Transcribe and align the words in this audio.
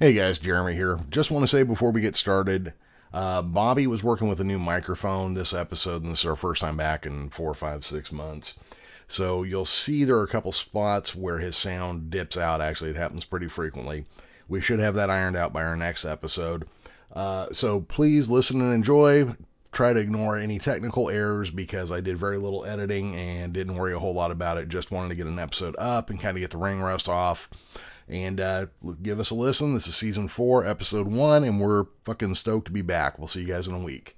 Hey 0.00 0.12
guys, 0.12 0.38
Jeremy 0.38 0.74
here. 0.74 1.00
Just 1.10 1.32
want 1.32 1.42
to 1.42 1.48
say 1.48 1.64
before 1.64 1.90
we 1.90 2.00
get 2.00 2.14
started, 2.14 2.72
uh, 3.12 3.42
Bobby 3.42 3.88
was 3.88 4.00
working 4.00 4.28
with 4.28 4.38
a 4.38 4.44
new 4.44 4.60
microphone 4.60 5.34
this 5.34 5.52
episode, 5.52 6.02
and 6.02 6.12
this 6.12 6.20
is 6.20 6.26
our 6.26 6.36
first 6.36 6.60
time 6.60 6.76
back 6.76 7.04
in 7.04 7.30
four, 7.30 7.52
five, 7.52 7.84
six 7.84 8.12
months. 8.12 8.54
So 9.08 9.42
you'll 9.42 9.64
see 9.64 10.04
there 10.04 10.18
are 10.18 10.22
a 10.22 10.28
couple 10.28 10.52
spots 10.52 11.16
where 11.16 11.40
his 11.40 11.56
sound 11.56 12.10
dips 12.12 12.36
out. 12.36 12.60
Actually, 12.60 12.90
it 12.90 12.96
happens 12.96 13.24
pretty 13.24 13.48
frequently. 13.48 14.04
We 14.46 14.60
should 14.60 14.78
have 14.78 14.94
that 14.94 15.10
ironed 15.10 15.36
out 15.36 15.52
by 15.52 15.64
our 15.64 15.76
next 15.76 16.04
episode. 16.04 16.68
Uh, 17.12 17.48
so 17.50 17.80
please 17.80 18.30
listen 18.30 18.60
and 18.60 18.72
enjoy. 18.72 19.34
Try 19.72 19.94
to 19.94 19.98
ignore 19.98 20.36
any 20.36 20.60
technical 20.60 21.10
errors 21.10 21.50
because 21.50 21.90
I 21.90 22.02
did 22.02 22.18
very 22.18 22.38
little 22.38 22.64
editing 22.64 23.16
and 23.16 23.52
didn't 23.52 23.74
worry 23.74 23.94
a 23.94 23.98
whole 23.98 24.14
lot 24.14 24.30
about 24.30 24.58
it. 24.58 24.68
Just 24.68 24.92
wanted 24.92 25.08
to 25.08 25.16
get 25.16 25.26
an 25.26 25.40
episode 25.40 25.74
up 25.76 26.10
and 26.10 26.20
kind 26.20 26.36
of 26.36 26.40
get 26.40 26.52
the 26.52 26.58
ring 26.58 26.80
rust 26.80 27.08
off. 27.08 27.50
And 28.08 28.40
uh, 28.40 28.66
give 29.02 29.20
us 29.20 29.30
a 29.30 29.34
listen. 29.34 29.74
This 29.74 29.86
is 29.86 29.96
season 29.96 30.28
four, 30.28 30.64
episode 30.64 31.06
one, 31.06 31.44
and 31.44 31.60
we're 31.60 31.84
fucking 32.04 32.34
stoked 32.34 32.66
to 32.66 32.72
be 32.72 32.82
back. 32.82 33.18
We'll 33.18 33.28
see 33.28 33.40
you 33.40 33.46
guys 33.46 33.68
in 33.68 33.74
a 33.74 33.78
week. 33.78 34.17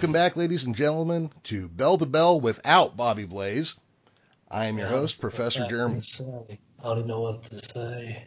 Welcome 0.00 0.12
back, 0.14 0.34
ladies 0.34 0.64
and 0.64 0.74
gentlemen, 0.74 1.30
to 1.42 1.68
Bell 1.68 1.98
to 1.98 2.06
Bell 2.06 2.40
without 2.40 2.96
Bobby 2.96 3.26
Blaze. 3.26 3.74
I 4.50 4.64
am 4.64 4.78
your 4.78 4.86
host, 4.86 5.20
Professor 5.20 5.66
Jeremy. 5.68 6.00
I 6.78 6.84
don't 6.84 6.96
even 7.00 7.06
know 7.06 7.20
what 7.20 7.42
to 7.42 7.62
say. 7.62 8.24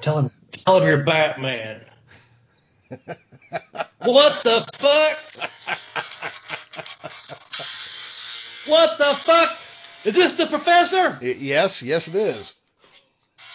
tell 0.00 0.18
him, 0.18 0.30
tell 0.50 0.78
him 0.78 0.88
you're 0.88 1.04
Batman. 1.04 1.82
what 4.00 4.42
the 4.42 4.68
fuck? 4.72 5.18
what 8.66 8.98
the 8.98 9.14
fuck? 9.14 9.56
Is 10.04 10.16
this 10.16 10.32
the 10.32 10.48
professor? 10.48 11.16
It, 11.22 11.36
yes, 11.36 11.80
yes, 11.80 12.08
it 12.08 12.16
is. 12.16 12.56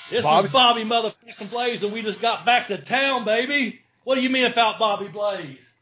This 0.10 0.24
Bobby. 0.24 0.46
is 0.46 0.54
Bobby 0.54 0.84
motherfucking 0.86 1.52
Blaze, 1.52 1.84
and 1.84 1.92
we 1.92 2.04
just 2.04 2.22
got 2.22 2.46
back 2.46 2.68
to 2.68 2.78
town, 2.78 3.26
baby. 3.26 3.82
What 4.06 4.16
do 4.16 4.22
you 4.22 4.30
mean 4.30 4.46
about 4.46 4.80
Bobby 4.80 5.10
Blaze? 5.10 5.73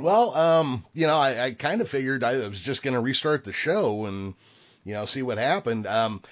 Well, 0.00 0.34
um, 0.34 0.84
you 0.92 1.06
know, 1.06 1.16
I, 1.16 1.44
I 1.46 1.52
kind 1.52 1.80
of 1.80 1.88
figured 1.88 2.24
I 2.24 2.36
was 2.48 2.60
just 2.60 2.82
going 2.82 2.94
to 2.94 3.00
restart 3.00 3.44
the 3.44 3.52
show 3.52 4.06
and, 4.06 4.34
you 4.84 4.94
know, 4.94 5.04
see 5.04 5.22
what 5.22 5.38
happened. 5.38 5.86
Um, 5.86 6.22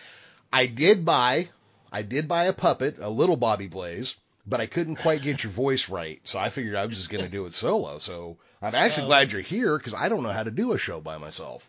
I 0.52 0.66
did 0.66 1.04
buy, 1.04 1.48
I 1.92 2.02
did 2.02 2.28
buy 2.28 2.44
a 2.44 2.52
puppet, 2.52 2.96
a 3.00 3.10
little 3.10 3.36
Bobby 3.36 3.66
Blaze, 3.66 4.16
but 4.46 4.60
I 4.60 4.66
couldn't 4.66 4.96
quite 4.96 5.22
get 5.22 5.42
your 5.42 5.52
voice 5.52 5.88
right, 5.88 6.20
so 6.24 6.38
I 6.38 6.50
figured 6.50 6.76
I 6.76 6.86
was 6.86 6.96
just 6.96 7.10
going 7.10 7.24
to 7.24 7.30
do 7.30 7.46
it 7.46 7.52
solo. 7.52 7.98
So 7.98 8.36
I'm 8.60 8.74
actually 8.74 9.06
glad 9.06 9.32
you're 9.32 9.40
here 9.40 9.76
because 9.76 9.94
I 9.94 10.08
don't 10.08 10.22
know 10.22 10.32
how 10.32 10.42
to 10.42 10.50
do 10.50 10.72
a 10.72 10.78
show 10.78 11.00
by 11.00 11.18
myself. 11.18 11.68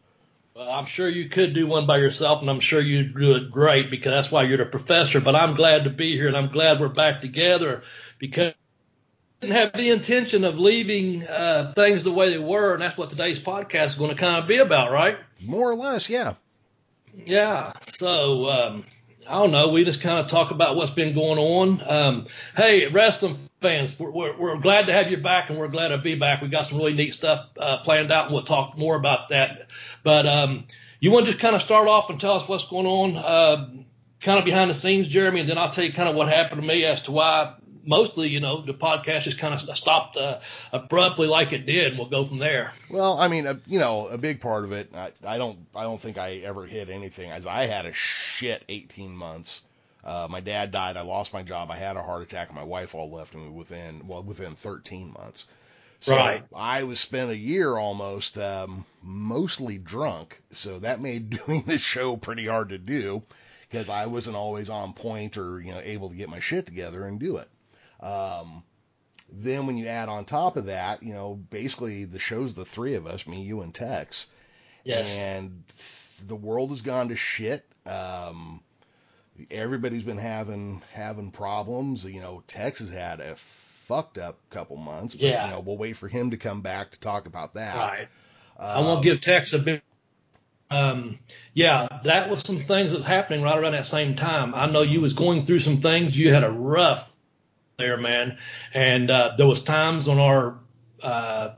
Well, 0.55 0.69
I'm 0.71 0.85
sure 0.85 1.09
you 1.09 1.27
could 1.29 1.53
do 1.53 1.67
one 1.67 1.85
by 1.85 1.97
yourself, 1.97 2.41
and 2.41 2.49
I'm 2.49 2.61
sure 2.61 2.79
you'd 2.79 3.17
do 3.17 3.35
it 3.35 3.51
great 3.51 3.89
because 3.91 4.11
that's 4.11 4.31
why 4.31 4.43
you're 4.43 4.57
the 4.57 4.66
professor. 4.66 5.19
But 5.19 5.35
I'm 5.35 5.55
glad 5.55 5.83
to 5.83 5.89
be 5.89 6.13
here, 6.13 6.27
and 6.27 6.38
I'm 6.38 6.51
glad 6.51 6.79
we're 6.79 6.88
back 6.88 7.19
together 7.19 7.83
because 8.19 8.53
didn't 9.45 9.57
have 9.57 9.73
the 9.73 9.91
intention 9.91 10.43
of 10.43 10.57
leaving 10.57 11.27
uh, 11.27 11.71
things 11.75 12.03
the 12.03 12.11
way 12.11 12.31
they 12.31 12.39
were, 12.39 12.73
and 12.73 12.81
that's 12.81 12.97
what 12.97 13.09
today's 13.09 13.39
podcast 13.39 13.85
is 13.85 13.95
going 13.95 14.09
to 14.09 14.15
kind 14.15 14.41
of 14.41 14.47
be 14.47 14.57
about, 14.57 14.91
right? 14.91 15.17
More 15.39 15.69
or 15.69 15.75
less, 15.75 16.09
yeah. 16.09 16.33
Yeah. 17.13 17.73
So 17.99 18.49
um, 18.49 18.83
I 19.27 19.33
don't 19.33 19.51
know. 19.51 19.69
We 19.69 19.85
just 19.85 20.01
kind 20.01 20.19
of 20.19 20.27
talk 20.27 20.51
about 20.51 20.75
what's 20.75 20.91
been 20.91 21.13
going 21.13 21.38
on. 21.38 21.83
Um, 21.85 22.25
hey, 22.57 22.88
wrestling 22.88 23.49
fans, 23.61 23.99
we're, 23.99 24.09
we're, 24.09 24.35
we're, 24.38 24.57
glad 24.57 24.88
to 24.88 24.93
have 24.93 25.11
you 25.11 25.17
back, 25.17 25.49
and 25.49 25.59
we're 25.59 25.67
glad 25.67 25.89
to 25.89 26.00
be 26.00 26.16
back. 26.16 26.41
We 26.41 26.47
got 26.47 26.66
some 26.66 26.79
really 26.79 26.94
neat 26.94 27.13
stuff 27.13 27.47
uh, 27.59 27.77
planned 27.83 28.12
out, 28.12 28.25
and 28.25 28.33
we'll 28.33 28.44
talk 28.44 28.77
more 28.77 28.95
about 28.95 29.29
that. 29.29 29.69
But 30.03 30.25
um, 30.25 30.66
you 31.00 31.12
want 31.12 31.27
to 31.27 31.31
just 31.31 31.41
kind 31.41 31.56
of 31.56 31.62
start 31.62 31.88
off 31.88 32.09
and 32.09 32.19
tell 32.19 32.33
us 32.33 32.47
what's 32.47 32.66
going 32.66 32.88
on, 32.88 33.17
uh, 33.17 33.69
kind 34.22 34.39
of 34.39 34.45
behind 34.45 34.72
the 34.72 34.75
scenes, 34.75 35.07
Jeremy, 35.07 35.41
and 35.41 35.50
then 35.50 35.59
I'll 35.59 35.69
tell 35.69 35.83
you 35.83 35.94
kind 35.94 36.09
of 36.09 36.16
what 36.16 36.29
happened 36.29 36.62
to 36.62 36.67
me 36.67 36.83
as 36.83 37.01
to 37.01 37.12
why 37.12 37.53
mostly, 37.85 38.28
you 38.28 38.40
know, 38.40 38.62
the 38.62 38.73
podcast 38.73 39.22
just 39.22 39.38
kind 39.38 39.53
of 39.53 39.78
stopped 39.78 40.18
uh, 40.18 40.40
abruptly 40.72 41.28
like 41.28 41.53
it 41.53 41.66
did, 41.66 41.91
and 41.91 41.97
we'll 41.97 42.09
go 42.09 42.25
from 42.25 42.40
there. 42.40 42.73
Well, 42.90 43.18
I 43.18 43.28
mean, 43.28 43.47
uh, 43.47 43.56
you 43.66 43.79
know, 43.79 44.07
a 44.07 44.18
big 44.18 44.41
part 44.41 44.63
of 44.63 44.72
it, 44.72 44.91
I, 44.94 45.12
I 45.25 45.38
don't, 45.38 45.59
I 45.75 45.84
don't 45.84 46.00
think 46.00 46.18
I 46.18 46.35
ever 46.38 46.66
hit 46.66 46.90
anything. 46.90 47.31
As 47.31 47.45
I 47.45 47.66
had 47.66 47.85
a 47.85 47.94
shit 47.94 48.63
18 48.69 49.16
months. 49.16 49.62
Uh, 50.03 50.28
my 50.29 50.40
dad 50.40 50.69
died. 50.69 50.97
I 50.97 51.01
lost 51.01 51.34
my 51.34 51.41
job. 51.41 51.72
I 51.72 51.78
had 51.78 51.97
a 51.97 52.03
heart 52.03 52.22
attack, 52.22 52.50
and 52.50 52.56
my 52.56 52.63
wife 52.63 52.94
all 52.94 53.09
left 53.09 53.34
me 53.34 53.50
within, 53.50 54.07
well, 54.07 54.22
within 54.22 54.56
13 54.56 55.12
months. 55.12 55.47
So 56.01 56.16
right. 56.16 56.44
I 56.56 56.84
was 56.84 57.00
spent 57.00 57.31
a 57.31 57.35
year 57.35 57.75
almost, 57.75 58.38
um, 58.38 58.85
mostly 59.01 59.79
drunk. 59.79 60.40
So 60.51 60.78
that 60.79 61.01
made 61.01 61.29
doing 61.47 61.63
the 61.63 61.79
show 61.79 62.18
pretty 62.18 62.45
hard 62.45 62.69
to 62.69 62.78
do 62.78 63.24
because 63.75 63.90
I 63.90 64.06
wasn't 64.06 64.35
always 64.35 64.69
on 64.69 64.94
point 64.94 65.38
or 65.38 65.59
you 65.59 65.72
know 65.72 65.81
able 65.84 66.09
to 66.09 66.16
get 66.16 66.29
my 66.29 66.40
shit 66.40 66.66
together 66.66 67.06
and 67.06 67.19
do 67.19 67.38
it. 67.38 67.50
Um, 68.05 68.63
then 69.31 69.66
when 69.66 69.77
you 69.77 69.88
add 69.88 70.07
on 70.07 70.25
top 70.25 70.55
of 70.55 70.67
that, 70.67 71.01
you 71.01 71.13
know, 71.13 71.33
basically 71.33 72.05
the 72.05 72.19
show's 72.19 72.53
the 72.53 72.66
three 72.66 72.93
of 72.93 73.07
us, 73.07 73.25
me, 73.25 73.41
you, 73.41 73.61
and 73.61 73.73
Tex. 73.73 74.27
Yes. 74.83 75.09
And 75.17 75.63
the 76.27 76.35
world 76.35 76.69
has 76.69 76.81
gone 76.81 77.09
to 77.09 77.15
shit. 77.15 77.65
Um, 77.88 78.61
everybody's 79.49 80.03
been 80.03 80.19
having 80.19 80.83
having 80.94 81.31
problems. 81.31 82.05
You 82.05 82.21
know, 82.21 82.44
Tex 82.47 82.79
has 82.79 82.91
had 82.91 83.19
a 83.19 83.35
fucked 83.35 84.19
up 84.19 84.38
couple 84.51 84.77
months. 84.77 85.15
But, 85.15 85.23
yeah. 85.23 85.45
You 85.45 85.51
know, 85.51 85.59
we'll 85.61 85.77
wait 85.77 85.97
for 85.97 86.07
him 86.07 86.29
to 86.31 86.38
come 86.38 86.61
back 86.61 86.91
to 86.91 86.99
talk 86.99 87.25
about 87.25 87.55
that. 87.55 87.75
Right. 87.75 88.07
Um, 88.57 88.67
I 88.67 88.79
won't 88.81 89.03
give 89.03 89.21
Tex 89.21 89.53
a 89.53 89.59
bit. 89.59 89.81
Um, 90.69 91.19
yeah, 91.53 91.88
that 92.03 92.29
was 92.29 92.41
some 92.41 92.65
things 92.65 92.91
that's 92.91 93.05
happening 93.05 93.41
right 93.41 93.57
around 93.57 93.73
that 93.73 93.85
same 93.85 94.15
time. 94.15 94.53
I 94.55 94.67
know 94.67 94.81
you 94.81 95.01
was 95.01 95.13
going 95.13 95.45
through 95.45 95.59
some 95.59 95.81
things. 95.81 96.17
You 96.17 96.33
had 96.33 96.44
a 96.44 96.51
rough 96.51 97.11
there, 97.78 97.97
man. 97.97 98.38
And 98.74 99.12
uh, 99.12 99.34
there 99.38 99.47
was 99.47 99.62
times 99.62 100.08
on 100.08 100.19
our 100.19 100.56
uh, 101.03 101.50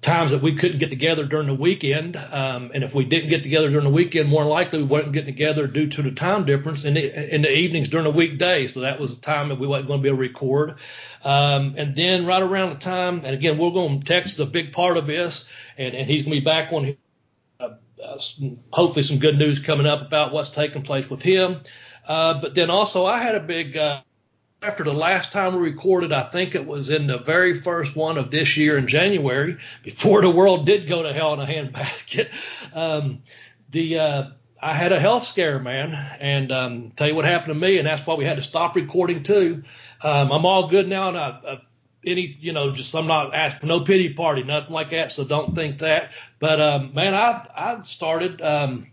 times 0.00 0.30
that 0.30 0.40
we 0.40 0.54
couldn't 0.54 0.78
get 0.78 0.90
together 0.90 1.24
during 1.24 1.48
the 1.48 1.54
weekend, 1.54 2.16
um, 2.16 2.70
and 2.72 2.84
if 2.84 2.94
we 2.94 3.04
didn't 3.04 3.30
get 3.30 3.42
together 3.42 3.68
during 3.68 3.84
the 3.84 3.90
weekend, 3.90 4.28
more 4.28 4.44
likely 4.44 4.78
we 4.78 4.84
wasn't 4.84 5.12
getting 5.12 5.34
together 5.34 5.66
due 5.66 5.88
to 5.88 6.02
the 6.02 6.12
time 6.12 6.44
difference 6.44 6.84
in 6.84 6.94
the 6.94 7.34
in 7.34 7.42
the 7.42 7.52
evenings 7.52 7.88
during 7.88 8.04
the 8.04 8.10
weekday. 8.10 8.66
So 8.68 8.80
that 8.80 9.00
was 9.00 9.16
the 9.16 9.20
time 9.20 9.48
that 9.48 9.58
we 9.58 9.66
wasn't 9.66 9.88
going 9.88 10.00
to 10.00 10.02
be 10.02 10.08
able 10.08 10.18
to 10.18 10.22
record. 10.22 10.76
Um, 11.24 11.74
and 11.76 11.94
then 11.94 12.24
right 12.24 12.42
around 12.42 12.70
the 12.70 12.76
time, 12.76 13.22
and 13.24 13.34
again, 13.34 13.58
we're 13.58 13.70
going 13.70 14.00
to 14.00 14.06
text 14.06 14.38
a 14.38 14.46
big 14.46 14.72
part 14.72 14.96
of 14.96 15.06
this, 15.06 15.46
and, 15.76 15.94
and 15.94 16.08
he's 16.08 16.22
going 16.22 16.34
to 16.34 16.40
be 16.40 16.44
back 16.44 16.72
on. 16.72 16.96
Uh, 17.58 17.70
uh, 18.04 18.18
hopefully, 18.72 19.02
some 19.02 19.18
good 19.18 19.36
news 19.36 19.58
coming 19.58 19.86
up 19.86 20.00
about 20.00 20.32
what's 20.32 20.50
taking 20.50 20.82
place 20.82 21.10
with 21.10 21.20
him. 21.20 21.60
Uh, 22.06 22.40
but 22.40 22.54
then 22.54 22.70
also, 22.70 23.04
I 23.04 23.18
had 23.18 23.34
a 23.34 23.40
big 23.40 23.76
uh, 23.76 24.00
after 24.62 24.82
the 24.82 24.92
last 24.92 25.30
time 25.30 25.54
we 25.54 25.70
recorded, 25.70 26.12
I 26.12 26.22
think 26.22 26.54
it 26.54 26.66
was 26.66 26.90
in 26.90 27.06
the 27.06 27.18
very 27.18 27.54
first 27.54 27.94
one 27.94 28.18
of 28.18 28.30
this 28.30 28.56
year 28.56 28.76
in 28.76 28.88
January, 28.88 29.56
before 29.84 30.20
the 30.20 30.30
world 30.30 30.66
did 30.66 30.88
go 30.88 31.02
to 31.02 31.12
hell 31.12 31.34
in 31.34 31.40
a 31.40 31.46
handbasket. 31.46 32.30
Um, 32.74 33.22
the 33.70 33.98
uh, 33.98 34.24
I 34.60 34.74
had 34.74 34.92
a 34.92 35.00
health 35.00 35.22
scare, 35.22 35.58
man, 35.58 35.94
and 36.20 36.52
um, 36.52 36.92
tell 36.96 37.08
you 37.08 37.14
what 37.14 37.24
happened 37.24 37.54
to 37.54 37.60
me, 37.60 37.78
and 37.78 37.86
that's 37.86 38.06
why 38.06 38.14
we 38.14 38.24
had 38.24 38.36
to 38.36 38.42
stop 38.42 38.76
recording 38.76 39.22
too. 39.22 39.64
Um, 40.02 40.30
I'm 40.30 40.44
all 40.44 40.68
good 40.68 40.86
now, 40.86 41.08
and 41.08 41.16
I, 41.16 41.40
I, 41.46 41.60
any, 42.04 42.36
you 42.40 42.52
know, 42.52 42.72
just 42.72 42.94
I'm 42.94 43.06
not 43.06 43.34
asking 43.34 43.60
for 43.60 43.66
no 43.66 43.80
pity 43.80 44.12
party, 44.12 44.42
nothing 44.42 44.72
like 44.72 44.90
that. 44.90 45.12
So 45.12 45.24
don't 45.24 45.54
think 45.54 45.78
that. 45.78 46.10
But 46.38 46.60
um, 46.60 46.94
man, 46.94 47.14
I 47.14 47.46
I 47.54 47.82
started. 47.84 48.42
Um, 48.42 48.88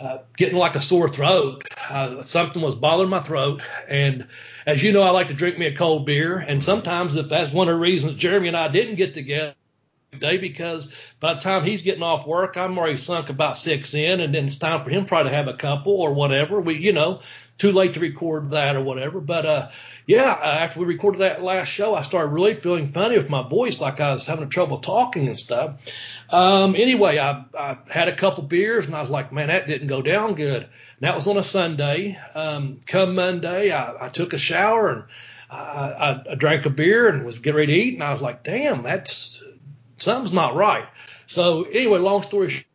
uh, 0.00 0.18
getting 0.36 0.56
like 0.56 0.74
a 0.74 0.80
sore 0.80 1.08
throat. 1.08 1.66
Uh, 1.88 2.22
something 2.22 2.62
was 2.62 2.74
bothering 2.74 3.10
my 3.10 3.20
throat. 3.20 3.62
And 3.88 4.26
as 4.66 4.82
you 4.82 4.92
know, 4.92 5.02
I 5.02 5.10
like 5.10 5.28
to 5.28 5.34
drink 5.34 5.58
me 5.58 5.66
a 5.66 5.76
cold 5.76 6.06
beer. 6.06 6.38
And 6.38 6.62
sometimes, 6.62 7.16
if 7.16 7.28
that's 7.28 7.52
one 7.52 7.68
of 7.68 7.74
the 7.74 7.80
reasons 7.80 8.14
Jeremy 8.16 8.48
and 8.48 8.56
I 8.56 8.68
didn't 8.68 8.96
get 8.96 9.14
together 9.14 9.54
today, 10.12 10.38
because 10.38 10.92
by 11.20 11.34
the 11.34 11.40
time 11.40 11.64
he's 11.64 11.82
getting 11.82 12.02
off 12.02 12.26
work, 12.26 12.56
I'm 12.56 12.78
already 12.78 12.98
sunk 12.98 13.28
about 13.28 13.56
six 13.56 13.94
in, 13.94 14.20
and 14.20 14.34
then 14.34 14.46
it's 14.46 14.56
time 14.56 14.84
for 14.84 14.90
him 14.90 15.06
probably 15.06 15.30
to 15.30 15.36
have 15.36 15.48
a 15.48 15.54
couple 15.54 15.92
or 15.92 16.12
whatever. 16.12 16.60
We, 16.60 16.76
you 16.76 16.92
know, 16.92 17.20
too 17.58 17.72
late 17.72 17.94
to 17.94 18.00
record 18.00 18.50
that 18.50 18.76
or 18.76 18.82
whatever. 18.82 19.20
But 19.20 19.46
uh, 19.46 19.68
yeah, 20.06 20.38
uh, 20.40 20.44
after 20.44 20.80
we 20.80 20.86
recorded 20.86 21.22
that 21.22 21.42
last 21.42 21.68
show, 21.68 21.94
I 21.94 22.02
started 22.02 22.32
really 22.32 22.54
feeling 22.54 22.92
funny 22.92 23.16
with 23.16 23.30
my 23.30 23.48
voice, 23.48 23.80
like 23.80 24.00
I 24.00 24.12
was 24.12 24.26
having 24.26 24.48
trouble 24.48 24.78
talking 24.78 25.26
and 25.26 25.38
stuff. 25.38 25.76
Um, 26.30 26.74
anyway, 26.74 27.18
I, 27.18 27.44
I 27.58 27.78
had 27.88 28.08
a 28.08 28.16
couple 28.16 28.42
beers 28.44 28.86
and 28.86 28.94
I 28.94 29.00
was 29.00 29.10
like, 29.10 29.32
man, 29.32 29.48
that 29.48 29.66
didn't 29.66 29.86
go 29.86 30.02
down 30.02 30.34
good. 30.34 30.62
And 30.62 30.70
that 31.00 31.14
was 31.14 31.28
on 31.28 31.36
a 31.36 31.44
Sunday. 31.44 32.18
Um, 32.34 32.80
come 32.86 33.14
Monday, 33.14 33.70
I, 33.70 34.06
I 34.06 34.08
took 34.08 34.32
a 34.32 34.38
shower 34.38 34.90
and 34.90 35.04
I, 35.50 35.56
I, 35.56 36.32
I 36.32 36.34
drank 36.34 36.66
a 36.66 36.70
beer 36.70 37.08
and 37.08 37.24
was 37.24 37.38
getting 37.38 37.56
ready 37.56 37.74
to 37.74 37.80
eat. 37.80 37.94
And 37.94 38.02
I 38.02 38.10
was 38.10 38.22
like, 38.22 38.42
damn, 38.42 38.82
that's 38.82 39.42
something's 39.98 40.32
not 40.32 40.56
right. 40.56 40.86
So 41.26 41.64
anyway, 41.64 41.98
long 41.98 42.22
story 42.22 42.50
short, 42.50 42.66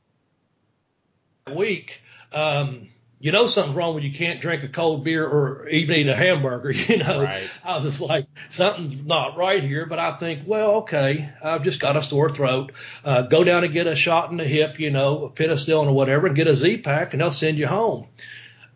week, 1.57 2.01
um, 2.33 2.89
you 3.21 3.31
know 3.31 3.45
something's 3.45 3.75
wrong 3.75 3.93
when 3.93 4.03
you 4.03 4.11
can't 4.11 4.41
drink 4.41 4.63
a 4.63 4.67
cold 4.67 5.03
beer 5.03 5.25
or 5.25 5.67
even 5.69 5.95
eat 5.95 6.07
a 6.07 6.15
hamburger. 6.15 6.71
You 6.91 6.97
know, 6.97 7.23
Right. 7.23 7.49
I 7.63 7.75
was 7.75 7.83
just 7.83 8.01
like, 8.01 8.25
something's 8.49 9.01
not 9.01 9.37
right 9.37 9.63
here. 9.63 9.85
But 9.85 9.99
I 9.99 10.17
think, 10.17 10.41
well, 10.45 10.71
okay, 10.77 11.29
I've 11.41 11.63
just 11.63 11.79
got 11.79 11.95
a 11.95 12.03
sore 12.03 12.29
throat. 12.29 12.71
Uh, 13.05 13.21
go 13.21 13.43
down 13.43 13.63
and 13.63 13.71
get 13.71 13.87
a 13.87 13.95
shot 13.95 14.31
in 14.31 14.37
the 14.37 14.47
hip, 14.47 14.79
you 14.79 14.89
know, 14.89 15.25
a 15.25 15.29
penicillin 15.29 15.87
or 15.87 15.93
whatever, 15.93 16.27
and 16.27 16.35
get 16.35 16.47
a 16.47 16.55
Z 16.55 16.79
pack, 16.79 17.13
and 17.13 17.21
they'll 17.21 17.31
send 17.31 17.59
you 17.59 17.67
home. 17.67 18.07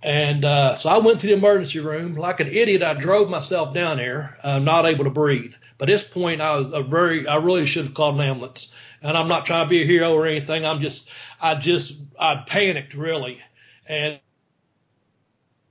And 0.04 0.46
uh, 0.46 0.76
so 0.76 0.90
I 0.90 1.00
went 1.00 1.22
to 1.22 1.28
the 1.28 1.34
emergency 1.34 1.80
room 1.80 2.14
like 2.14 2.40
an 2.40 2.48
idiot. 2.48 2.84
I 2.84 2.94
drove 2.94 3.28
myself 3.28 3.74
down 3.74 3.98
there, 3.98 4.38
uh, 4.44 4.60
not 4.60 4.86
able 4.86 5.06
to 5.06 5.10
breathe. 5.10 5.56
But 5.80 5.90
at 5.90 5.94
this 5.94 6.04
point, 6.04 6.42
I 6.42 6.56
was 6.56 6.70
a 6.72 6.84
very, 6.84 7.28
I 7.28 7.38
really 7.38 7.66
should 7.66 7.86
have 7.86 7.96
called 7.96 8.16
an 8.16 8.22
ambulance. 8.22 8.72
And 9.02 9.18
I'm 9.18 9.28
not 9.28 9.48
trying 9.48 9.66
to 9.66 9.70
be 9.70 9.82
a 9.82 9.86
hero 9.86 10.14
or 10.14 10.28
anything. 10.28 10.64
I'm 10.64 10.80
just, 10.80 11.10
I 11.42 11.56
just, 11.56 11.98
I 12.20 12.44
panicked 12.48 12.94
really, 12.94 13.40
and 13.88 14.20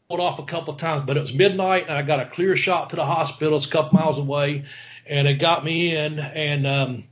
off 0.09 0.39
a 0.39 0.45
couple 0.45 0.75
of 0.75 0.81
times. 0.81 1.05
But 1.06 1.17
it 1.17 1.21
was 1.21 1.33
midnight, 1.33 1.85
and 1.89 1.97
I 1.97 2.03
got 2.03 2.21
a 2.21 2.27
clear 2.27 2.56
shot 2.56 2.91
to 2.91 2.97
the 2.97 3.06
hospital. 3.06 3.56
It's 3.56 3.67
a 3.67 3.71
couple 3.71 3.99
miles 3.99 4.19
away, 4.19 4.65
and 5.06 5.27
it 5.27 5.35
got 5.35 5.65
me 5.65 5.97
in. 5.97 6.19
And 6.19 6.67
um, 6.67 7.05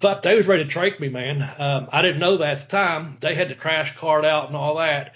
fuck, 0.00 0.22
they 0.22 0.36
was 0.36 0.46
ready 0.46 0.64
to 0.64 0.70
trach 0.70 1.00
me, 1.00 1.08
man. 1.08 1.42
Um, 1.58 1.88
I 1.90 2.02
didn't 2.02 2.20
know 2.20 2.38
that 2.38 2.58
at 2.58 2.60
the 2.60 2.66
time. 2.66 3.16
They 3.20 3.34
had 3.34 3.48
the 3.48 3.54
crash 3.54 3.96
cart 3.96 4.24
out 4.24 4.48
and 4.48 4.56
all 4.56 4.76
that. 4.76 5.14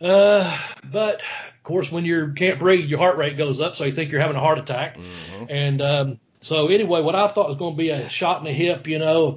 Uh, 0.00 0.58
but 0.84 1.16
of 1.16 1.62
course, 1.62 1.90
when 1.90 2.04
you 2.04 2.32
can't 2.36 2.58
breathe, 2.58 2.86
your 2.86 2.98
heart 2.98 3.16
rate 3.16 3.38
goes 3.38 3.60
up, 3.60 3.76
so 3.76 3.84
you 3.84 3.92
think 3.92 4.12
you're 4.12 4.20
having 4.20 4.36
a 4.36 4.40
heart 4.40 4.58
attack. 4.58 4.96
Mm-hmm. 4.96 5.44
And 5.48 5.82
um, 5.82 6.20
so 6.40 6.68
anyway, 6.68 7.00
what 7.00 7.14
I 7.14 7.28
thought 7.28 7.48
was 7.48 7.56
going 7.56 7.74
to 7.74 7.78
be 7.78 7.90
a 7.90 8.08
shot 8.08 8.38
in 8.38 8.44
the 8.44 8.52
hip, 8.52 8.86
you 8.86 8.98
know, 8.98 9.36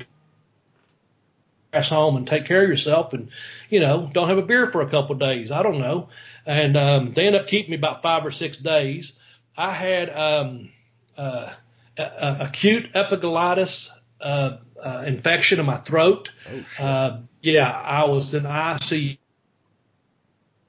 pass 1.71 1.87
home 1.87 2.17
and 2.17 2.27
take 2.27 2.45
care 2.45 2.63
of 2.63 2.69
yourself, 2.69 3.13
and 3.13 3.29
you 3.69 3.79
know, 3.79 4.09
don't 4.13 4.27
have 4.27 4.37
a 4.37 4.43
beer 4.43 4.71
for 4.71 4.81
a 4.81 4.89
couple 4.89 5.13
of 5.13 5.19
days. 5.19 5.51
I 5.51 5.63
don't 5.63 5.79
know. 5.79 6.09
And 6.49 6.75
um, 6.77 7.13
they 7.13 7.27
ended 7.27 7.41
up 7.41 7.47
keeping 7.47 7.69
me 7.69 7.77
about 7.77 8.01
five 8.01 8.25
or 8.25 8.31
six 8.31 8.57
days. 8.57 9.13
I 9.55 9.69
had 9.69 10.09
um, 10.09 10.71
uh, 11.15 11.53
a, 11.95 12.01
a 12.01 12.37
acute 12.47 12.89
epiglottis 12.95 13.91
uh, 14.19 14.57
uh, 14.83 15.03
infection 15.05 15.59
in 15.59 15.67
my 15.67 15.77
throat. 15.77 16.31
Oh. 16.51 16.83
Uh, 16.83 17.19
yeah, 17.43 17.69
I 17.69 18.05
was 18.05 18.33
in 18.33 18.45
ICU 18.45 19.19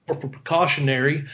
for 0.07 0.17
precautionary. 0.17 1.25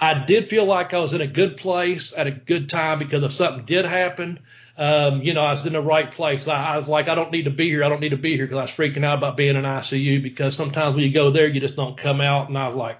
I 0.00 0.14
did 0.24 0.48
feel 0.48 0.64
like 0.64 0.94
I 0.94 0.98
was 0.98 1.12
in 1.12 1.20
a 1.20 1.26
good 1.26 1.58
place 1.58 2.14
at 2.16 2.26
a 2.26 2.30
good 2.30 2.70
time 2.70 3.00
because 3.00 3.22
if 3.22 3.32
something 3.32 3.66
did 3.66 3.84
happen, 3.84 4.38
um, 4.78 5.20
you 5.20 5.34
know, 5.34 5.42
I 5.42 5.50
was 5.50 5.66
in 5.66 5.74
the 5.74 5.82
right 5.82 6.10
place. 6.10 6.48
I, 6.48 6.76
I 6.76 6.78
was 6.78 6.88
like, 6.88 7.10
I 7.10 7.14
don't 7.14 7.30
need 7.30 7.44
to 7.44 7.50
be 7.50 7.68
here. 7.68 7.84
I 7.84 7.90
don't 7.90 8.00
need 8.00 8.12
to 8.12 8.16
be 8.16 8.34
here 8.34 8.46
because 8.46 8.56
I 8.56 8.62
was 8.62 8.70
freaking 8.70 9.04
out 9.04 9.18
about 9.18 9.36
being 9.36 9.56
in 9.56 9.64
ICU 9.64 10.22
because 10.22 10.56
sometimes 10.56 10.94
when 10.94 11.04
you 11.04 11.12
go 11.12 11.30
there, 11.30 11.46
you 11.46 11.60
just 11.60 11.76
don't 11.76 11.98
come 11.98 12.22
out. 12.22 12.48
And 12.48 12.56
I 12.56 12.66
was 12.66 12.76
like, 12.76 12.98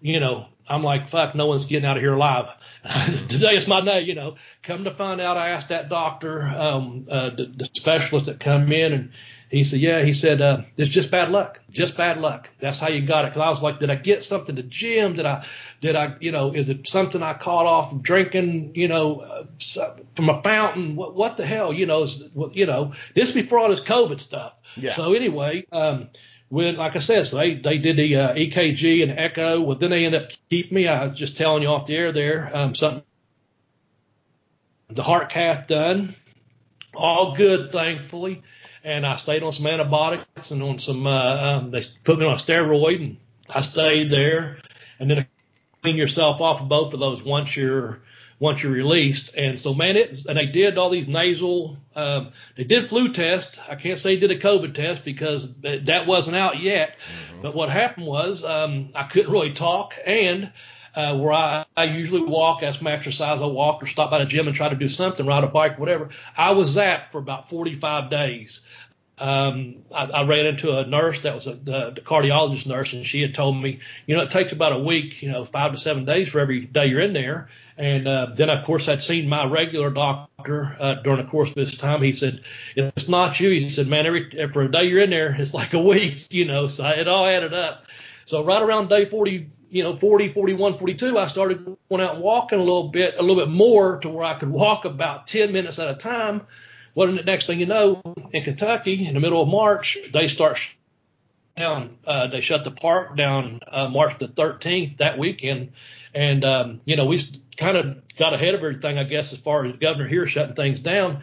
you 0.00 0.20
know, 0.20 0.46
I'm 0.68 0.84
like, 0.84 1.08
fuck, 1.08 1.34
no 1.34 1.46
one's 1.46 1.64
getting 1.64 1.84
out 1.84 1.96
of 1.96 2.02
here 2.02 2.14
alive. 2.14 2.48
Today 3.28 3.56
is 3.56 3.66
my 3.66 3.80
day, 3.80 4.02
you 4.02 4.14
know. 4.14 4.36
Come 4.62 4.84
to 4.84 4.90
find 4.92 5.20
out, 5.20 5.36
I 5.36 5.48
asked 5.48 5.68
that 5.70 5.88
doctor, 5.88 6.42
um, 6.42 7.06
uh, 7.10 7.30
the, 7.30 7.46
the 7.46 7.64
specialist 7.64 8.26
that 8.26 8.38
come 8.38 8.70
in, 8.70 8.92
and 8.92 9.12
he 9.50 9.64
said, 9.64 9.80
yeah, 9.80 10.02
he 10.02 10.12
said, 10.12 10.40
uh, 10.40 10.62
it's 10.76 10.90
just 10.90 11.10
bad 11.10 11.30
luck, 11.30 11.58
just 11.70 11.96
bad 11.96 12.18
luck. 12.20 12.48
That's 12.60 12.78
how 12.78 12.88
you 12.88 13.04
got 13.04 13.24
it. 13.24 13.34
Cause 13.34 13.42
I 13.42 13.50
was 13.50 13.62
like, 13.62 13.80
did 13.80 13.90
I 13.90 13.96
get 13.96 14.22
something 14.22 14.54
to 14.54 14.62
Jim? 14.62 15.14
Did 15.14 15.26
I, 15.26 15.44
did 15.80 15.96
I, 15.96 16.14
you 16.20 16.30
know, 16.30 16.52
is 16.52 16.68
it 16.68 16.86
something 16.86 17.20
I 17.20 17.34
caught 17.34 17.66
off 17.66 17.90
of 17.92 18.00
drinking, 18.00 18.72
you 18.76 18.86
know, 18.86 19.20
uh, 19.20 19.96
from 20.14 20.28
a 20.28 20.40
fountain? 20.42 20.94
What, 20.94 21.16
what 21.16 21.36
the 21.36 21.44
hell, 21.44 21.72
you 21.72 21.84
know, 21.84 22.04
is, 22.04 22.22
you 22.52 22.64
know, 22.64 22.92
this 23.16 23.32
before 23.32 23.58
all 23.58 23.68
this 23.68 23.80
COVID 23.80 24.20
stuff. 24.20 24.52
Yeah. 24.76 24.92
So 24.92 25.14
anyway, 25.14 25.66
um, 25.72 26.10
when, 26.50 26.76
like 26.76 26.96
I 26.96 26.98
said, 26.98 27.26
so 27.26 27.36
they, 27.38 27.54
they 27.54 27.78
did 27.78 27.96
the 27.96 28.16
uh, 28.16 28.34
EKG 28.34 29.04
and 29.04 29.18
echo. 29.18 29.60
Well, 29.60 29.78
then 29.78 29.90
they 29.90 30.04
ended 30.04 30.22
up 30.24 30.30
keeping 30.50 30.74
me. 30.74 30.88
I 30.88 31.06
was 31.06 31.16
just 31.16 31.36
telling 31.36 31.62
you 31.62 31.68
off 31.68 31.86
the 31.86 31.96
air 31.96 32.10
there, 32.12 32.50
um, 32.52 32.74
something, 32.74 33.04
the 34.88 35.02
heart 35.04 35.30
cath 35.30 35.68
done, 35.68 36.16
all 36.92 37.36
good, 37.36 37.70
thankfully. 37.70 38.42
And 38.82 39.06
I 39.06 39.14
stayed 39.14 39.44
on 39.44 39.52
some 39.52 39.66
antibiotics 39.68 40.50
and 40.50 40.60
on 40.62 40.80
some, 40.80 41.06
uh, 41.06 41.60
um, 41.60 41.70
they 41.70 41.82
put 42.02 42.18
me 42.18 42.26
on 42.26 42.32
a 42.32 42.36
steroid 42.36 42.96
and 42.96 43.16
I 43.48 43.60
stayed 43.60 44.10
there. 44.10 44.58
And 44.98 45.08
then 45.08 45.26
clean 45.82 45.96
yourself 45.96 46.40
off 46.40 46.60
of 46.60 46.68
both 46.68 46.94
of 46.94 47.00
those 47.00 47.22
once 47.22 47.56
you're, 47.56 48.00
once 48.40 48.62
you're 48.62 48.72
released. 48.72 49.32
And 49.36 49.60
so, 49.60 49.72
man, 49.72 49.96
it, 49.96 50.26
and 50.26 50.36
they 50.36 50.46
did 50.46 50.78
all 50.78 50.90
these 50.90 51.06
nasal, 51.06 51.76
um, 51.94 52.32
they 52.56 52.64
did 52.64 52.88
flu 52.88 53.12
tests. 53.12 53.58
I 53.68 53.76
can't 53.76 53.98
say 53.98 54.16
they 54.16 54.26
did 54.26 54.32
a 54.32 54.40
COVID 54.40 54.74
test 54.74 55.04
because 55.04 55.54
that 55.60 55.86
that 55.86 56.06
wasn't 56.06 56.36
out 56.36 56.58
yet. 56.58 56.96
But 57.42 57.54
what 57.54 57.70
happened 57.70 58.06
was, 58.06 58.42
um, 58.42 58.90
I 58.94 59.04
couldn't 59.04 59.30
really 59.30 59.52
talk 59.52 59.94
and, 60.04 60.50
uh, 60.94 61.16
where 61.16 61.32
I, 61.32 61.64
I 61.76 61.84
usually 61.84 62.22
walk, 62.22 62.62
as 62.62 62.82
my 62.82 62.92
exercise, 62.92 63.40
I 63.40 63.46
walk 63.46 63.82
or 63.82 63.86
stop 63.86 64.10
by 64.10 64.18
the 64.18 64.24
gym 64.24 64.48
and 64.48 64.56
try 64.56 64.68
to 64.68 64.74
do 64.74 64.88
something, 64.88 65.24
ride 65.24 65.44
a 65.44 65.46
bike, 65.46 65.78
whatever. 65.78 66.08
I 66.36 66.50
was 66.50 66.74
zapped 66.74 67.08
for 67.08 67.18
about 67.18 67.48
45 67.48 68.10
days. 68.10 68.62
Um, 69.20 69.84
I, 69.94 70.06
I 70.06 70.26
ran 70.26 70.46
into 70.46 70.76
a 70.76 70.86
nurse 70.86 71.20
that 71.20 71.34
was 71.34 71.46
a, 71.46 71.54
the, 71.54 71.92
the 71.94 72.00
cardiologist 72.00 72.66
nurse, 72.66 72.94
and 72.94 73.06
she 73.06 73.20
had 73.20 73.34
told 73.34 73.56
me, 73.56 73.80
you 74.06 74.16
know, 74.16 74.22
it 74.22 74.30
takes 74.30 74.52
about 74.52 74.72
a 74.72 74.78
week, 74.78 75.22
you 75.22 75.30
know, 75.30 75.44
five 75.44 75.72
to 75.72 75.78
seven 75.78 76.06
days 76.06 76.30
for 76.30 76.40
every 76.40 76.64
day 76.64 76.86
you're 76.86 77.00
in 77.00 77.12
there. 77.12 77.48
And 77.76 78.08
uh, 78.08 78.28
then, 78.34 78.50
of 78.50 78.64
course, 78.64 78.88
I'd 78.88 79.02
seen 79.02 79.28
my 79.28 79.44
regular 79.44 79.90
doctor 79.90 80.76
uh, 80.80 80.94
during 80.94 81.24
the 81.24 81.30
course 81.30 81.50
of 81.50 81.54
this 81.54 81.76
time. 81.76 82.02
He 82.02 82.12
said, 82.12 82.42
it's 82.76 83.08
not 83.08 83.38
you. 83.40 83.50
He 83.50 83.70
said, 83.70 83.88
man, 83.88 84.06
every 84.06 84.48
for 84.52 84.62
a 84.62 84.70
day 84.70 84.84
you're 84.84 85.00
in 85.00 85.10
there, 85.10 85.34
it's 85.38 85.54
like 85.54 85.74
a 85.74 85.78
week, 85.82 86.26
you 86.30 86.46
know. 86.46 86.68
So 86.68 86.86
it 86.86 87.06
all 87.06 87.26
added 87.26 87.52
up. 87.54 87.84
So 88.24 88.44
right 88.44 88.62
around 88.62 88.88
day 88.88 89.04
40, 89.04 89.48
you 89.70 89.82
know, 89.82 89.96
40, 89.96 90.32
41, 90.32 90.78
42, 90.78 91.18
I 91.18 91.26
started 91.28 91.64
going 91.88 92.02
out 92.02 92.14
and 92.14 92.22
walking 92.22 92.58
a 92.58 92.62
little 92.62 92.88
bit, 92.88 93.14
a 93.18 93.22
little 93.22 93.36
bit 93.36 93.48
more 93.50 93.98
to 94.00 94.08
where 94.08 94.24
I 94.24 94.38
could 94.38 94.50
walk 94.50 94.84
about 94.84 95.26
10 95.26 95.52
minutes 95.52 95.78
at 95.78 95.88
a 95.88 95.94
time. 95.94 96.42
Well, 96.94 97.12
the 97.12 97.22
next 97.22 97.46
thing 97.46 97.60
you 97.60 97.66
know, 97.66 98.02
in 98.32 98.42
Kentucky, 98.42 99.06
in 99.06 99.14
the 99.14 99.20
middle 99.20 99.42
of 99.42 99.48
March, 99.48 99.96
they 100.12 100.28
start 100.28 100.58
down. 101.56 101.98
Uh, 102.06 102.26
they 102.26 102.40
shut 102.40 102.64
the 102.64 102.70
park 102.70 103.16
down 103.16 103.60
uh, 103.70 103.88
March 103.88 104.18
the 104.18 104.28
13th 104.28 104.98
that 104.98 105.18
weekend, 105.18 105.72
and 106.14 106.44
um, 106.44 106.80
you 106.84 106.96
know 106.96 107.06
we 107.06 107.22
kind 107.56 107.76
of 107.76 108.16
got 108.16 108.34
ahead 108.34 108.54
of 108.54 108.60
everything, 108.60 108.98
I 108.98 109.04
guess, 109.04 109.32
as 109.32 109.38
far 109.38 109.64
as 109.64 109.72
the 109.72 109.78
governor 109.78 110.08
here 110.08 110.26
shutting 110.26 110.54
things 110.54 110.80
down. 110.80 111.20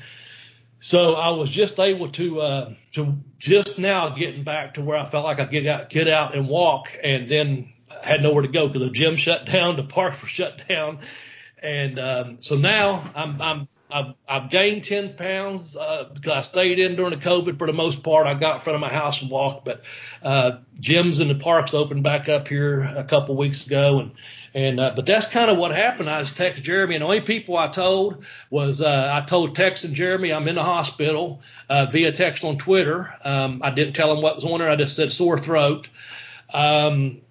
So 0.79 1.15
I 1.15 1.29
was 1.29 1.49
just 1.49 1.79
able 1.79 2.11
to 2.11 2.41
uh, 2.41 2.73
to 2.93 3.15
just 3.39 3.79
now 3.79 4.09
getting 4.09 4.43
back 4.43 4.75
to 4.75 4.81
where 4.81 4.97
I 4.97 5.09
felt 5.09 5.25
like 5.25 5.39
I 5.39 5.45
get 5.45 5.65
out, 5.65 5.89
get 5.89 6.07
out 6.07 6.35
and 6.35 6.47
walk, 6.47 6.95
and 7.03 7.29
then 7.29 7.73
had 8.01 8.21
nowhere 8.21 8.43
to 8.43 8.47
go 8.47 8.67
because 8.67 8.87
the 8.87 8.91
gym 8.91 9.15
shut 9.17 9.45
down, 9.45 9.75
the 9.75 9.83
parks 9.97 10.21
were 10.21 10.27
shut 10.27 10.67
down, 10.69 10.99
and 11.61 11.99
um, 11.99 12.37
so 12.41 12.55
now 12.55 13.03
I'm 13.15 13.41
I'm 13.41 13.67
I've, 13.89 14.15
I've 14.27 14.49
gained 14.49 14.83
10 14.83 15.15
pounds 15.15 15.75
uh, 15.75 16.09
because 16.13 16.31
I 16.31 16.41
stayed 16.41 16.79
in 16.79 16.95
during 16.95 17.17
the 17.17 17.25
COVID 17.25 17.57
for 17.57 17.67
the 17.67 17.73
most 17.73 18.03
part. 18.03 18.27
I 18.27 18.33
got 18.33 18.55
in 18.55 18.61
front 18.61 18.75
of 18.75 18.81
my 18.81 18.89
house 18.89 19.21
and 19.21 19.31
walked, 19.31 19.63
but 19.63 19.81
uh, 20.21 20.57
gyms 20.79 21.21
and 21.21 21.29
the 21.29 21.35
parks 21.35 21.73
opened 21.73 22.03
back 22.03 22.27
up 22.27 22.47
here 22.47 22.83
a 22.83 23.05
couple 23.05 23.37
weeks 23.37 23.65
ago, 23.65 23.99
and 23.99 24.11
and 24.53 24.79
uh, 24.79 24.93
but 24.95 25.05
that's 25.05 25.25
kind 25.27 25.49
of 25.49 25.57
what 25.57 25.73
happened. 25.73 26.09
I 26.09 26.19
was 26.19 26.31
texting 26.31 26.63
Jeremy, 26.63 26.95
and 26.95 27.01
the 27.01 27.05
only 27.05 27.21
people 27.21 27.57
I 27.57 27.67
told 27.67 28.25
was 28.49 28.81
uh, 28.81 29.11
I 29.13 29.25
told 29.25 29.55
Tex 29.55 29.83
and 29.85 29.95
Jeremy 29.95 30.33
I'm 30.33 30.47
in 30.47 30.55
the 30.55 30.63
hospital 30.63 31.41
uh, 31.69 31.85
via 31.85 32.11
text 32.11 32.43
on 32.43 32.57
Twitter. 32.57 33.13
Um, 33.23 33.61
I 33.63 33.71
didn't 33.71 33.93
tell 33.93 34.13
them 34.13 34.21
what 34.21 34.35
was 34.35 34.43
on 34.43 34.59
there. 34.59 34.69
I 34.69 34.75
just 34.75 34.95
said 34.95 35.11
sore 35.13 35.37
throat. 35.37 35.89
Um, 36.53 37.21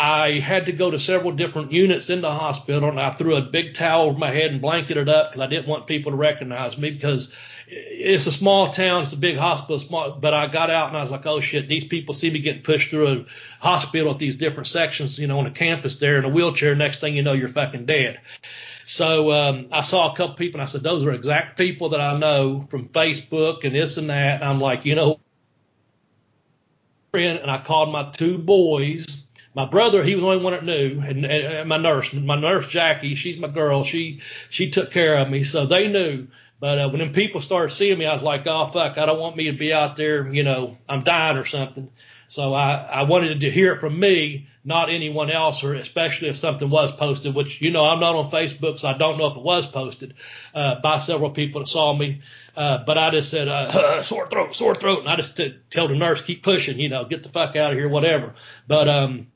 I 0.00 0.38
had 0.38 0.64
to 0.64 0.72
go 0.72 0.90
to 0.90 0.98
several 0.98 1.32
different 1.32 1.72
units 1.72 2.08
in 2.08 2.22
the 2.22 2.32
hospital, 2.32 2.88
and 2.88 2.98
I 2.98 3.10
threw 3.10 3.36
a 3.36 3.42
big 3.42 3.74
towel 3.74 4.06
over 4.06 4.18
my 4.18 4.30
head 4.30 4.50
and 4.50 4.62
blanketed 4.62 5.10
up 5.10 5.30
because 5.30 5.44
I 5.44 5.46
didn't 5.46 5.68
want 5.68 5.86
people 5.86 6.12
to 6.12 6.16
recognize 6.16 6.78
me 6.78 6.90
because 6.90 7.34
it's 7.68 8.26
a 8.26 8.32
small 8.32 8.72
town, 8.72 9.02
it's 9.02 9.12
a 9.12 9.18
big 9.18 9.36
hospital, 9.36 9.78
small. 9.78 10.12
But 10.12 10.32
I 10.32 10.46
got 10.46 10.70
out 10.70 10.88
and 10.88 10.96
I 10.96 11.02
was 11.02 11.10
like, 11.10 11.26
oh 11.26 11.40
shit, 11.40 11.68
these 11.68 11.84
people 11.84 12.14
see 12.14 12.30
me 12.30 12.38
getting 12.38 12.62
pushed 12.62 12.88
through 12.88 13.08
a 13.08 13.26
hospital 13.60 14.10
at 14.10 14.18
these 14.18 14.36
different 14.36 14.68
sections, 14.68 15.18
you 15.18 15.26
know, 15.26 15.38
on 15.38 15.44
a 15.44 15.50
campus 15.50 15.96
there 15.96 16.16
in 16.16 16.24
a 16.24 16.30
wheelchair. 16.30 16.74
Next 16.74 17.02
thing 17.02 17.14
you 17.14 17.22
know, 17.22 17.34
you're 17.34 17.48
fucking 17.48 17.84
dead. 17.84 18.20
So 18.86 19.30
um, 19.30 19.68
I 19.70 19.82
saw 19.82 20.10
a 20.10 20.16
couple 20.16 20.34
people 20.36 20.60
and 20.60 20.66
I 20.66 20.72
said, 20.72 20.82
those 20.82 21.04
are 21.04 21.12
exact 21.12 21.58
people 21.58 21.90
that 21.90 22.00
I 22.00 22.18
know 22.18 22.66
from 22.70 22.88
Facebook 22.88 23.64
and 23.64 23.74
this 23.74 23.98
and 23.98 24.08
that. 24.08 24.40
And 24.40 24.44
I'm 24.44 24.62
like, 24.62 24.86
you 24.86 24.94
know, 24.94 25.20
friend, 27.10 27.38
and 27.38 27.50
I 27.50 27.62
called 27.62 27.92
my 27.92 28.10
two 28.12 28.38
boys 28.38 29.19
my 29.54 29.64
brother, 29.64 30.04
he 30.04 30.14
was 30.14 30.22
the 30.22 30.30
only 30.30 30.44
one 30.44 30.52
that 30.52 30.64
knew, 30.64 31.00
and, 31.00 31.24
and 31.26 31.68
my 31.68 31.76
nurse, 31.76 32.12
my 32.12 32.36
nurse 32.36 32.66
Jackie, 32.68 33.16
she's 33.16 33.38
my 33.38 33.48
girl. 33.48 33.82
She 33.82 34.20
she 34.48 34.70
took 34.70 34.92
care 34.92 35.16
of 35.16 35.28
me, 35.28 35.42
so 35.42 35.66
they 35.66 35.88
knew. 35.88 36.28
But 36.60 36.78
uh, 36.78 36.88
when 36.90 36.98
them 36.98 37.12
people 37.12 37.40
started 37.40 37.74
seeing 37.74 37.98
me, 37.98 38.06
I 38.06 38.12
was 38.12 38.22
like, 38.22 38.46
oh 38.46 38.70
fuck, 38.72 38.98
I 38.98 39.06
don't 39.06 39.18
want 39.18 39.36
me 39.36 39.44
to 39.50 39.52
be 39.56 39.72
out 39.72 39.96
there, 39.96 40.32
you 40.32 40.42
know, 40.42 40.76
I'm 40.88 41.02
dying 41.02 41.38
or 41.38 41.46
something. 41.46 41.90
So 42.28 42.54
I 42.54 42.74
I 42.74 43.02
wanted 43.04 43.40
to 43.40 43.50
hear 43.50 43.72
it 43.72 43.80
from 43.80 43.98
me, 43.98 44.46
not 44.64 44.88
anyone 44.88 45.30
else, 45.30 45.64
or 45.64 45.74
especially 45.74 46.28
if 46.28 46.36
something 46.36 46.70
was 46.70 46.92
posted, 46.92 47.34
which 47.34 47.60
you 47.60 47.72
know 47.72 47.84
I'm 47.84 47.98
not 47.98 48.14
on 48.14 48.30
Facebook, 48.30 48.78
so 48.78 48.86
I 48.86 48.96
don't 48.96 49.18
know 49.18 49.26
if 49.26 49.36
it 49.36 49.42
was 49.42 49.66
posted 49.66 50.14
uh, 50.54 50.80
by 50.80 50.98
several 50.98 51.30
people 51.30 51.62
that 51.62 51.66
saw 51.66 51.92
me. 51.92 52.20
Uh, 52.56 52.84
but 52.84 52.96
I 52.96 53.10
just 53.10 53.30
said 53.30 53.48
uh, 53.48 54.00
sore 54.04 54.28
throat, 54.28 54.54
sore 54.54 54.76
throat, 54.76 55.00
and 55.00 55.08
I 55.08 55.16
just 55.16 55.36
t- 55.36 55.56
tell 55.70 55.88
the 55.88 55.96
nurse 55.96 56.22
keep 56.22 56.44
pushing, 56.44 56.78
you 56.78 56.88
know, 56.88 57.04
get 57.04 57.24
the 57.24 57.30
fuck 57.30 57.56
out 57.56 57.72
of 57.72 57.78
here, 57.78 57.88
whatever. 57.88 58.34
But 58.68 58.88
um 58.88 59.26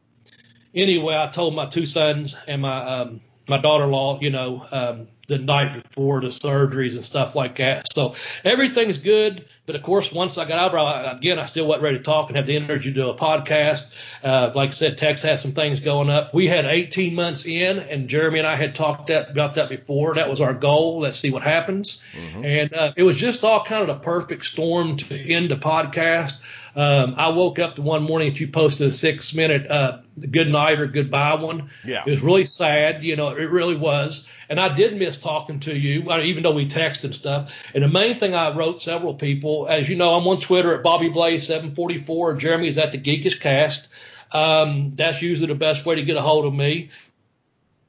anyway, 0.74 1.16
I 1.16 1.28
told 1.28 1.54
my 1.54 1.66
two 1.66 1.86
sons 1.86 2.36
and 2.46 2.62
my 2.62 2.84
um, 2.84 3.20
my 3.48 3.58
daughter-in-law, 3.58 4.20
you 4.20 4.30
know, 4.30 4.66
um, 4.70 5.08
the 5.28 5.38
night 5.38 5.82
before 5.82 6.20
the 6.20 6.28
surgeries 6.28 6.94
and 6.94 7.04
stuff 7.04 7.34
like 7.34 7.56
that. 7.58 7.92
So 7.94 8.14
everything's 8.44 8.98
good. 8.98 9.46
But 9.66 9.76
of 9.76 9.82
course, 9.82 10.12
once 10.12 10.36
I 10.36 10.46
got 10.46 10.74
out, 10.74 10.74
I, 10.74 11.12
again, 11.12 11.38
I 11.38 11.46
still 11.46 11.66
wasn't 11.66 11.84
ready 11.84 11.96
to 11.96 12.04
talk 12.04 12.28
and 12.28 12.36
have 12.36 12.46
the 12.46 12.54
energy 12.54 12.90
to 12.90 12.94
do 12.94 13.08
a 13.08 13.16
podcast. 13.16 13.84
Uh, 14.22 14.52
like 14.54 14.70
I 14.70 14.72
said, 14.72 14.98
Tex 14.98 15.22
has 15.22 15.40
some 15.40 15.52
things 15.52 15.80
going 15.80 16.10
up. 16.10 16.34
We 16.34 16.46
had 16.46 16.66
18 16.66 17.14
months 17.14 17.46
in, 17.46 17.78
and 17.78 18.06
Jeremy 18.06 18.40
and 18.40 18.48
I 18.48 18.56
had 18.56 18.74
talked 18.74 19.06
that, 19.06 19.30
about 19.30 19.54
that 19.54 19.70
before. 19.70 20.14
That 20.16 20.28
was 20.28 20.42
our 20.42 20.52
goal. 20.52 21.00
Let's 21.00 21.18
see 21.18 21.30
what 21.30 21.42
happens. 21.42 21.98
Mm-hmm. 22.14 22.44
And 22.44 22.74
uh, 22.74 22.92
it 22.94 23.04
was 23.04 23.16
just 23.16 23.42
all 23.42 23.64
kind 23.64 23.80
of 23.80 23.88
the 23.88 24.04
perfect 24.04 24.44
storm 24.44 24.98
to 24.98 25.16
end 25.16 25.50
the 25.50 25.56
podcast. 25.56 26.34
Um, 26.76 27.14
I 27.16 27.28
woke 27.28 27.58
up 27.58 27.76
the 27.76 27.82
one 27.82 28.02
morning 28.02 28.30
that 28.30 28.40
you 28.40 28.48
posted 28.48 28.88
a 28.88 28.92
six 28.92 29.32
minute 29.32 29.70
uh, 29.70 29.98
good 30.30 30.48
night 30.48 30.80
or 30.80 30.86
goodbye 30.86 31.34
one. 31.34 31.70
Yeah. 31.84 32.02
It 32.06 32.10
was 32.10 32.22
really 32.22 32.44
sad. 32.44 33.04
You 33.04 33.16
know, 33.16 33.28
it 33.28 33.50
really 33.50 33.76
was. 33.76 34.26
And 34.48 34.60
I 34.60 34.74
did 34.74 34.98
miss 34.98 35.16
talking 35.16 35.60
to 35.60 35.76
you, 35.76 36.12
even 36.12 36.42
though 36.42 36.52
we 36.52 36.68
texted 36.68 37.04
and 37.04 37.14
stuff. 37.14 37.52
And 37.74 37.84
the 37.84 37.88
main 37.88 38.18
thing 38.18 38.34
I 38.34 38.54
wrote 38.54 38.80
several 38.80 39.14
people, 39.14 39.66
as 39.68 39.88
you 39.88 39.96
know, 39.96 40.14
I'm 40.14 40.26
on 40.26 40.40
Twitter 40.40 40.74
at 40.74 40.82
Bobby 40.82 41.08
Blaze 41.08 41.46
744. 41.46 42.34
Jeremy 42.34 42.68
is 42.68 42.78
at 42.78 42.92
the 42.92 42.98
Geekish 42.98 43.40
Cast. 43.40 43.88
Um, 44.32 44.92
that's 44.96 45.22
usually 45.22 45.46
the 45.46 45.54
best 45.54 45.86
way 45.86 45.94
to 45.94 46.02
get 46.02 46.16
a 46.16 46.22
hold 46.22 46.44
of 46.44 46.52
me. 46.52 46.90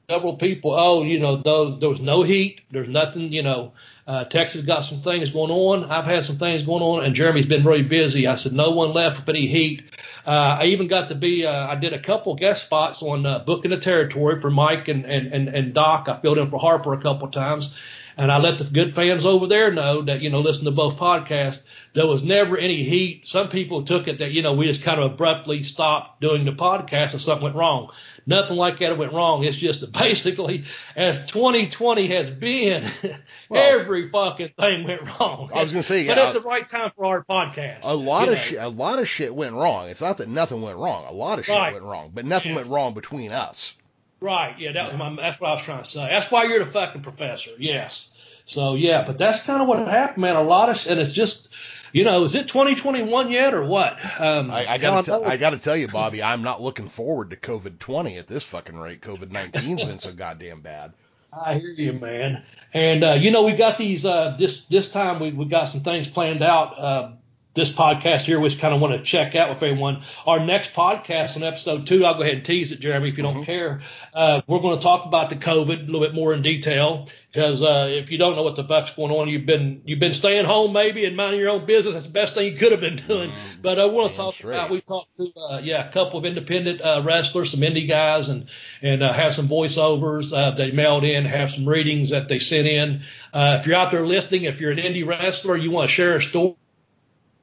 Several 0.08 0.36
people, 0.36 0.72
oh, 0.72 1.02
you 1.02 1.18
know, 1.18 1.36
though 1.36 1.76
there 1.76 1.88
was 1.88 2.00
no 2.00 2.22
heat, 2.22 2.60
there's 2.70 2.88
nothing, 2.88 3.32
you 3.32 3.42
know, 3.42 3.72
uh, 4.06 4.24
Tex's 4.24 4.62
got 4.62 4.80
some 4.80 5.02
things 5.02 5.30
going 5.30 5.50
on. 5.50 5.90
I've 5.90 6.04
had 6.04 6.22
some 6.22 6.38
things 6.38 6.62
going 6.62 6.82
on, 6.82 7.04
and 7.04 7.14
Jeremy's 7.14 7.46
been 7.46 7.64
really 7.64 7.82
busy. 7.82 8.28
I 8.28 8.36
said 8.36 8.52
no 8.52 8.70
one 8.70 8.92
left 8.92 9.18
with 9.18 9.28
any 9.28 9.48
heat. 9.48 9.82
Uh, 10.24 10.58
I 10.60 10.66
even 10.66 10.86
got 10.86 11.08
to 11.08 11.16
be. 11.16 11.44
Uh, 11.44 11.66
I 11.66 11.74
did 11.74 11.92
a 11.92 11.98
couple 11.98 12.34
guest 12.36 12.62
spots 12.62 13.02
on 13.02 13.26
uh, 13.26 13.40
Booking 13.40 13.72
the 13.72 13.80
Territory 13.80 14.40
for 14.40 14.50
Mike 14.50 14.86
and, 14.86 15.04
and 15.04 15.32
and 15.32 15.48
and 15.48 15.74
Doc. 15.74 16.08
I 16.08 16.20
filled 16.20 16.38
in 16.38 16.46
for 16.46 16.58
Harper 16.60 16.92
a 16.92 17.02
couple 17.02 17.26
times, 17.28 17.76
and 18.16 18.30
I 18.30 18.38
let 18.38 18.58
the 18.58 18.64
good 18.64 18.94
fans 18.94 19.26
over 19.26 19.48
there 19.48 19.72
know 19.72 20.02
that 20.02 20.20
you 20.22 20.30
know 20.30 20.40
listen 20.40 20.66
to 20.66 20.70
both 20.70 20.96
podcasts. 20.96 21.62
There 21.96 22.06
was 22.06 22.22
never 22.22 22.58
any 22.58 22.82
heat. 22.82 23.26
Some 23.26 23.48
people 23.48 23.82
took 23.82 24.06
it 24.06 24.18
that 24.18 24.30
you 24.30 24.42
know 24.42 24.52
we 24.52 24.66
just 24.66 24.82
kind 24.82 25.00
of 25.00 25.12
abruptly 25.12 25.62
stopped 25.62 26.20
doing 26.20 26.44
the 26.44 26.52
podcast 26.52 27.12
and 27.12 27.22
something 27.22 27.44
went 27.44 27.56
wrong. 27.56 27.90
Nothing 28.26 28.58
like 28.58 28.80
that 28.80 28.98
went 28.98 29.14
wrong. 29.14 29.44
It's 29.44 29.56
just 29.56 29.80
that 29.80 29.92
basically, 29.98 30.64
as 30.94 31.16
2020 31.24 32.08
has 32.08 32.28
been, 32.28 32.84
well, 33.48 33.80
every 33.80 34.10
fucking 34.10 34.50
thing 34.60 34.86
went 34.86 35.04
wrong. 35.18 35.50
I 35.54 35.62
was 35.62 35.72
gonna 35.72 35.82
say, 35.82 36.06
but 36.06 36.18
yeah, 36.18 36.24
at 36.24 36.34
the 36.34 36.42
right 36.42 36.68
time 36.68 36.92
for 36.94 37.06
our 37.06 37.24
podcast. 37.24 37.84
A 37.84 37.94
lot 37.94 38.28
of 38.28 38.36
shit, 38.36 38.58
a 38.58 38.68
lot 38.68 38.98
of 38.98 39.08
shit 39.08 39.34
went 39.34 39.54
wrong. 39.54 39.88
It's 39.88 40.02
not 40.02 40.18
that 40.18 40.28
nothing 40.28 40.60
went 40.60 40.76
wrong. 40.76 41.06
A 41.06 41.12
lot 41.12 41.38
of 41.38 41.46
shit 41.46 41.56
right. 41.56 41.72
went 41.72 41.86
wrong, 41.86 42.10
but 42.12 42.26
nothing 42.26 42.50
yes. 42.50 42.56
went 42.56 42.68
wrong 42.68 42.92
between 42.92 43.32
us. 43.32 43.72
Right. 44.20 44.54
Yeah. 44.58 44.72
That 44.72 44.90
was 44.90 44.98
my. 44.98 45.16
That's 45.16 45.40
what 45.40 45.48
I 45.48 45.54
was 45.54 45.62
trying 45.62 45.82
to 45.82 45.88
say. 45.88 46.06
That's 46.10 46.30
why 46.30 46.44
you're 46.44 46.62
the 46.62 46.70
fucking 46.70 47.00
professor. 47.00 47.52
Yes. 47.58 48.10
So 48.46 48.74
yeah, 48.74 49.02
but 49.04 49.18
that's 49.18 49.40
kind 49.40 49.60
of 49.60 49.66
what 49.66 49.78
happened, 49.88 50.22
man. 50.22 50.36
A 50.36 50.42
lot 50.42 50.68
of, 50.68 50.86
and 50.86 51.00
it's 51.00 51.10
just 51.10 51.45
you 51.92 52.04
know, 52.04 52.24
is 52.24 52.34
it 52.34 52.48
2021 52.48 53.30
yet 53.30 53.54
or 53.54 53.64
what? 53.64 53.98
Um, 54.18 54.50
I, 54.50 54.66
I 54.74 54.78
got 54.78 55.04
to 55.04 55.22
I 55.22 55.36
got 55.36 55.50
to 55.50 55.58
tell 55.58 55.76
you, 55.76 55.88
Bobby, 55.88 56.22
I'm 56.22 56.42
not 56.42 56.60
looking 56.60 56.88
forward 56.88 57.30
to 57.30 57.36
COVID 57.36 57.78
20 57.78 58.18
at 58.18 58.26
this 58.26 58.44
fucking 58.44 58.76
rate. 58.76 59.00
COVID 59.00 59.30
19's 59.30 59.84
been 59.84 59.98
so 59.98 60.12
goddamn 60.12 60.60
bad. 60.60 60.92
I 61.32 61.58
hear 61.58 61.70
you, 61.70 61.92
man. 61.92 62.42
And 62.72 63.04
uh, 63.04 63.12
you 63.12 63.30
know, 63.30 63.42
we 63.42 63.52
got 63.52 63.78
these 63.78 64.04
uh, 64.04 64.36
this 64.38 64.62
this 64.70 64.90
time 64.90 65.20
we 65.20 65.32
we 65.32 65.46
got 65.46 65.64
some 65.64 65.82
things 65.82 66.08
planned 66.08 66.42
out. 66.42 66.78
Uh, 66.78 67.10
this 67.56 67.72
podcast 67.72 68.20
here, 68.20 68.38
which 68.38 68.60
kind 68.60 68.72
of 68.72 68.80
want 68.80 68.92
to 68.92 69.02
check 69.02 69.34
out 69.34 69.48
with 69.48 69.62
everyone. 69.62 70.02
Our 70.26 70.38
next 70.38 70.74
podcast 70.74 71.36
on 71.36 71.42
episode 71.42 71.86
two, 71.86 72.04
I'll 72.04 72.14
go 72.14 72.22
ahead 72.22 72.36
and 72.36 72.44
tease 72.44 72.70
it, 72.70 72.78
Jeremy, 72.78 73.08
if 73.08 73.16
you 73.16 73.24
don't 73.24 73.34
mm-hmm. 73.34 73.44
care. 73.44 73.80
Uh, 74.14 74.42
we're 74.46 74.60
going 74.60 74.78
to 74.78 74.82
talk 74.82 75.06
about 75.06 75.30
the 75.30 75.36
COVID 75.36 75.82
a 75.82 75.86
little 75.86 76.00
bit 76.00 76.14
more 76.14 76.32
in 76.34 76.42
detail 76.42 77.08
because 77.32 77.62
uh, 77.62 77.88
if 77.90 78.10
you 78.10 78.18
don't 78.18 78.36
know 78.36 78.42
what 78.42 78.56
the 78.56 78.64
fuck's 78.64 78.92
going 78.92 79.10
on, 79.10 79.28
you've 79.28 79.44
been 79.44 79.82
you've 79.84 79.98
been 79.98 80.14
staying 80.14 80.44
home 80.44 80.72
maybe 80.72 81.04
and 81.04 81.16
minding 81.16 81.40
your 81.40 81.50
own 81.50 81.66
business. 81.66 81.94
That's 81.94 82.06
the 82.06 82.12
best 82.12 82.34
thing 82.34 82.52
you 82.52 82.58
could 82.58 82.72
have 82.72 82.80
been 82.80 82.96
doing. 82.96 83.30
Mm-hmm. 83.30 83.62
But 83.62 83.78
I 83.78 83.86
want 83.86 84.14
to 84.14 84.16
talk 84.18 84.34
right. 84.44 84.54
about 84.54 84.70
we 84.70 84.80
talked 84.82 85.16
to 85.16 85.32
uh, 85.38 85.60
yeah 85.62 85.88
a 85.88 85.92
couple 85.92 86.18
of 86.18 86.24
independent 86.24 86.80
uh, 86.80 87.02
wrestlers, 87.04 87.50
some 87.50 87.60
indie 87.60 87.88
guys, 87.88 88.28
and 88.28 88.48
and 88.82 89.02
uh, 89.02 89.12
have 89.12 89.34
some 89.34 89.48
voiceovers. 89.48 90.32
Uh, 90.32 90.52
they 90.52 90.70
mailed 90.70 91.04
in, 91.04 91.24
have 91.24 91.50
some 91.50 91.68
readings 91.68 92.10
that 92.10 92.28
they 92.28 92.38
sent 92.38 92.66
in. 92.66 93.02
Uh, 93.32 93.58
if 93.60 93.66
you're 93.66 93.76
out 93.76 93.90
there 93.90 94.06
listening, 94.06 94.44
if 94.44 94.60
you're 94.60 94.72
an 94.72 94.78
indie 94.78 95.06
wrestler, 95.06 95.56
you 95.56 95.70
want 95.70 95.88
to 95.88 95.94
share 95.94 96.16
a 96.16 96.22
story 96.22 96.54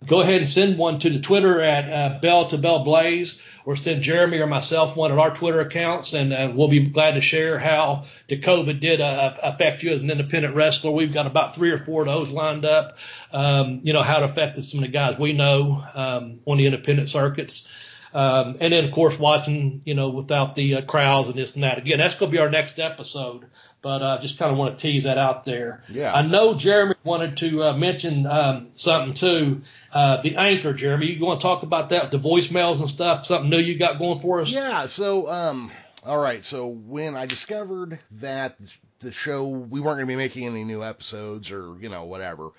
go 0.07 0.22
ahead 0.22 0.38
and 0.38 0.48
send 0.48 0.77
one 0.77 1.00
to 1.00 1.10
the 1.10 1.19
Twitter 1.19 1.62
at 1.62 1.89
uh, 1.91 2.19
Bell 2.19 2.48
to 2.50 2.57
Bell 2.57 2.83
Blaze, 2.83 3.38
or 3.65 3.75
send 3.75 4.03
Jeremy 4.03 4.39
or 4.39 4.48
myself 4.48 4.98
one 4.98 5.12
at 5.12 5.17
our 5.17 5.33
Twitter 5.33 5.62
accounts, 5.62 6.13
and 6.13 6.33
uh, 6.33 6.51
we'll 6.53 6.67
be 6.67 6.88
glad 6.88 7.12
to 7.12 7.22
share 7.22 7.57
how 7.57 8.05
the 8.27 8.39
COVID 8.39 8.79
did 8.79 9.00
uh, 9.00 9.36
affect 9.41 9.83
you 9.83 9.91
as 9.91 10.01
an 10.01 10.12
independent 10.12 10.55
wrestler. 10.55 10.91
We've 10.91 11.13
got 11.13 11.27
about 11.27 11.55
three 11.55 11.72
or 11.72 11.77
four 11.77 12.01
of 12.01 12.07
those 12.07 12.29
lined 12.29 12.65
up. 12.65 12.98
Um, 13.31 13.81
you 13.83 13.93
know 13.93 14.03
how 14.03 14.17
it 14.17 14.24
affected 14.24 14.65
some 14.65 14.79
of 14.79 14.86
the 14.86 14.91
guys 14.91 15.17
we 15.17 15.33
know 15.33 15.83
um, 15.93 16.39
on 16.45 16.57
the 16.57 16.65
independent 16.65 17.10
circuits. 17.10 17.67
Um, 18.13 18.58
and 18.60 18.72
then, 18.72 18.86
of 18.86 18.91
course, 18.91 19.17
watching, 19.17 19.82
you 19.86 19.96
know, 19.96 20.10
without 20.10 20.55
the 20.55 20.75
uh, 20.75 20.82
crowds 20.82 21.29
and 21.29 21.38
this 21.38 21.55
and 21.55 21.63
that. 21.63 21.79
Again, 21.79 21.98
that's 21.98 22.15
going 22.15 22.32
to 22.32 22.36
be 22.36 22.39
our 22.39 22.50
next 22.50 22.79
episode 22.79 23.46
but 23.84 24.01
I 24.01 24.13
uh, 24.13 24.22
just 24.22 24.39
kind 24.39 24.50
of 24.50 24.58
want 24.58 24.77
to 24.77 24.82
tease 24.82 25.03
that 25.03 25.17
out 25.17 25.43
there. 25.43 25.84
Yeah. 25.89 26.13
I 26.13 26.22
know 26.22 26.55
Jeremy 26.55 26.96
wanted 27.03 27.36
to 27.38 27.63
uh, 27.63 27.74
mention 27.74 28.25
um, 28.25 28.70
something 28.75 29.13
too. 29.13 29.62
Uh, 29.91 30.22
the 30.22 30.38
anchor, 30.38 30.74
Jeremy. 30.74 31.12
You 31.12 31.25
want 31.25 31.41
to 31.41 31.46
talk 31.46 31.63
about 31.63 31.89
that, 31.89 32.10
the 32.10 32.17
voicemails 32.17 32.79
and 32.79 32.89
stuff? 32.89 33.25
Something 33.25 33.50
new 33.50 33.60
you 33.60 33.77
got 33.77 34.00
going 34.00 34.20
for 34.20 34.39
us? 34.39 34.50
Yeah. 34.50 34.86
So, 34.86 35.29
um, 35.29 35.70
all 36.05 36.17
right. 36.17 36.46
So 36.46 36.67
when 36.67 37.17
I 37.17 37.25
discovered 37.25 38.00
that 38.22 38.55
the 39.00 39.12
show 39.12 39.50
we 39.50 39.82
weren't 39.82 39.98
going 39.98 40.08
to 40.08 40.12
be 40.12 40.15
making 40.15 40.48
any 40.48 40.63
new 40.63 40.82
episodes 40.82 41.51
or 41.51 41.75
you 41.82 41.89
know 41.89 42.05
whatever, 42.05 42.51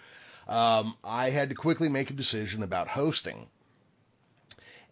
um, 0.47 0.95
I 1.03 1.31
had 1.31 1.49
to 1.49 1.55
quickly 1.55 1.89
make 1.89 2.11
a 2.11 2.15
decision 2.15 2.63
about 2.63 2.87
hosting. 2.87 3.47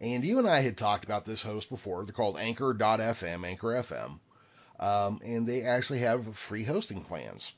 And 0.02 0.24
you 0.24 0.38
and 0.38 0.48
I 0.48 0.60
had 0.60 0.76
talked 0.76 1.04
about 1.04 1.24
this 1.24 1.42
host 1.42 1.70
before. 1.70 2.04
They're 2.04 2.12
called 2.12 2.36
Anchor.fm, 2.36 3.46
Anchor 3.46 3.68
FM 3.68 4.18
um, 4.82 5.20
and 5.24 5.46
they 5.46 5.62
actually 5.62 6.00
have 6.00 6.36
free 6.36 6.64
hosting 6.64 7.04
plans. 7.04 7.52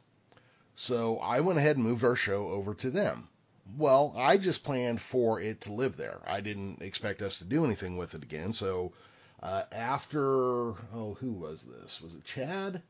So 0.76 1.18
I 1.18 1.40
went 1.40 1.58
ahead 1.58 1.76
and 1.76 1.84
moved 1.84 2.04
our 2.04 2.16
show 2.16 2.48
over 2.48 2.74
to 2.74 2.90
them. 2.90 3.28
Well, 3.78 4.12
I 4.16 4.36
just 4.36 4.62
planned 4.62 5.00
for 5.00 5.40
it 5.40 5.62
to 5.62 5.72
live 5.72 5.96
there. 5.96 6.20
I 6.26 6.42
didn't 6.42 6.82
expect 6.82 7.22
us 7.22 7.38
to 7.38 7.44
do 7.44 7.64
anything 7.64 7.96
with 7.96 8.14
it 8.14 8.22
again. 8.22 8.52
So 8.52 8.92
uh, 9.42 9.62
after, 9.72 10.72
oh, 10.92 11.16
who 11.18 11.32
was 11.32 11.62
this? 11.62 12.02
Was 12.02 12.14
it 12.14 12.24
Chad? 12.24 12.82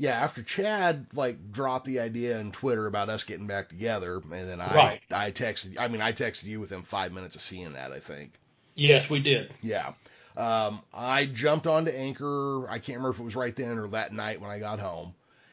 Yeah, 0.00 0.12
after 0.12 0.42
Chad 0.42 1.08
like 1.12 1.52
dropped 1.52 1.84
the 1.84 2.00
idea 2.00 2.38
in 2.38 2.52
Twitter 2.52 2.86
about 2.86 3.10
us 3.10 3.24
getting 3.24 3.46
back 3.46 3.68
together, 3.68 4.16
and 4.16 4.48
then 4.48 4.58
I 4.58 4.74
right. 4.74 5.02
I 5.10 5.30
texted. 5.30 5.78
I 5.78 5.88
mean, 5.88 6.00
I 6.00 6.14
texted 6.14 6.44
you 6.44 6.58
within 6.58 6.80
five 6.80 7.12
minutes 7.12 7.36
of 7.36 7.42
seeing 7.42 7.74
that. 7.74 7.92
I 7.92 8.00
think. 8.00 8.32
Yes, 8.74 9.10
we 9.10 9.20
did. 9.20 9.52
Yeah. 9.60 9.92
Um, 10.38 10.80
I 10.94 11.26
jumped 11.26 11.66
onto 11.66 11.90
Anchor. 11.90 12.66
I 12.70 12.78
can't 12.78 12.96
remember 12.96 13.10
if 13.10 13.20
it 13.20 13.24
was 13.24 13.36
right 13.36 13.54
then 13.54 13.76
or 13.76 13.88
that 13.88 14.14
night 14.14 14.40
when 14.40 14.50
I 14.50 14.58
got 14.58 14.80
home, 14.80 15.12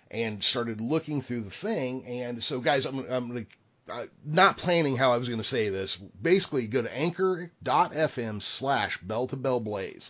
and 0.09 0.41
started 0.41 0.79
looking 0.79 1.21
through 1.21 1.41
the 1.41 1.51
thing. 1.51 2.05
And 2.05 2.41
so, 2.41 2.61
guys, 2.61 2.85
I'm, 2.85 2.99
I'm 2.99 3.27
gonna, 3.27 3.45
uh, 3.89 4.05
not 4.23 4.57
planning 4.57 4.95
how 4.95 5.11
I 5.11 5.17
was 5.17 5.27
going 5.27 5.41
to 5.41 5.43
say 5.43 5.67
this. 5.67 5.97
Basically, 5.97 6.67
go 6.67 6.81
to 6.83 6.97
anchor.fm 6.97 8.41
slash 8.41 8.97
bell 8.99 9.27
to 9.27 9.35
bell 9.35 9.59
blaze. 9.59 10.09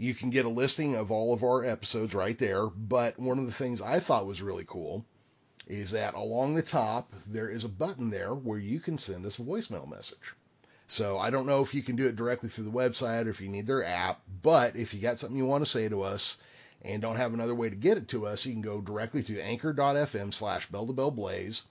You 0.00 0.14
can 0.14 0.30
get 0.30 0.46
a 0.46 0.48
listing 0.48 0.94
of 0.96 1.10
all 1.10 1.34
of 1.34 1.44
our 1.44 1.62
episodes 1.62 2.14
right 2.14 2.38
there. 2.38 2.68
But 2.68 3.18
one 3.18 3.38
of 3.38 3.44
the 3.44 3.52
things 3.52 3.82
I 3.82 4.00
thought 4.00 4.24
was 4.26 4.40
really 4.40 4.64
cool 4.66 5.04
is 5.66 5.90
that 5.90 6.14
along 6.14 6.54
the 6.54 6.62
top, 6.62 7.12
there 7.26 7.50
is 7.50 7.64
a 7.64 7.68
button 7.68 8.08
there 8.08 8.34
where 8.34 8.58
you 8.58 8.80
can 8.80 8.96
send 8.96 9.26
us 9.26 9.38
a 9.38 9.42
voicemail 9.42 9.86
message. 9.86 10.34
So 10.88 11.18
I 11.18 11.28
don't 11.28 11.44
know 11.44 11.60
if 11.60 11.74
you 11.74 11.82
can 11.82 11.96
do 11.96 12.06
it 12.06 12.16
directly 12.16 12.48
through 12.48 12.64
the 12.64 12.70
website 12.70 13.26
or 13.26 13.28
if 13.28 13.42
you 13.42 13.50
need 13.50 13.66
their 13.66 13.84
app, 13.84 14.22
but 14.42 14.74
if 14.74 14.94
you 14.94 15.02
got 15.02 15.18
something 15.18 15.36
you 15.36 15.44
want 15.44 15.66
to 15.66 15.70
say 15.70 15.86
to 15.90 16.00
us 16.00 16.38
and 16.80 17.02
don't 17.02 17.16
have 17.16 17.34
another 17.34 17.54
way 17.54 17.68
to 17.68 17.76
get 17.76 17.98
it 17.98 18.08
to 18.08 18.26
us, 18.26 18.46
you 18.46 18.54
can 18.54 18.62
go 18.62 18.80
directly 18.80 19.22
to 19.24 19.38
anchor.fm 19.38 20.32
slash 20.32 20.66
bell 20.70 20.86
to 20.86 20.94
bell 20.94 21.10
blaze, 21.10 21.62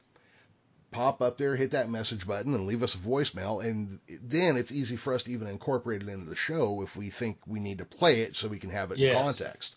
pop 0.91 1.21
up 1.21 1.37
there, 1.37 1.55
hit 1.55 1.71
that 1.71 1.89
message 1.89 2.27
button 2.27 2.53
and 2.53 2.65
leave 2.65 2.83
us 2.83 2.95
a 2.95 2.97
voicemail. 2.97 3.63
And 3.63 3.99
then 4.07 4.57
it's 4.57 4.71
easy 4.71 4.95
for 4.95 5.13
us 5.13 5.23
to 5.23 5.31
even 5.31 5.47
incorporate 5.47 6.01
it 6.01 6.09
into 6.09 6.29
the 6.29 6.35
show 6.35 6.81
if 6.81 6.95
we 6.95 7.09
think 7.09 7.37
we 7.45 7.59
need 7.59 7.79
to 7.79 7.85
play 7.85 8.21
it 8.21 8.35
so 8.35 8.47
we 8.47 8.59
can 8.59 8.69
have 8.69 8.91
it 8.91 8.97
yes. 8.97 9.15
in 9.15 9.23
context. 9.23 9.75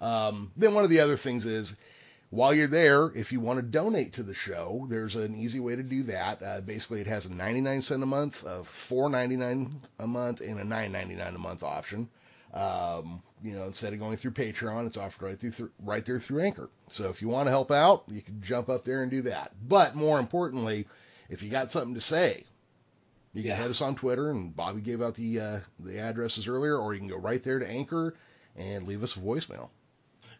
Um, 0.00 0.50
then 0.56 0.74
one 0.74 0.84
of 0.84 0.90
the 0.90 1.00
other 1.00 1.16
things 1.16 1.46
is 1.46 1.76
while 2.30 2.54
you're 2.54 2.66
there, 2.66 3.12
if 3.14 3.30
you 3.30 3.40
want 3.40 3.58
to 3.58 3.62
donate 3.62 4.14
to 4.14 4.22
the 4.22 4.34
show, 4.34 4.86
there's 4.88 5.16
an 5.16 5.34
easy 5.34 5.60
way 5.60 5.76
to 5.76 5.82
do 5.82 6.04
that. 6.04 6.42
Uh, 6.42 6.60
basically, 6.62 7.00
it 7.02 7.06
has 7.06 7.26
a 7.26 7.32
99 7.32 7.82
cent 7.82 8.02
a 8.02 8.06
month, 8.06 8.42
a 8.42 8.62
4.99 8.88 9.70
a 9.98 10.06
month, 10.06 10.40
and 10.40 10.58
a 10.58 10.64
9.99 10.64 11.34
a 11.34 11.38
month 11.38 11.62
option. 11.62 12.08
Um, 12.52 13.22
you 13.42 13.54
know, 13.54 13.64
instead 13.64 13.92
of 13.92 13.98
going 13.98 14.16
through 14.16 14.32
Patreon, 14.32 14.86
it's 14.86 14.96
offered 14.96 15.24
right 15.24 15.40
through, 15.40 15.70
right 15.82 16.04
there 16.04 16.18
through 16.18 16.42
Anchor. 16.42 16.68
So 16.88 17.08
if 17.08 17.22
you 17.22 17.28
want 17.28 17.46
to 17.46 17.50
help 17.50 17.70
out, 17.70 18.04
you 18.08 18.20
can 18.20 18.42
jump 18.42 18.68
up 18.68 18.84
there 18.84 19.02
and 19.02 19.10
do 19.10 19.22
that. 19.22 19.52
But 19.66 19.94
more 19.94 20.18
importantly, 20.20 20.86
if 21.30 21.42
you 21.42 21.48
got 21.48 21.72
something 21.72 21.94
to 21.94 22.00
say, 22.00 22.44
You 23.34 23.40
can 23.40 23.52
Yeah. 23.52 23.56
hit 23.56 23.70
us 23.70 23.80
on 23.80 23.94
Twitter, 23.94 24.30
and 24.30 24.54
Bobby 24.54 24.82
gave 24.82 25.00
out 25.00 25.14
the 25.14 25.40
uh, 25.40 25.60
the 25.80 25.98
addresses 25.98 26.46
earlier, 26.46 26.76
or 26.76 26.92
you 26.92 26.98
can 27.00 27.08
go 27.08 27.16
right 27.16 27.42
there 27.42 27.58
to 27.58 27.66
Anchor 27.66 28.14
and 28.56 28.86
leave 28.86 29.02
us 29.02 29.16
a 29.16 29.20
voicemail. 29.20 29.70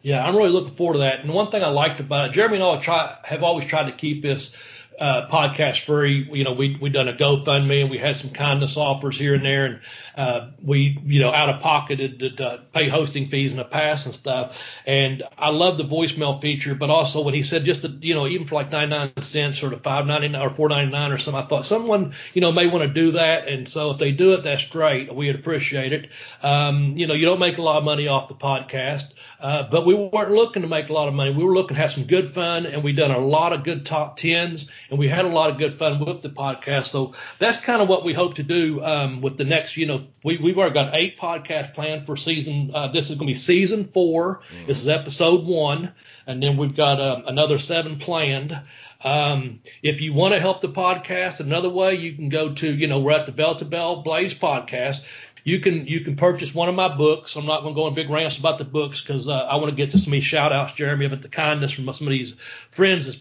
Yeah, 0.03 0.23
I'm 0.23 0.35
really 0.35 0.49
looking 0.51 0.75
forward 0.75 0.93
to 0.93 0.99
that. 0.99 1.21
And 1.21 1.33
one 1.33 1.49
thing 1.49 1.63
I 1.63 1.69
liked 1.69 1.99
about 2.01 2.29
it, 2.29 2.33
Jeremy 2.33 2.57
and 2.57 2.63
I 2.63 2.79
try, 2.79 3.17
have 3.23 3.41
always 3.41 3.65
tried 3.65 3.85
to 3.89 3.93
keep 3.93 4.21
this 4.21 4.53
uh, 4.99 5.27
podcast 5.29 5.85
free. 5.85 6.27
You 6.31 6.43
know, 6.43 6.53
we 6.53 6.77
we 6.81 6.89
done 6.89 7.07
a 7.07 7.13
GoFundMe 7.13 7.81
and 7.81 7.89
we 7.89 7.97
had 7.97 8.17
some 8.17 8.29
kindness 8.29 8.77
offers 8.77 9.17
here 9.17 9.33
and 9.33 9.45
there, 9.45 9.65
and 9.65 9.79
uh, 10.15 10.51
we 10.63 10.99
you 11.05 11.19
know 11.19 11.31
out 11.31 11.49
of 11.49 11.61
pocketed 11.61 12.19
to, 12.19 12.35
to 12.35 12.63
pay 12.73 12.87
hosting 12.87 13.29
fees 13.29 13.51
in 13.51 13.57
the 13.57 13.63
past 13.63 14.05
and 14.05 14.15
stuff. 14.15 14.57
And 14.85 15.23
I 15.37 15.49
love 15.49 15.77
the 15.77 15.85
voicemail 15.85 16.41
feature, 16.41 16.75
but 16.75 16.89
also 16.89 17.21
when 17.21 17.33
he 17.33 17.43
said 17.43 17.65
just 17.65 17.81
to, 17.83 17.89
you 18.01 18.13
know 18.13 18.27
even 18.27 18.47
for 18.47 18.55
like 18.55 18.71
99 18.71 19.21
cents 19.21 19.63
or 19.63 19.69
to 19.69 19.77
5.99 19.77 20.59
or 20.59 20.69
4.99 20.69 21.13
or 21.13 21.17
something, 21.17 21.43
I 21.43 21.47
thought 21.47 21.65
someone 21.65 22.13
you 22.33 22.41
know 22.41 22.51
may 22.51 22.67
want 22.67 22.83
to 22.83 22.93
do 22.93 23.11
that. 23.13 23.47
And 23.47 23.67
so 23.67 23.91
if 23.91 23.99
they 23.99 24.11
do 24.11 24.33
it, 24.33 24.43
that's 24.43 24.65
great. 24.65 25.13
We'd 25.13 25.35
appreciate 25.35 25.93
it. 25.93 26.09
Um, 26.41 26.95
you 26.97 27.07
know, 27.07 27.13
you 27.13 27.25
don't 27.25 27.39
make 27.39 27.57
a 27.57 27.61
lot 27.61 27.77
of 27.77 27.83
money 27.83 28.07
off 28.07 28.27
the 28.27 28.35
podcast, 28.35 29.13
uh, 29.39 29.63
but 29.69 29.85
we 29.85 29.93
weren't 29.93 30.31
looking 30.31 30.61
to 30.61 30.67
make 30.67 30.89
a 30.89 30.93
lot 30.93 31.07
of 31.07 31.13
money. 31.13 31.31
We 31.33 31.43
were 31.43 31.53
looking 31.53 31.75
to 31.75 31.81
have 31.81 31.91
some 31.91 32.05
good 32.05 32.27
fun, 32.27 32.65
and 32.65 32.83
we 32.83 32.93
done 32.93 33.11
a 33.11 33.19
lot 33.19 33.53
of 33.53 33.63
good 33.63 33.85
top 33.85 34.17
tens, 34.17 34.69
and 34.93 34.99
we 34.99 35.09
had 35.09 35.25
a 35.25 35.29
lot 35.29 35.49
of 35.49 35.57
good 35.57 35.73
fun 35.73 35.99
with 36.05 36.21
the 36.21 36.29
podcast. 36.29 36.85
So 36.85 37.13
that's 37.39 37.57
kind 37.57 37.81
of 37.81 37.89
what 37.89 38.05
we 38.05 38.13
hope 38.13 38.35
to 38.35 38.43
do 38.43 38.83
um, 38.83 39.21
with 39.21 39.37
the 39.37 39.43
next. 39.43 39.75
You 39.75 39.87
know, 39.87 40.05
we 40.23 40.37
we've 40.37 40.55
already 40.55 40.75
got 40.75 40.93
eight 40.93 41.17
podcasts 41.17 41.73
planned 41.73 42.05
for 42.05 42.15
season. 42.15 42.69
Uh, 42.71 42.89
this 42.89 43.09
is 43.09 43.15
going 43.15 43.27
to 43.27 43.33
be 43.33 43.39
season 43.39 43.85
4 43.91 44.41
This 44.67 44.79
is 44.81 44.87
episode 44.87 45.45
one, 45.45 45.95
and 46.27 46.43
then 46.43 46.57
we've 46.57 46.75
got 46.75 47.01
um, 47.01 47.23
another 47.25 47.57
seven 47.57 47.97
planned. 47.97 48.55
Um, 49.03 49.61
if 49.81 49.99
you 49.99 50.13
want 50.13 50.35
to 50.35 50.39
help 50.39 50.61
the 50.61 50.69
podcast 50.69 51.39
another 51.39 51.69
way, 51.69 51.95
you 51.95 52.13
can 52.13 52.29
go 52.29 52.53
to, 52.53 52.71
you 52.71 52.85
know, 52.85 52.99
we're 52.99 53.13
at 53.13 53.25
the 53.25 53.31
Bell 53.31 53.55
to 53.55 53.65
Bell 53.65 54.03
Blaze 54.03 54.35
podcast. 54.35 55.01
You 55.43 55.59
can 55.59 55.87
you 55.87 56.01
can 56.01 56.17
purchase 56.17 56.53
one 56.53 56.69
of 56.69 56.75
my 56.75 56.95
books. 56.95 57.35
I'm 57.35 57.47
not 57.47 57.63
going 57.63 57.73
to 57.73 57.81
go 57.81 57.87
in 57.87 57.95
big 57.95 58.11
rants 58.11 58.37
about 58.37 58.59
the 58.59 58.63
books 58.63 59.01
because 59.01 59.27
uh, 59.27 59.33
I 59.33 59.55
want 59.55 59.71
to 59.71 59.75
get 59.75 59.89
to 59.91 59.97
some 59.97 60.13
of 60.13 60.17
these 60.17 60.23
shout 60.23 60.53
outs, 60.53 60.73
Jeremy, 60.73 61.07
about 61.07 61.23
the 61.23 61.29
kindness 61.29 61.71
from 61.71 61.91
some 61.91 62.05
of 62.05 62.11
these 62.11 62.35
friends 62.69 63.07
that's 63.07 63.17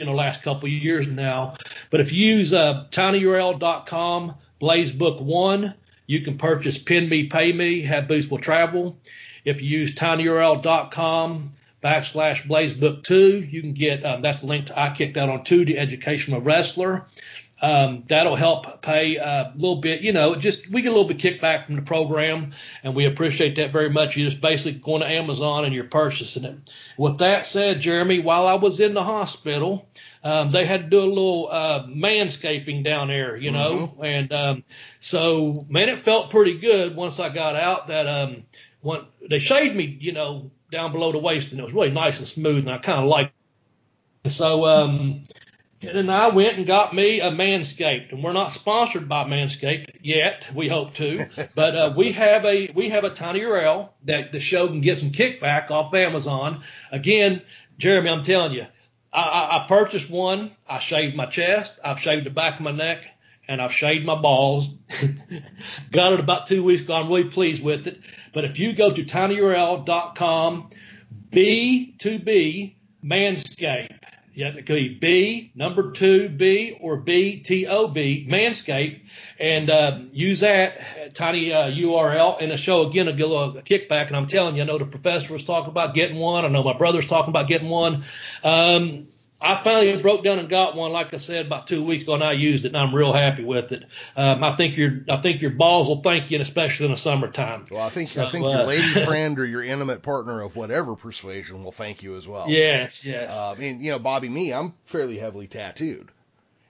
in 0.00 0.06
the 0.06 0.12
last 0.12 0.42
couple 0.42 0.68
years 0.68 1.06
now. 1.06 1.54
But 1.90 2.00
if 2.00 2.12
you 2.12 2.36
use 2.36 2.52
uh, 2.52 2.86
tinyurl.com 2.90 4.34
blazebook 4.60 5.20
one, 5.20 5.74
you 6.06 6.20
can 6.20 6.36
purchase 6.36 6.78
Pin 6.78 7.08
Me, 7.08 7.26
Pay 7.26 7.52
Me, 7.52 7.82
Have 7.82 8.08
Boots 8.08 8.28
Will 8.28 8.38
Travel. 8.38 8.96
If 9.44 9.62
you 9.62 9.78
use 9.78 9.94
tinyurl.com 9.94 11.52
backslash 11.82 12.46
Blaze 12.48 12.72
Book 12.72 13.04
Two, 13.04 13.40
you 13.50 13.60
can 13.60 13.74
get 13.74 14.04
um, 14.04 14.22
that's 14.22 14.40
the 14.40 14.46
link 14.46 14.66
to 14.66 14.78
I 14.78 14.94
kicked 14.94 15.16
out 15.16 15.28
on 15.28 15.44
two, 15.44 15.64
the 15.64 15.78
educational 15.78 16.40
wrestler. 16.40 17.06
Um, 17.62 18.04
that'll 18.08 18.36
help 18.36 18.82
pay 18.82 19.16
a 19.16 19.52
little 19.54 19.76
bit, 19.76 20.02
you 20.02 20.12
know, 20.12 20.34
just 20.34 20.68
we 20.70 20.82
get 20.82 20.88
a 20.88 20.94
little 20.94 21.08
bit 21.08 21.18
kickback 21.18 21.66
from 21.66 21.76
the 21.76 21.82
program, 21.82 22.52
and 22.82 22.94
we 22.94 23.06
appreciate 23.06 23.56
that 23.56 23.72
very 23.72 23.88
much. 23.88 24.16
You're 24.16 24.28
just 24.28 24.42
basically 24.42 24.80
going 24.80 25.00
to 25.00 25.08
Amazon 25.08 25.64
and 25.64 25.72
you're 25.72 25.84
purchasing 25.84 26.44
it. 26.44 26.74
With 26.98 27.18
that 27.18 27.46
said, 27.46 27.80
Jeremy, 27.80 28.18
while 28.18 28.46
I 28.46 28.54
was 28.54 28.80
in 28.80 28.92
the 28.92 29.04
hospital, 29.04 29.88
um, 30.24 30.50
they 30.50 30.66
had 30.66 30.84
to 30.84 30.90
do 30.90 31.00
a 31.00 31.06
little 31.06 31.48
uh, 31.50 31.86
manscaping 31.86 32.82
down 32.82 33.08
there, 33.08 33.36
you 33.36 33.50
know, 33.50 33.94
and 34.02 34.32
um, 34.32 34.64
so 35.00 35.64
man, 35.68 35.88
it 35.88 36.00
felt 36.00 36.30
pretty 36.30 36.58
good 36.58 36.96
once 36.96 37.20
I 37.20 37.28
got 37.28 37.56
out. 37.56 37.86
That 37.86 38.06
um, 38.06 38.42
when 38.80 39.02
they 39.30 39.38
shaved 39.38 39.76
me, 39.76 39.96
you 40.00 40.12
know, 40.12 40.50
down 40.72 40.92
below 40.92 41.12
the 41.12 41.18
waist, 41.18 41.52
and 41.52 41.60
it 41.60 41.62
was 41.62 41.72
really 41.72 41.90
nice 41.90 42.18
and 42.18 42.28
smooth, 42.28 42.64
and 42.64 42.70
I 42.70 42.78
kind 42.78 42.98
of 42.98 43.06
liked. 43.06 43.32
It. 44.24 44.30
So 44.30 44.64
um, 44.64 45.22
and 45.88 46.10
I 46.10 46.28
went 46.28 46.56
and 46.58 46.66
got 46.66 46.94
me 46.94 47.20
a 47.20 47.30
Manscaped, 47.30 48.12
and 48.12 48.22
we're 48.22 48.32
not 48.32 48.52
sponsored 48.52 49.08
by 49.08 49.24
Manscaped 49.24 49.98
yet. 50.02 50.46
We 50.54 50.68
hope 50.68 50.94
to, 50.94 51.26
but 51.54 51.76
uh, 51.76 51.94
we 51.96 52.12
have 52.12 52.44
a 52.44 52.70
we 52.74 52.88
have 52.90 53.04
a 53.04 53.10
tiny 53.10 53.40
URL 53.40 53.90
that 54.04 54.32
the 54.32 54.40
show 54.40 54.66
can 54.68 54.80
get 54.80 54.98
some 54.98 55.10
kickback 55.10 55.70
off 55.70 55.94
Amazon. 55.94 56.62
Again, 56.90 57.42
Jeremy, 57.78 58.10
I'm 58.10 58.22
telling 58.22 58.52
you, 58.52 58.66
I, 59.12 59.22
I, 59.22 59.64
I 59.64 59.66
purchased 59.68 60.10
one. 60.10 60.52
I 60.68 60.78
shaved 60.80 61.16
my 61.16 61.26
chest. 61.26 61.78
I've 61.84 62.00
shaved 62.00 62.26
the 62.26 62.30
back 62.30 62.56
of 62.56 62.60
my 62.60 62.72
neck, 62.72 63.04
and 63.48 63.62
I've 63.62 63.72
shaved 63.72 64.04
my 64.04 64.14
balls. 64.14 64.68
got 65.92 66.12
it 66.12 66.20
about 66.20 66.46
two 66.46 66.64
weeks 66.64 66.82
ago. 66.82 66.94
I'm 66.94 67.08
really 67.08 67.24
pleased 67.24 67.62
with 67.62 67.86
it. 67.86 68.00
But 68.32 68.44
if 68.44 68.58
you 68.58 68.72
go 68.72 68.92
to 68.92 69.04
tinyurl.com, 69.04 70.70
B2B 71.30 72.74
Manscaped. 73.04 74.03
You 74.34 74.44
have 74.46 74.56
to 74.56 74.62
be 74.62 74.88
B, 74.88 75.52
number 75.54 75.92
two 75.92 76.28
B, 76.28 76.76
or 76.80 76.96
B, 76.96 77.38
T 77.38 77.68
O 77.68 77.86
B, 77.86 78.26
Manscaped, 78.28 79.00
and 79.38 79.70
uh, 79.70 80.00
use 80.12 80.40
that 80.40 81.14
tiny 81.14 81.52
uh, 81.52 81.70
URL. 81.70 82.42
And 82.42 82.50
the 82.50 82.56
show, 82.56 82.88
again, 82.88 83.06
get 83.06 83.26
a 83.26 83.62
kickback. 83.62 84.08
And 84.08 84.16
I'm 84.16 84.26
telling 84.26 84.56
you, 84.56 84.62
I 84.62 84.66
know 84.66 84.78
the 84.78 84.86
professor 84.86 85.32
was 85.32 85.44
talking 85.44 85.70
about 85.70 85.94
getting 85.94 86.18
one. 86.18 86.44
I 86.44 86.48
know 86.48 86.64
my 86.64 86.76
brother's 86.76 87.06
talking 87.06 87.30
about 87.30 87.46
getting 87.46 87.68
one. 87.68 88.04
Um, 88.42 89.06
I 89.44 89.62
finally 89.62 90.00
broke 90.00 90.24
down 90.24 90.38
and 90.38 90.48
got 90.48 90.74
one, 90.74 90.90
like 90.90 91.12
I 91.12 91.18
said, 91.18 91.46
about 91.46 91.66
two 91.66 91.84
weeks 91.84 92.04
ago, 92.04 92.14
and 92.14 92.24
I 92.24 92.32
used 92.32 92.64
it, 92.64 92.68
and 92.68 92.76
I'm 92.78 92.94
real 92.94 93.12
happy 93.12 93.44
with 93.44 93.72
it. 93.72 93.84
Um, 94.16 94.42
I 94.42 94.56
think 94.56 94.76
your 94.76 95.00
I 95.10 95.18
think 95.18 95.42
your 95.42 95.50
balls 95.50 95.88
will 95.88 96.00
thank 96.00 96.30
you, 96.30 96.36
and 96.38 96.42
especially 96.42 96.86
in 96.86 96.92
the 96.92 96.98
summertime. 96.98 97.66
Well, 97.70 97.82
I 97.82 97.90
think 97.90 98.08
So, 98.08 98.24
I 98.24 98.30
think 98.30 98.46
uh, 98.46 98.50
your 98.50 98.66
lady 98.66 98.92
friend 99.04 99.38
or 99.38 99.44
your 99.44 99.62
intimate 99.62 100.02
partner 100.02 100.40
of 100.40 100.56
whatever 100.56 100.96
persuasion 100.96 101.62
will 101.62 101.72
thank 101.72 102.02
you 102.02 102.16
as 102.16 102.26
well. 102.26 102.48
Yes, 102.48 103.04
yes. 103.04 103.36
Uh, 103.36 103.54
mean, 103.58 103.82
you 103.84 103.90
know, 103.90 103.98
Bobby, 103.98 104.28
me, 104.30 104.52
I'm 104.52 104.72
fairly 104.86 105.18
heavily 105.18 105.46
tattooed. 105.46 106.10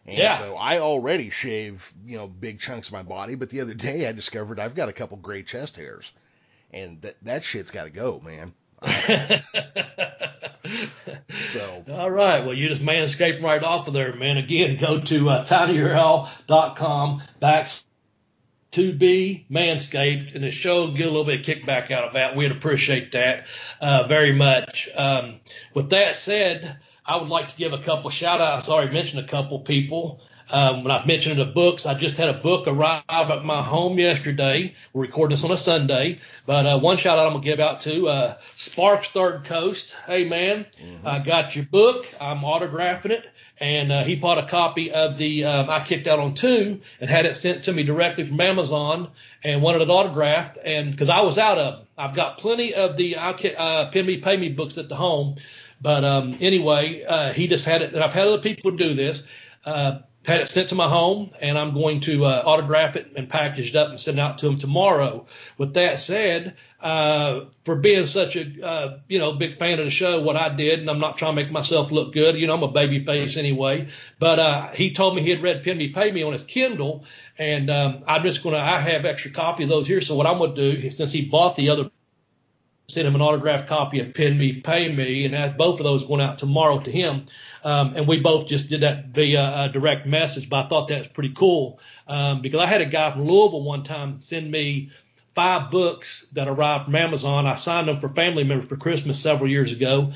And 0.06 0.18
Yeah. 0.18 0.37
so 0.37 0.56
I 0.56 0.80
already 0.80 1.30
shave, 1.30 1.92
you 2.04 2.16
know, 2.16 2.26
big 2.26 2.60
chunks 2.60 2.88
of 2.88 2.92
my 2.92 3.02
body, 3.02 3.37
but 3.37 3.50
the 3.50 3.60
other 3.60 3.74
day 3.74 4.06
I 4.06 4.12
discovered 4.12 4.60
I've 4.60 4.74
got 4.74 4.88
a 4.88 4.92
couple 4.92 5.16
gray 5.16 5.42
chest 5.42 5.76
hairs. 5.76 6.10
And 6.72 7.00
that 7.02 7.16
that 7.22 7.44
shit's 7.44 7.70
got 7.70 7.84
to 7.84 7.90
go, 7.90 8.20
man. 8.20 8.52
So 11.48 11.84
All 11.90 12.10
right. 12.10 12.44
Well, 12.44 12.54
you 12.54 12.68
just 12.68 12.82
manscaped 12.82 13.42
right 13.42 13.62
off 13.62 13.86
of 13.86 13.94
there, 13.94 14.14
man. 14.14 14.38
Again, 14.38 14.78
go 14.78 15.00
to 15.00 15.30
uh, 15.30 15.44
tinyurl.com 15.44 17.22
back 17.40 17.68
to 18.72 18.92
be 18.92 19.46
manscaped, 19.50 20.34
and 20.34 20.42
the 20.42 20.50
show 20.50 20.90
get 20.90 21.06
a 21.06 21.10
little 21.10 21.24
bit 21.24 21.40
of 21.40 21.46
kickback 21.46 21.90
out 21.90 22.04
of 22.04 22.14
that. 22.14 22.34
We'd 22.34 22.50
appreciate 22.50 23.12
that 23.12 23.46
uh, 23.80 24.08
very 24.08 24.32
much. 24.32 24.88
Um, 24.96 25.40
with 25.74 25.90
that 25.90 26.16
said, 26.16 26.78
I 27.06 27.16
would 27.16 27.28
like 27.28 27.50
to 27.50 27.56
give 27.56 27.72
a 27.72 27.82
couple 27.82 28.10
shout 28.10 28.40
outs. 28.40 28.68
I 28.68 28.72
already 28.72 28.92
mentioned 28.92 29.24
a 29.24 29.28
couple 29.28 29.60
people. 29.60 30.22
Um, 30.50 30.85
when 30.85 30.90
I 30.90 31.04
mentioned 31.07 31.40
the 31.40 31.46
books, 31.46 31.87
I 31.87 31.94
just 31.94 32.16
had 32.16 32.28
a 32.28 32.35
book 32.35 32.66
arrive 32.66 33.02
at 33.09 33.44
my 33.44 33.62
home 33.62 33.98
yesterday. 33.98 34.74
We're 34.92 35.02
recording 35.02 35.37
this 35.37 35.44
on 35.44 35.50
a 35.50 35.57
Sunday, 35.57 36.18
but 36.44 36.66
uh, 36.66 36.78
one 36.78 36.98
shout 36.98 37.18
out 37.18 37.26
I'm 37.26 37.33
gonna 37.33 37.44
give 37.44 37.61
out 37.61 37.80
to 37.83 38.09
uh, 38.09 38.37
Sparks 38.54 39.09
Third 39.09 39.46
Coast. 39.46 39.96
Hey 40.07 40.28
man, 40.28 40.66
I 41.04 41.18
got 41.20 41.57
your 41.57 41.64
book. 41.64 42.07
I'm 42.20 42.40
autographing 42.40 43.11
it, 43.11 43.26
and 43.59 43.90
uh, 43.90 44.04
he 44.04 44.16
bought 44.16 44.37
a 44.37 44.46
copy 44.46 44.92
of 44.92 45.16
the 45.16 45.44
um, 45.44 45.70
I 45.70 45.83
kicked 45.83 46.07
out 46.07 46.18
on 46.18 46.35
two 46.35 46.80
and 47.00 47.09
had 47.09 47.24
it 47.24 47.37
sent 47.37 47.64
to 47.64 47.72
me 47.72 47.83
directly 47.83 48.26
from 48.26 48.38
Amazon 48.40 49.11
and 49.42 49.62
wanted 49.62 49.80
it 49.80 49.88
autographed. 49.88 50.59
And 50.62 50.90
because 50.90 51.09
I 51.09 51.22
was 51.22 51.38
out 51.38 51.57
of 51.57 51.78
them, 51.78 51.87
I've 51.96 52.14
got 52.14 52.37
plenty 52.37 52.74
of 52.74 52.98
the 52.98 53.16
I 53.16 53.30
uh, 53.30 53.90
Pay 53.90 54.02
Me 54.02 54.18
Pay 54.18 54.37
Me 54.37 54.50
books 54.50 54.76
at 54.76 54.90
the 54.90 54.96
home. 54.96 55.37
But 55.80 56.04
um, 56.04 56.37
anyway, 56.40 57.02
uh, 57.02 57.33
he 57.33 57.48
just 57.48 57.64
had 57.64 57.80
it, 57.80 57.94
and 57.94 58.02
I've 58.02 58.12
had 58.12 58.26
other 58.28 58.42
people 58.42 58.72
do 58.72 58.94
this. 58.94 59.22
Uh, 59.64 60.00
had 60.24 60.40
it 60.40 60.48
sent 60.48 60.70
to 60.70 60.74
my 60.74 60.88
home, 60.88 61.30
and 61.40 61.58
I'm 61.58 61.74
going 61.74 62.00
to 62.02 62.24
uh, 62.24 62.42
autograph 62.46 62.96
it 62.96 63.12
and 63.14 63.28
package 63.28 63.70
it 63.70 63.76
up 63.76 63.90
and 63.90 64.00
send 64.00 64.18
it 64.18 64.22
out 64.22 64.38
to 64.38 64.46
him 64.46 64.58
tomorrow. 64.58 65.26
With 65.58 65.74
that 65.74 66.00
said, 66.00 66.56
uh, 66.80 67.46
for 67.64 67.76
being 67.76 68.06
such 68.06 68.37
a 68.37 68.66
uh, 68.66 68.98
you 69.08 69.18
know 69.18 69.34
big 69.34 69.58
fan 69.58 69.78
of 69.78 69.84
the 69.84 69.90
show, 69.90 70.22
what 70.22 70.37
I 70.37 70.48
did, 70.48 70.80
and 70.80 70.88
I'm 70.88 70.98
not 70.98 71.18
trying 71.18 71.37
to 71.37 71.42
make 71.42 71.52
myself 71.52 71.92
look 71.92 72.14
good. 72.14 72.37
You 72.37 72.46
know, 72.46 72.54
I'm 72.54 72.62
a 72.62 72.68
baby 72.68 73.04
face 73.04 73.37
anyway. 73.37 73.88
But 74.18 74.38
uh, 74.38 74.68
he 74.72 74.92
told 74.92 75.14
me 75.14 75.22
he 75.22 75.30
had 75.30 75.42
read 75.42 75.62
Pin 75.62 75.76
Me 75.76 75.88
Pay 75.88 76.10
Me 76.10 76.22
on 76.22 76.32
his 76.32 76.42
Kindle, 76.42 77.04
and 77.38 77.70
um, 77.70 78.04
I'm 78.06 78.22
just 78.22 78.42
to 78.42 78.56
I 78.56 78.80
have 78.80 79.04
extra 79.04 79.30
copy 79.30 79.64
of 79.64 79.68
those 79.68 79.87
here. 79.87 80.00
So 80.00 80.14
what 80.14 80.26
I'm 80.26 80.38
to 80.38 80.54
do, 80.54 80.90
since 80.90 81.12
he 81.12 81.26
bought 81.26 81.56
the 81.56 81.68
other 81.68 81.90
send 82.86 83.08
him 83.08 83.14
an 83.14 83.22
autographed 83.22 83.68
copy 83.68 84.00
of 84.00 84.14
Pin 84.14 84.36
Me, 84.36 84.60
Pay 84.60 84.94
Me, 84.94 85.24
and 85.24 85.34
that, 85.34 85.56
both 85.56 85.80
of 85.80 85.84
those 85.84 86.04
went 86.04 86.22
out 86.22 86.38
tomorrow 86.38 86.78
to 86.80 86.90
him. 86.90 87.26
Um, 87.64 87.94
and 87.96 88.06
we 88.06 88.20
both 88.20 88.46
just 88.46 88.68
did 88.68 88.82
that 88.82 89.06
via 89.06 89.64
a 89.64 89.68
direct 89.70 90.06
message, 90.06 90.48
but 90.50 90.66
I 90.66 90.68
thought 90.68 90.88
that 90.88 90.98
was 90.98 91.08
pretty 91.08 91.32
cool 91.34 91.80
um, 92.06 92.42
because 92.42 92.60
I 92.60 92.66
had 92.66 92.82
a 92.82 92.86
guy 92.86 93.10
from 93.10 93.26
Louisville 93.26 93.62
one 93.62 93.84
time 93.84 94.20
send 94.20 94.50
me 94.50 94.90
five 95.34 95.70
books 95.70 96.26
that 96.32 96.46
arrived 96.46 96.84
from 96.84 96.94
Amazon. 96.94 97.46
I 97.46 97.56
signed 97.56 97.88
them 97.88 98.00
for 98.00 98.08
family 98.08 98.44
members 98.44 98.68
for 98.68 98.76
Christmas 98.76 99.18
several 99.18 99.50
years 99.50 99.72
ago. 99.72 100.12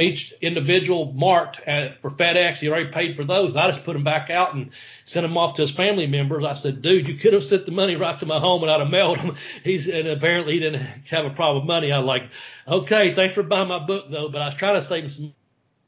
Each 0.00 0.32
individual 0.40 1.12
marked 1.12 1.60
at, 1.66 2.00
for 2.00 2.10
FedEx, 2.10 2.58
he 2.58 2.68
already 2.68 2.90
paid 2.90 3.16
for 3.16 3.24
those. 3.24 3.56
I 3.56 3.70
just 3.70 3.84
put 3.84 3.94
them 3.94 4.04
back 4.04 4.30
out 4.30 4.54
and 4.54 4.70
sent 5.04 5.24
them 5.24 5.36
off 5.36 5.54
to 5.54 5.62
his 5.62 5.70
family 5.70 6.06
members. 6.06 6.44
I 6.44 6.54
said, 6.54 6.82
dude, 6.82 7.08
you 7.08 7.16
could 7.16 7.32
have 7.32 7.44
sent 7.44 7.66
the 7.66 7.72
money 7.72 7.96
right 7.96 8.18
to 8.18 8.26
my 8.26 8.38
home 8.38 8.62
and 8.62 8.70
I'd 8.70 8.80
have 8.80 8.90
mailed 8.90 9.18
them. 9.18 9.36
He's 9.64 9.88
and 9.88 10.08
apparently 10.08 10.54
he 10.54 10.60
didn't 10.60 10.82
have 11.10 11.26
a 11.26 11.30
problem 11.30 11.64
with 11.64 11.68
money. 11.68 11.92
I 11.92 11.98
was 11.98 12.06
like, 12.06 12.24
okay, 12.66 13.14
thanks 13.14 13.34
for 13.34 13.42
buying 13.42 13.68
my 13.68 13.78
book 13.78 14.06
though, 14.10 14.28
but 14.28 14.42
I 14.42 14.46
was 14.46 14.54
trying 14.54 14.74
to 14.74 14.82
save 14.82 15.04
him 15.04 15.10
some 15.10 15.34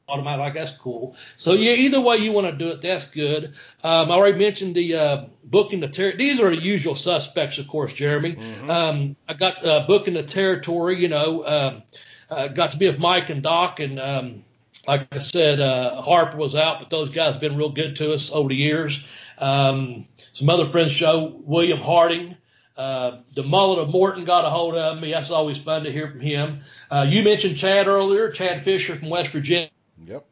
automatic. 0.07 0.39
Like 0.39 0.53
that's 0.53 0.77
cool. 0.77 1.15
So 1.37 1.53
yeah, 1.53 1.73
either 1.73 2.01
way 2.01 2.17
you 2.17 2.31
want 2.31 2.47
to 2.47 2.53
do 2.53 2.71
it, 2.71 2.81
that's 2.81 3.05
good. 3.05 3.53
Um, 3.83 4.11
I 4.11 4.15
already 4.15 4.37
mentioned 4.37 4.75
the 4.75 4.95
uh, 4.95 5.25
booking 5.43 5.79
the 5.79 5.87
territory. 5.87 6.17
These 6.17 6.39
are 6.39 6.49
the 6.49 6.61
usual 6.61 6.95
suspects, 6.95 7.57
of 7.57 7.67
course, 7.67 7.93
Jeremy. 7.93 8.35
Mm-hmm. 8.35 8.69
Um, 8.69 9.15
I 9.27 9.33
got 9.33 9.65
uh, 9.65 9.85
booking 9.87 10.13
the 10.13 10.23
territory. 10.23 11.01
You 11.01 11.09
know, 11.09 11.45
um, 11.45 11.83
uh, 12.29 12.47
got 12.47 12.71
to 12.71 12.77
be 12.77 12.87
with 12.87 12.99
Mike 12.99 13.29
and 13.29 13.43
Doc, 13.43 13.79
and 13.79 13.99
um, 13.99 14.43
like 14.87 15.07
I 15.11 15.19
said, 15.19 15.59
uh, 15.59 16.01
Harper 16.01 16.37
was 16.37 16.55
out, 16.55 16.79
but 16.79 16.89
those 16.89 17.09
guys 17.09 17.33
have 17.33 17.41
been 17.41 17.57
real 17.57 17.69
good 17.69 17.95
to 17.97 18.13
us 18.13 18.29
over 18.31 18.49
the 18.49 18.55
years. 18.55 19.03
Um, 19.37 20.07
some 20.33 20.49
other 20.49 20.65
friends 20.65 20.91
show 20.91 21.41
William 21.43 21.79
Harding. 21.79 22.37
Uh, 22.77 23.21
the 23.35 23.43
mullet 23.43 23.79
of 23.79 23.89
Morton 23.89 24.25
got 24.25 24.43
a 24.43 24.49
hold 24.49 24.75
of 24.75 24.99
me. 24.99 25.11
That's 25.11 25.31
always 25.31 25.57
fun 25.57 25.83
to 25.85 25.91
hear 25.91 26.11
from 26.11 26.19
him. 26.19 26.61
Uh, 26.91 27.05
you 27.07 27.23
mentioned 27.23 27.57
Chad 27.57 27.87
earlier, 27.87 28.29
Chad 28.31 28.65
Fisher 28.65 28.95
from 28.95 29.09
West 29.09 29.31
Virginia. 29.31 29.69
Yep. 30.05 30.25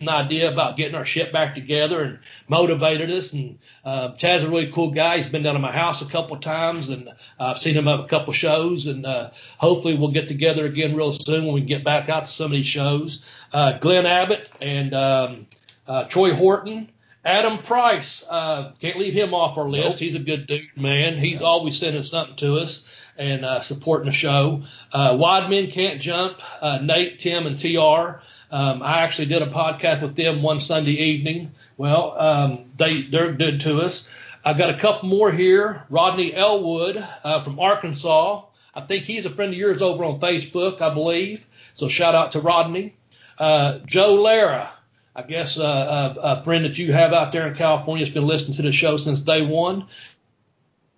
An 0.00 0.08
idea 0.08 0.52
about 0.52 0.76
getting 0.76 0.94
our 0.94 1.04
ship 1.04 1.32
back 1.32 1.56
together 1.56 2.02
and 2.02 2.18
motivated 2.46 3.10
us. 3.10 3.32
And 3.32 3.58
uh, 3.84 4.14
Chad's 4.14 4.44
a 4.44 4.48
really 4.48 4.70
cool 4.72 4.92
guy. 4.92 5.18
He's 5.18 5.30
been 5.30 5.42
down 5.42 5.54
to 5.54 5.60
my 5.60 5.72
house 5.72 6.02
a 6.02 6.06
couple 6.06 6.36
of 6.36 6.42
times, 6.42 6.88
and 6.88 7.10
I've 7.40 7.58
seen 7.58 7.74
him 7.74 7.88
at 7.88 7.98
a 7.98 8.06
couple 8.06 8.30
of 8.30 8.36
shows. 8.36 8.86
And 8.86 9.04
uh, 9.04 9.30
hopefully, 9.56 9.96
we'll 9.96 10.12
get 10.12 10.28
together 10.28 10.66
again 10.66 10.94
real 10.94 11.10
soon 11.10 11.46
when 11.46 11.54
we 11.54 11.62
get 11.62 11.82
back 11.82 12.08
out 12.08 12.26
to 12.26 12.30
some 12.30 12.46
of 12.46 12.52
these 12.52 12.66
shows. 12.66 13.22
Uh, 13.52 13.78
Glenn 13.78 14.06
Abbott 14.06 14.48
and 14.60 14.94
um, 14.94 15.46
uh, 15.86 16.04
Troy 16.04 16.34
Horton. 16.34 16.90
Adam 17.24 17.58
Price, 17.58 18.24
uh, 18.30 18.72
can't 18.80 18.96
leave 18.96 19.12
him 19.12 19.34
off 19.34 19.58
our 19.58 19.68
list. 19.68 19.90
Nope. 19.90 19.98
He's 19.98 20.14
a 20.14 20.20
good 20.20 20.46
dude, 20.46 20.76
man. 20.76 21.18
He's 21.18 21.40
yeah. 21.40 21.46
always 21.46 21.76
sending 21.76 22.02
something 22.02 22.36
to 22.36 22.56
us 22.56 22.82
and 23.18 23.44
uh, 23.44 23.60
supporting 23.60 24.06
the 24.06 24.12
show. 24.12 24.62
Uh, 24.92 25.16
Wide 25.18 25.50
Men 25.50 25.70
Can't 25.70 26.00
Jump, 26.00 26.38
uh, 26.62 26.78
Nate, 26.78 27.18
Tim, 27.18 27.46
and 27.46 27.58
TR. 27.58 28.22
Um, 28.50 28.82
I 28.82 29.00
actually 29.00 29.26
did 29.26 29.42
a 29.42 29.50
podcast 29.50 30.02
with 30.02 30.16
them 30.16 30.42
one 30.42 30.60
Sunday 30.60 30.92
evening. 30.92 31.52
Well, 31.76 32.18
um, 32.18 32.64
they 32.76 33.02
they're 33.02 33.32
good 33.32 33.60
to 33.60 33.80
us. 33.80 34.08
I've 34.44 34.56
got 34.56 34.70
a 34.70 34.78
couple 34.78 35.08
more 35.08 35.30
here. 35.30 35.82
Rodney 35.90 36.34
Elwood 36.34 36.96
uh, 37.24 37.42
from 37.42 37.60
Arkansas. 37.60 38.44
I 38.74 38.80
think 38.82 39.04
he's 39.04 39.26
a 39.26 39.30
friend 39.30 39.52
of 39.52 39.58
yours 39.58 39.82
over 39.82 40.04
on 40.04 40.20
Facebook, 40.20 40.80
I 40.80 40.94
believe. 40.94 41.44
So 41.74 41.88
shout 41.88 42.14
out 42.14 42.32
to 42.32 42.40
Rodney. 42.40 42.94
Uh, 43.38 43.78
Joe 43.86 44.14
Lara, 44.14 44.70
I 45.14 45.22
guess 45.22 45.58
uh, 45.58 46.14
a, 46.16 46.20
a, 46.20 46.44
friend 46.44 46.64
that 46.64 46.78
you 46.78 46.92
have 46.92 47.12
out 47.12 47.30
there 47.32 47.46
in 47.46 47.54
California 47.54 48.04
has 48.04 48.12
been 48.12 48.26
listening 48.26 48.54
to 48.54 48.62
the 48.62 48.72
show 48.72 48.96
since 48.96 49.20
day 49.20 49.42
one. 49.42 49.86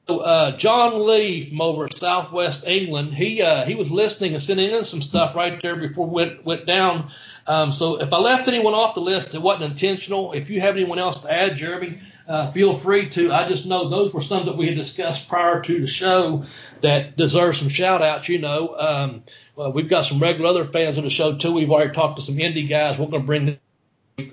Uh, 0.08 0.56
John 0.56 1.06
Lee 1.06 1.48
from 1.48 1.60
over 1.60 1.88
Southwest 1.90 2.66
England, 2.66 3.14
he 3.14 3.42
uh, 3.42 3.64
he 3.64 3.74
was 3.74 3.90
listening 3.90 4.32
and 4.32 4.42
sending 4.42 4.70
in 4.70 4.84
some 4.84 5.02
stuff 5.02 5.36
right 5.36 5.60
there 5.62 5.76
before 5.76 6.06
we 6.06 6.14
went 6.14 6.44
went 6.44 6.66
down. 6.66 7.10
Um, 7.50 7.72
so 7.72 8.00
if 8.00 8.12
I 8.12 8.18
left 8.18 8.46
anyone 8.46 8.74
off 8.74 8.94
the 8.94 9.00
list, 9.00 9.34
it 9.34 9.42
wasn't 9.42 9.72
intentional. 9.72 10.32
If 10.34 10.50
you 10.50 10.60
have 10.60 10.76
anyone 10.76 11.00
else 11.00 11.18
to 11.22 11.32
add, 11.32 11.56
Jeremy, 11.56 11.98
uh, 12.28 12.52
feel 12.52 12.78
free 12.78 13.08
to. 13.10 13.32
I 13.32 13.48
just 13.48 13.66
know 13.66 13.88
those 13.88 14.14
were 14.14 14.22
some 14.22 14.46
that 14.46 14.56
we 14.56 14.68
had 14.68 14.76
discussed 14.76 15.28
prior 15.28 15.60
to 15.62 15.80
the 15.80 15.88
show 15.88 16.44
that 16.82 17.16
deserve 17.16 17.56
some 17.56 17.68
shout 17.68 18.02
outs. 18.02 18.28
You 18.28 18.38
know, 18.38 18.76
um, 18.78 19.24
well, 19.56 19.72
we've 19.72 19.88
got 19.88 20.02
some 20.02 20.20
regular 20.20 20.48
other 20.48 20.64
fans 20.64 20.96
of 20.96 21.02
the 21.02 21.10
show 21.10 21.38
too. 21.38 21.50
We've 21.50 21.72
already 21.72 21.92
talked 21.92 22.20
to 22.20 22.22
some 22.22 22.36
indie 22.36 22.68
guys. 22.68 23.00
We're 23.00 23.06
going 23.06 23.22
to 23.22 23.26
bring 23.26 23.58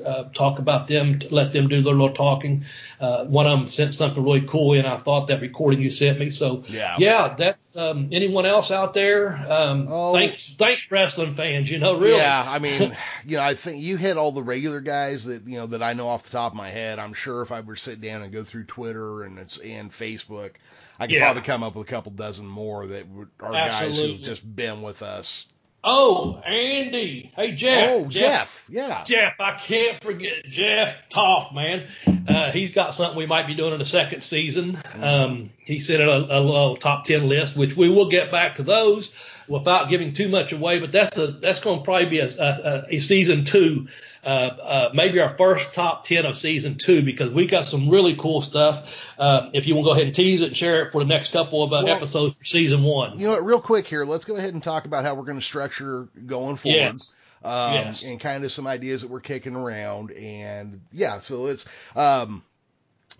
uh, 0.05 0.25
talk 0.33 0.59
about 0.59 0.87
them, 0.87 1.19
let 1.31 1.53
them 1.53 1.67
do 1.67 1.81
their 1.81 1.93
little 1.93 2.13
talking. 2.13 2.65
Uh, 2.99 3.25
one 3.25 3.45
of 3.45 3.57
them 3.57 3.67
sent 3.67 3.93
something 3.93 4.23
really 4.23 4.41
cool 4.41 4.73
in. 4.73 4.85
I 4.85 4.97
thought 4.97 5.27
that 5.27 5.41
recording 5.41 5.81
you 5.81 5.89
sent 5.89 6.19
me. 6.19 6.29
So 6.29 6.63
yeah, 6.67 6.95
yeah 6.97 7.35
that's 7.35 7.75
um, 7.75 8.09
anyone 8.11 8.45
else 8.45 8.71
out 8.71 8.93
there. 8.93 9.35
Um, 9.49 9.87
oh, 9.89 10.13
thanks, 10.13 10.53
thanks, 10.57 10.89
wrestling 10.91 11.35
fans. 11.35 11.69
You 11.69 11.79
know, 11.79 11.97
really. 11.97 12.17
Yeah, 12.17 12.45
I 12.47 12.59
mean, 12.59 12.95
you 13.25 13.37
know, 13.37 13.43
I 13.43 13.55
think 13.55 13.81
you 13.81 13.97
hit 13.97 14.17
all 14.17 14.31
the 14.31 14.43
regular 14.43 14.81
guys 14.81 15.25
that 15.25 15.47
you 15.47 15.57
know 15.57 15.67
that 15.67 15.83
I 15.83 15.93
know 15.93 16.09
off 16.09 16.23
the 16.23 16.31
top 16.31 16.51
of 16.51 16.57
my 16.57 16.69
head. 16.69 16.99
I'm 16.99 17.13
sure 17.13 17.41
if 17.41 17.51
I 17.51 17.61
were 17.61 17.75
to 17.75 17.81
sit 17.81 18.01
down 18.01 18.21
and 18.21 18.31
go 18.31 18.43
through 18.43 18.65
Twitter 18.65 19.23
and 19.23 19.39
it's 19.39 19.57
and 19.57 19.91
Facebook, 19.91 20.51
I 20.99 21.07
could 21.07 21.15
yeah. 21.15 21.25
probably 21.25 21.43
come 21.43 21.63
up 21.63 21.75
with 21.75 21.87
a 21.87 21.89
couple 21.89 22.11
dozen 22.11 22.47
more 22.47 22.87
that 22.87 23.05
are 23.39 23.53
Absolutely. 23.53 23.87
guys 23.87 23.97
who've 23.97 24.25
just 24.25 24.55
been 24.55 24.81
with 24.81 25.01
us 25.01 25.47
Oh, 25.83 26.41
Andy. 26.45 27.31
Hey, 27.35 27.51
Jeff. 27.51 27.89
Oh, 27.91 28.07
Jeff. 28.07 28.11
Jeff. 28.11 28.65
Yeah. 28.67 29.03
Jeff. 29.03 29.33
I 29.39 29.57
can't 29.57 30.03
forget 30.03 30.45
Jeff 30.49 30.95
Toff, 31.09 31.53
man. 31.53 31.87
Uh, 32.27 32.51
he's 32.51 32.71
got 32.71 32.93
something 32.93 33.17
we 33.17 33.25
might 33.25 33.47
be 33.47 33.55
doing 33.55 33.73
in 33.73 33.79
the 33.79 33.85
second 33.85 34.23
season. 34.23 34.73
Mm-hmm. 34.73 35.03
Um, 35.03 35.49
he 35.59 35.79
sent 35.79 36.01
a, 36.01 36.09
a, 36.09 36.73
a, 36.73 36.79
top 36.79 37.05
10 37.05 37.29
list, 37.29 37.55
which 37.55 37.77
we 37.77 37.89
will 37.89 38.09
get 38.09 38.31
back 38.31 38.57
to 38.57 38.63
those 38.63 39.11
without 39.47 39.89
giving 39.89 40.13
too 40.13 40.29
much 40.29 40.51
away. 40.51 40.79
But 40.79 40.91
that's 40.91 41.17
a 41.17 41.27
that's 41.27 41.59
going 41.59 41.79
to 41.79 41.83
probably 41.83 42.05
be 42.05 42.19
a, 42.19 42.27
a, 42.27 42.85
a 42.89 42.99
season 42.99 43.45
two 43.45 43.87
uh, 44.27 44.29
uh, 44.29 44.89
maybe 44.93 45.21
our 45.21 45.29
first 45.37 45.73
top 45.73 46.05
10 46.05 46.25
of 46.25 46.35
season 46.35 46.77
two 46.77 47.01
because 47.01 47.31
we 47.31 47.47
got 47.47 47.65
some 47.65 47.89
really 47.89 48.13
cool 48.17 48.41
stuff. 48.41 48.93
Uh, 49.17 49.49
if 49.53 49.67
you 49.67 49.73
want 49.73 49.85
to 49.85 49.89
go 49.89 49.93
ahead 49.93 50.05
and 50.05 50.13
tease 50.13 50.41
it 50.41 50.47
and 50.47 50.57
share 50.57 50.85
it 50.85 50.91
for 50.91 51.01
the 51.01 51.07
next 51.07 51.31
couple 51.31 51.63
of 51.63 51.71
uh, 51.71 51.81
well, 51.85 51.95
episodes 51.95 52.37
for 52.37 52.43
season 52.43 52.83
one. 52.83 53.17
You 53.17 53.27
know 53.27 53.33
what, 53.33 53.45
real 53.45 53.61
quick 53.61 53.87
here, 53.87 54.03
let's 54.03 54.25
go 54.25 54.35
ahead 54.35 54.53
and 54.53 54.61
talk 54.61 54.83
about 54.83 55.05
how 55.05 55.15
we're 55.15 55.23
going 55.23 55.39
to 55.39 55.45
structure 55.45 56.09
going 56.25 56.57
forward. 56.57 56.75
Yes. 56.75 57.15
Um, 57.41 57.73
yes. 57.73 58.03
and 58.03 58.19
kind 58.19 58.43
of 58.43 58.51
some 58.51 58.67
ideas 58.67 59.01
that 59.01 59.09
we're 59.09 59.21
kicking 59.21 59.55
around 59.55 60.11
and 60.11 60.81
yeah, 60.91 61.19
so 61.19 61.43
let's, 61.43 61.65
um, 61.95 62.43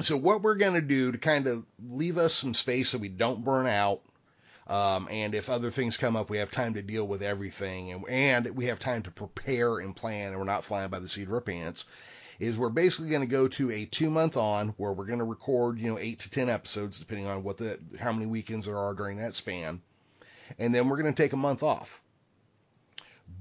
so 0.01 0.17
what 0.17 0.41
we're 0.41 0.55
going 0.55 0.73
to 0.73 0.81
do 0.81 1.13
to 1.13 1.17
kind 1.17 1.47
of 1.47 1.63
leave 1.87 2.17
us 2.17 2.33
some 2.33 2.53
space 2.53 2.89
so 2.89 2.97
we 2.97 3.07
don't 3.07 3.45
burn 3.45 3.67
out 3.67 4.01
um, 4.67 5.07
and 5.09 5.33
if 5.33 5.49
other 5.49 5.71
things 5.71 5.97
come 5.97 6.15
up, 6.15 6.29
we 6.29 6.37
have 6.37 6.51
time 6.51 6.73
to 6.75 6.81
deal 6.81 7.07
with 7.07 7.23
everything, 7.23 7.91
and, 7.91 8.07
and 8.09 8.55
we 8.55 8.65
have 8.65 8.79
time 8.79 9.03
to 9.03 9.11
prepare 9.11 9.79
and 9.79 9.95
plan, 9.95 10.31
and 10.31 10.37
we're 10.37 10.43
not 10.43 10.63
flying 10.63 10.89
by 10.89 10.99
the 10.99 11.07
seat 11.07 11.27
of 11.27 11.33
our 11.33 11.41
pants. 11.41 11.85
Is 12.39 12.55
we're 12.55 12.69
basically 12.69 13.09
going 13.09 13.21
to 13.21 13.27
go 13.27 13.47
to 13.47 13.71
a 13.71 13.85
two 13.85 14.11
month 14.11 14.37
on 14.37 14.69
where 14.77 14.91
we're 14.91 15.05
going 15.05 15.19
to 15.19 15.25
record, 15.25 15.79
you 15.79 15.89
know, 15.89 15.97
eight 15.97 16.19
to 16.19 16.29
ten 16.29 16.49
episodes, 16.49 16.99
depending 16.99 17.25
on 17.25 17.43
what 17.43 17.57
the 17.57 17.79
how 17.99 18.11
many 18.11 18.27
weekends 18.27 18.67
there 18.67 18.77
are 18.77 18.93
during 18.93 19.17
that 19.17 19.33
span, 19.33 19.81
and 20.59 20.75
then 20.75 20.87
we're 20.87 21.01
going 21.01 21.13
to 21.13 21.23
take 21.23 21.33
a 21.33 21.37
month 21.37 21.63
off. 21.63 22.01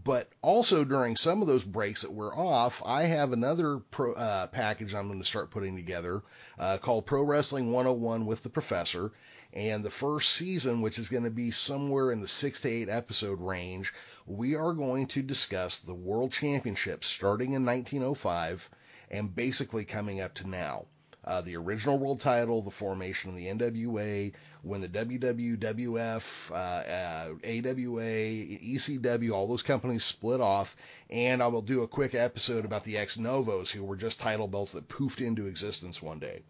But 0.03 0.31
also 0.43 0.85
during 0.85 1.17
some 1.17 1.43
of 1.43 1.49
those 1.49 1.65
breaks 1.65 2.03
that 2.03 2.13
we're 2.13 2.35
off, 2.35 2.83
I 2.85 3.05
have 3.05 3.33
another 3.33 3.79
pro, 3.79 4.15
uh, 4.15 4.47
package 4.49 4.95
I'm 4.95 5.07
going 5.07 5.21
to 5.21 5.25
start 5.25 5.51
putting 5.51 5.77
together 5.77 6.23
uh, 6.59 6.79
called 6.79 7.07
Pro 7.07 7.23
Wrestling 7.23 7.73
101 7.73 8.27
with 8.27 8.43
the 8.43 8.49
Professor. 8.49 9.13
And 9.53 9.85
the 9.85 9.91
first 9.91 10.33
season, 10.33 10.81
which 10.81 10.99
is 10.99 11.09
going 11.09 11.25
to 11.25 11.31
be 11.31 11.51
somewhere 11.51 12.11
in 12.11 12.21
the 12.21 12.29
six 12.29 12.61
to 12.63 12.69
eight 12.69 12.89
episode 12.89 13.41
range, 13.41 13.93
we 14.27 14.55
are 14.55 14.73
going 14.73 15.07
to 15.09 15.23
discuss 15.23 15.79
the 15.79 15.95
World 15.95 16.33
Championships 16.33 17.07
starting 17.07 17.53
in 17.53 17.65
1905 17.65 18.69
and 19.11 19.35
basically 19.35 19.85
coming 19.85 20.21
up 20.21 20.35
to 20.35 20.49
now. 20.49 20.87
Uh, 21.27 21.41
the 21.41 21.57
original 21.57 21.99
world 21.99 22.21
title, 22.21 22.63
the 22.63 22.71
formation 22.71 23.31
of 23.31 23.37
the 23.37 23.47
NWA, 23.47 24.33
when 24.63 24.81
the 24.81 24.89
WWWF, 24.89 26.51
uh, 26.51 26.55
uh, 26.55 27.29
AWA, 27.45 28.01
ECW, 28.01 29.33
all 29.33 29.49
those 29.49 29.63
companies 29.63 30.05
split 30.05 30.41
off, 30.41 30.77
and 31.11 31.43
I 31.43 31.49
will 31.49 31.63
do 31.63 31.83
a 31.83 31.89
quick 31.89 32.15
episode 32.15 32.65
about 32.65 32.85
the 32.85 32.99
ex 32.99 33.19
novos 33.19 33.71
who 33.71 33.83
were 33.83 33.97
just 33.97 34.21
title 34.21 34.47
belts 34.47 34.73
that 34.73 34.89
poofed 34.89 35.21
into 35.21 35.47
existence 35.47 36.01
one 36.01 36.21
day. 36.21 36.43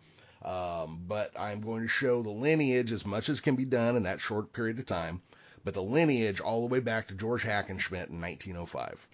Um, 0.42 1.04
but 1.08 1.32
I'm 1.38 1.62
going 1.62 1.82
to 1.82 1.88
show 1.88 2.22
the 2.22 2.30
lineage 2.30 2.92
as 2.92 3.06
much 3.06 3.30
as 3.30 3.40
can 3.40 3.56
be 3.56 3.64
done 3.64 3.96
in 3.96 4.02
that 4.02 4.20
short 4.20 4.52
period 4.52 4.78
of 4.78 4.86
time, 4.86 5.22
but 5.64 5.72
the 5.72 5.82
lineage 5.82 6.40
all 6.40 6.60
the 6.60 6.72
way 6.72 6.80
back 6.80 7.08
to 7.08 7.14
George 7.14 7.44
Hackenschmidt 7.44 8.10
in 8.10 8.20
1905. 8.20 9.08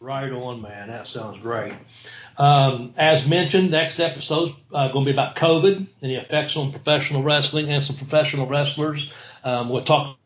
Right 0.00 0.32
on, 0.32 0.62
man. 0.62 0.88
That 0.88 1.06
sounds 1.06 1.38
great. 1.40 1.74
Um, 2.38 2.94
as 2.96 3.26
mentioned, 3.26 3.70
next 3.70 4.00
episode 4.00 4.48
is 4.48 4.54
uh, 4.72 4.88
going 4.88 5.04
to 5.04 5.12
be 5.12 5.14
about 5.14 5.36
COVID 5.36 5.76
and 5.76 6.10
the 6.10 6.14
effects 6.14 6.56
on 6.56 6.72
professional 6.72 7.22
wrestling 7.22 7.68
and 7.68 7.82
some 7.82 7.96
professional 7.96 8.46
wrestlers. 8.46 9.12
Um, 9.44 9.68
we'll 9.68 9.84
talk, 9.84 10.16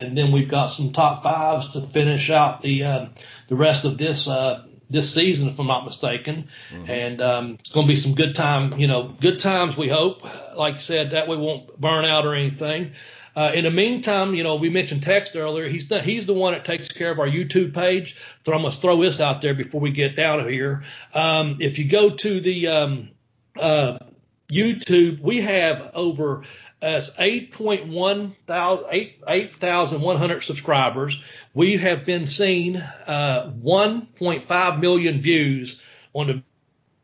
and 0.00 0.16
then 0.16 0.32
we've 0.32 0.48
got 0.48 0.68
some 0.68 0.94
top 0.94 1.22
fives 1.22 1.74
to 1.74 1.82
finish 1.82 2.30
out 2.30 2.62
the 2.62 2.84
uh, 2.84 3.06
the 3.48 3.54
rest 3.54 3.84
of 3.84 3.98
this 3.98 4.28
uh, 4.28 4.64
this 4.88 5.12
season, 5.12 5.50
if 5.50 5.58
I'm 5.58 5.66
not 5.66 5.84
mistaken. 5.84 6.48
Mm-hmm. 6.70 6.90
And 6.90 7.20
um, 7.20 7.56
it's 7.60 7.68
going 7.68 7.86
to 7.86 7.92
be 7.92 7.96
some 7.96 8.14
good 8.14 8.34
time, 8.34 8.78
you 8.78 8.86
know, 8.86 9.14
good 9.20 9.38
times. 9.38 9.76
We 9.76 9.88
hope. 9.88 10.22
Like 10.56 10.76
I 10.76 10.78
said, 10.78 11.10
that 11.10 11.28
we 11.28 11.36
won't 11.36 11.78
burn 11.78 12.06
out 12.06 12.24
or 12.24 12.34
anything. 12.34 12.92
Uh, 13.36 13.52
in 13.54 13.64
the 13.64 13.70
meantime, 13.70 14.34
you 14.34 14.42
know, 14.42 14.56
we 14.56 14.70
mentioned 14.70 15.02
Tex 15.02 15.36
earlier. 15.36 15.68
He's 15.68 15.88
the, 15.88 16.00
he's 16.00 16.24
the 16.24 16.32
one 16.32 16.54
that 16.54 16.64
takes 16.64 16.88
care 16.88 17.10
of 17.10 17.18
our 17.18 17.28
YouTube 17.28 17.74
page. 17.74 18.16
So 18.46 18.54
I'm 18.54 18.62
going 18.62 18.72
to 18.72 18.78
throw 18.78 19.00
this 19.02 19.20
out 19.20 19.42
there 19.42 19.52
before 19.52 19.80
we 19.80 19.90
get 19.90 20.16
down 20.16 20.40
of 20.40 20.48
here. 20.48 20.84
Um, 21.12 21.58
if 21.60 21.78
you 21.78 21.86
go 21.86 22.10
to 22.10 22.40
the 22.40 22.68
um, 22.68 23.10
uh, 23.60 23.98
YouTube, 24.48 25.20
we 25.20 25.42
have 25.42 25.90
over 25.92 26.44
8.1 26.82 28.34
8,100 29.28 30.40
subscribers. 30.42 31.22
We 31.52 31.76
have 31.76 32.06
been 32.06 32.26
seen 32.26 32.76
uh, 32.76 33.52
1.5 33.62 34.80
million 34.80 35.20
views 35.20 35.78
on 36.14 36.26
the 36.26 36.42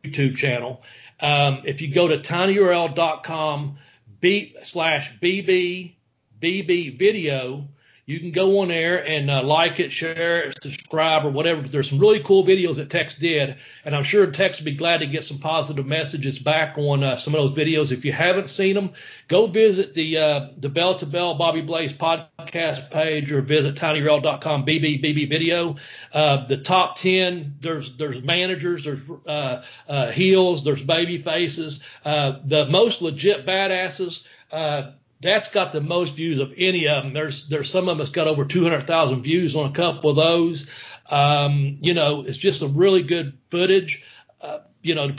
YouTube 0.09 0.37
channel. 0.37 0.83
Um, 1.21 1.61
if 1.64 1.83
you 1.83 1.92
go 1.92 2.09
to 2.09 2.18
tinyurl.com 2.18 3.77
B 4.21 4.57
slash 4.62 5.12
BB 5.21 5.95
BB 6.42 6.98
video, 6.98 7.68
you 8.05 8.18
can 8.18 8.33
go 8.33 8.59
on 8.59 8.68
there 8.68 9.07
and 9.07 9.31
uh, 9.31 9.44
like 9.44 9.78
it, 9.78 9.92
share 9.92 10.42
it, 10.42 10.61
subscribe, 10.61 11.24
or 11.24 11.31
whatever. 11.31 11.62
But 11.62 11.70
there's 11.70 11.88
some 11.88 12.00
really 12.00 12.20
cool 12.20 12.44
videos 12.44 12.76
that 12.76 12.90
Tex 12.90 13.14
did, 13.14 13.57
and 13.85 13.94
I'm 13.94 14.02
sure 14.02 14.26
Tex 14.26 14.59
would 14.59 14.64
be 14.64 14.74
glad 14.74 14.98
to 14.98 15.07
get 15.07 15.22
some 15.22 15.38
positive 15.38 15.87
messages 15.87 16.40
back 16.40 16.76
on 16.76 17.05
uh, 17.05 17.16
some 17.16 17.33
of 17.35 17.40
those 17.40 17.57
videos. 17.57 17.92
If 17.92 18.05
you 18.05 18.12
haven't 18.12 18.50
seen 18.50 18.74
them, 18.74 18.92
go 19.28 19.46
visit 19.46 19.94
the 19.94 20.18
uh, 20.18 20.48
the 20.59 20.68
Bell 20.68 20.98
to 20.98 21.07
Bell 21.07 21.35
Bobby 21.35 21.61
Blaze 21.61 21.92
podcast 21.92 22.90
page 22.90 23.31
or 23.31 23.40
visit 23.40 23.76
tinyurl.com 23.76 24.66
BBBB 24.66 25.28
video. 25.28 25.76
Uh, 26.12 26.44
the 26.48 26.57
top 26.57 26.96
ten, 26.96 27.55
there's 27.61 27.96
there's 27.98 28.20
managers, 28.20 28.85
there's 28.85 29.09
uh, 29.26 29.62
uh, 29.88 30.11
heels, 30.11 30.64
there's 30.64 30.83
baby 30.83 31.22
faces. 31.22 31.78
The 32.05 32.66
most 32.68 33.00
legit 33.00 33.46
badasses. 33.46 34.24
Uh, 34.50 34.90
that's 35.22 35.48
got 35.48 35.72
the 35.72 35.80
most 35.80 36.16
views 36.16 36.38
of 36.38 36.52
any 36.58 36.88
of 36.88 37.04
them. 37.04 37.12
There's 37.12 37.48
there's 37.48 37.70
some 37.70 37.85
of 37.85 37.87
them 37.87 37.98
that's 37.98 38.11
got 38.11 38.26
over 38.26 38.44
200,000 38.44 39.22
views 39.22 39.56
on 39.56 39.70
a 39.70 39.72
couple 39.72 40.11
of 40.11 40.16
those. 40.16 40.66
Um, 41.11 41.78
you 41.80 41.94
know, 41.94 42.22
it's 42.26 42.38
just 42.38 42.58
some 42.58 42.76
really 42.76 43.02
good 43.02 43.38
footage. 43.50 44.02
Uh, 44.40 44.58
you 44.82 44.94
know, 44.94 45.14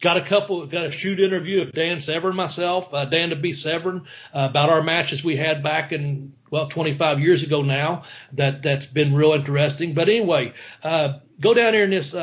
got 0.00 0.16
a 0.16 0.22
couple, 0.22 0.66
got 0.66 0.86
a 0.86 0.90
shoot 0.90 1.20
interview 1.20 1.62
of 1.62 1.72
Dan 1.72 2.00
Severn 2.00 2.34
myself, 2.34 2.92
uh, 2.92 3.04
Dan 3.04 3.30
the 3.30 3.36
Beast 3.36 3.62
Severn, 3.62 4.06
uh, 4.34 4.48
about 4.50 4.70
our 4.70 4.82
matches 4.82 5.22
we 5.22 5.36
had 5.36 5.62
back 5.62 5.92
in 5.92 6.32
well 6.50 6.68
25 6.68 7.20
years 7.20 7.42
ago 7.42 7.62
now. 7.62 8.04
That 8.32 8.62
that's 8.62 8.86
been 8.86 9.14
real 9.14 9.32
interesting. 9.32 9.92
But 9.92 10.08
anyway, 10.08 10.54
uh, 10.82 11.18
go 11.40 11.52
down 11.52 11.74
here 11.74 11.84
in 11.84 11.90
this. 11.90 12.14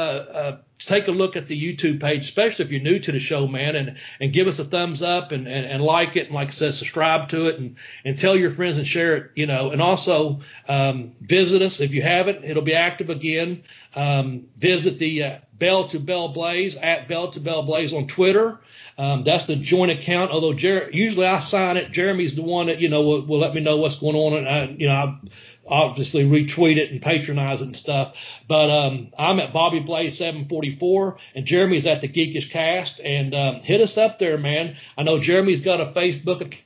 Take 0.85 1.07
a 1.07 1.11
look 1.11 1.35
at 1.35 1.47
the 1.47 1.59
YouTube 1.59 2.01
page, 2.01 2.25
especially 2.25 2.65
if 2.65 2.71
you're 2.71 2.81
new 2.81 2.99
to 2.99 3.11
the 3.11 3.19
show, 3.19 3.47
man, 3.47 3.75
and, 3.75 3.97
and 4.19 4.33
give 4.33 4.47
us 4.47 4.59
a 4.59 4.65
thumbs 4.65 5.01
up 5.01 5.31
and, 5.31 5.47
and, 5.47 5.65
and 5.65 5.83
like 5.83 6.15
it. 6.15 6.27
And 6.27 6.35
like 6.35 6.49
I 6.49 6.51
said, 6.51 6.73
subscribe 6.73 7.29
to 7.29 7.47
it 7.47 7.59
and, 7.59 7.75
and 8.03 8.17
tell 8.17 8.35
your 8.35 8.51
friends 8.51 8.77
and 8.77 8.87
share 8.87 9.15
it, 9.15 9.31
you 9.35 9.45
know, 9.45 9.71
and 9.71 9.81
also 9.81 10.41
um, 10.67 11.13
visit 11.21 11.61
us 11.61 11.81
if 11.81 11.93
you 11.93 12.01
haven't. 12.01 12.43
It'll 12.43 12.63
be 12.63 12.75
active 12.75 13.09
again. 13.09 13.63
Um, 13.95 14.47
visit 14.57 14.97
the 14.97 15.23
uh, 15.23 15.39
Bell 15.61 15.87
to 15.89 15.99
Bell 15.99 16.29
Blaze 16.29 16.75
at 16.75 17.07
Bell 17.07 17.29
to 17.29 17.39
Bell 17.39 17.61
Blaze 17.61 17.93
on 17.93 18.07
Twitter. 18.07 18.59
Um, 18.97 19.23
that's 19.23 19.45
the 19.45 19.55
joint 19.55 19.91
account. 19.91 20.31
Although 20.31 20.53
Jer- 20.53 20.89
usually 20.91 21.27
I 21.27 21.39
sign 21.39 21.77
it, 21.77 21.91
Jeremy's 21.91 22.33
the 22.33 22.41
one 22.41 22.65
that 22.65 22.79
you 22.79 22.89
know 22.89 23.03
will, 23.03 23.25
will 23.25 23.39
let 23.39 23.53
me 23.53 23.61
know 23.61 23.77
what's 23.77 23.99
going 23.99 24.15
on, 24.15 24.39
and 24.39 24.49
I, 24.49 24.75
you 24.75 24.87
know 24.87 24.93
I 24.93 25.19
obviously 25.67 26.23
retweet 26.23 26.77
it 26.77 26.91
and 26.91 27.01
patronize 27.01 27.61
it 27.61 27.65
and 27.65 27.77
stuff. 27.77 28.15
But 28.47 28.69
um, 28.69 29.11
I'm 29.17 29.39
at 29.39 29.53
Bobby 29.53 29.79
Blaze 29.79 30.17
744, 30.17 31.17
and 31.35 31.45
Jeremy's 31.45 31.85
at 31.85 32.01
the 32.01 32.07
Geekish 32.07 32.49
Cast. 32.49 32.99
And 32.99 33.33
um, 33.35 33.55
hit 33.61 33.81
us 33.81 33.97
up 33.97 34.19
there, 34.19 34.37
man. 34.37 34.75
I 34.97 35.03
know 35.03 35.19
Jeremy's 35.19 35.59
got 35.59 35.81
a 35.81 35.85
Facebook 35.85 36.41
account 36.41 36.65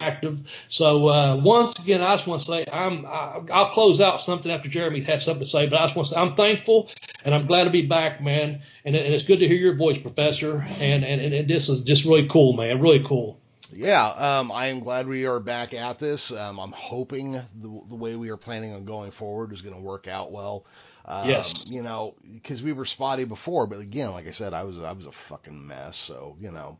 active. 0.00 0.38
So 0.68 1.08
uh, 1.08 1.36
once 1.42 1.76
again, 1.78 2.02
I 2.02 2.14
just 2.16 2.26
want 2.26 2.40
to 2.42 2.46
say 2.46 2.64
I'm 2.72 3.04
I, 3.06 3.40
I'll 3.52 3.70
close 3.70 4.00
out 4.00 4.20
something 4.20 4.50
after 4.50 4.68
Jeremy 4.68 5.02
has 5.02 5.24
something 5.24 5.44
to 5.44 5.50
say, 5.50 5.68
but 5.68 5.80
I 5.80 5.84
just 5.84 5.96
want 5.96 6.08
to 6.08 6.14
say 6.14 6.20
I'm 6.20 6.36
thankful 6.36 6.90
and 7.24 7.34
I'm 7.34 7.46
glad 7.46 7.64
to 7.64 7.70
be 7.70 7.86
back, 7.86 8.22
man. 8.22 8.62
And, 8.84 8.94
and 8.94 9.14
it's 9.14 9.24
good 9.24 9.40
to 9.40 9.48
hear 9.48 9.56
your 9.56 9.74
voice, 9.74 9.98
Professor. 9.98 10.64
And, 10.78 11.04
and 11.04 11.34
and 11.34 11.48
this 11.48 11.68
is 11.68 11.80
just 11.80 12.04
really 12.04 12.28
cool, 12.28 12.52
man. 12.52 12.80
Really 12.80 13.04
cool. 13.04 13.40
Yeah, 13.72 14.06
um, 14.06 14.50
I 14.50 14.68
am 14.68 14.80
glad 14.80 15.06
we 15.06 15.26
are 15.26 15.40
back 15.40 15.74
at 15.74 15.98
this. 15.98 16.32
Um, 16.32 16.58
I'm 16.58 16.72
hoping 16.72 17.32
the, 17.32 17.44
the 17.88 17.96
way 17.96 18.16
we 18.16 18.30
are 18.30 18.36
planning 18.36 18.72
on 18.72 18.84
going 18.84 19.10
forward 19.10 19.52
is 19.52 19.60
going 19.60 19.74
to 19.74 19.80
work 19.80 20.08
out 20.08 20.32
well. 20.32 20.64
Um, 21.04 21.28
yes. 21.28 21.64
You 21.66 21.82
know, 21.82 22.14
because 22.34 22.62
we 22.62 22.72
were 22.72 22.84
spotty 22.84 23.24
before, 23.24 23.66
but 23.66 23.80
again, 23.80 24.10
like 24.12 24.26
I 24.26 24.32
said, 24.32 24.52
I 24.54 24.64
was 24.64 24.78
I 24.78 24.92
was 24.92 25.06
a 25.06 25.12
fucking 25.12 25.66
mess. 25.66 25.96
So 25.96 26.36
you 26.40 26.50
know, 26.50 26.78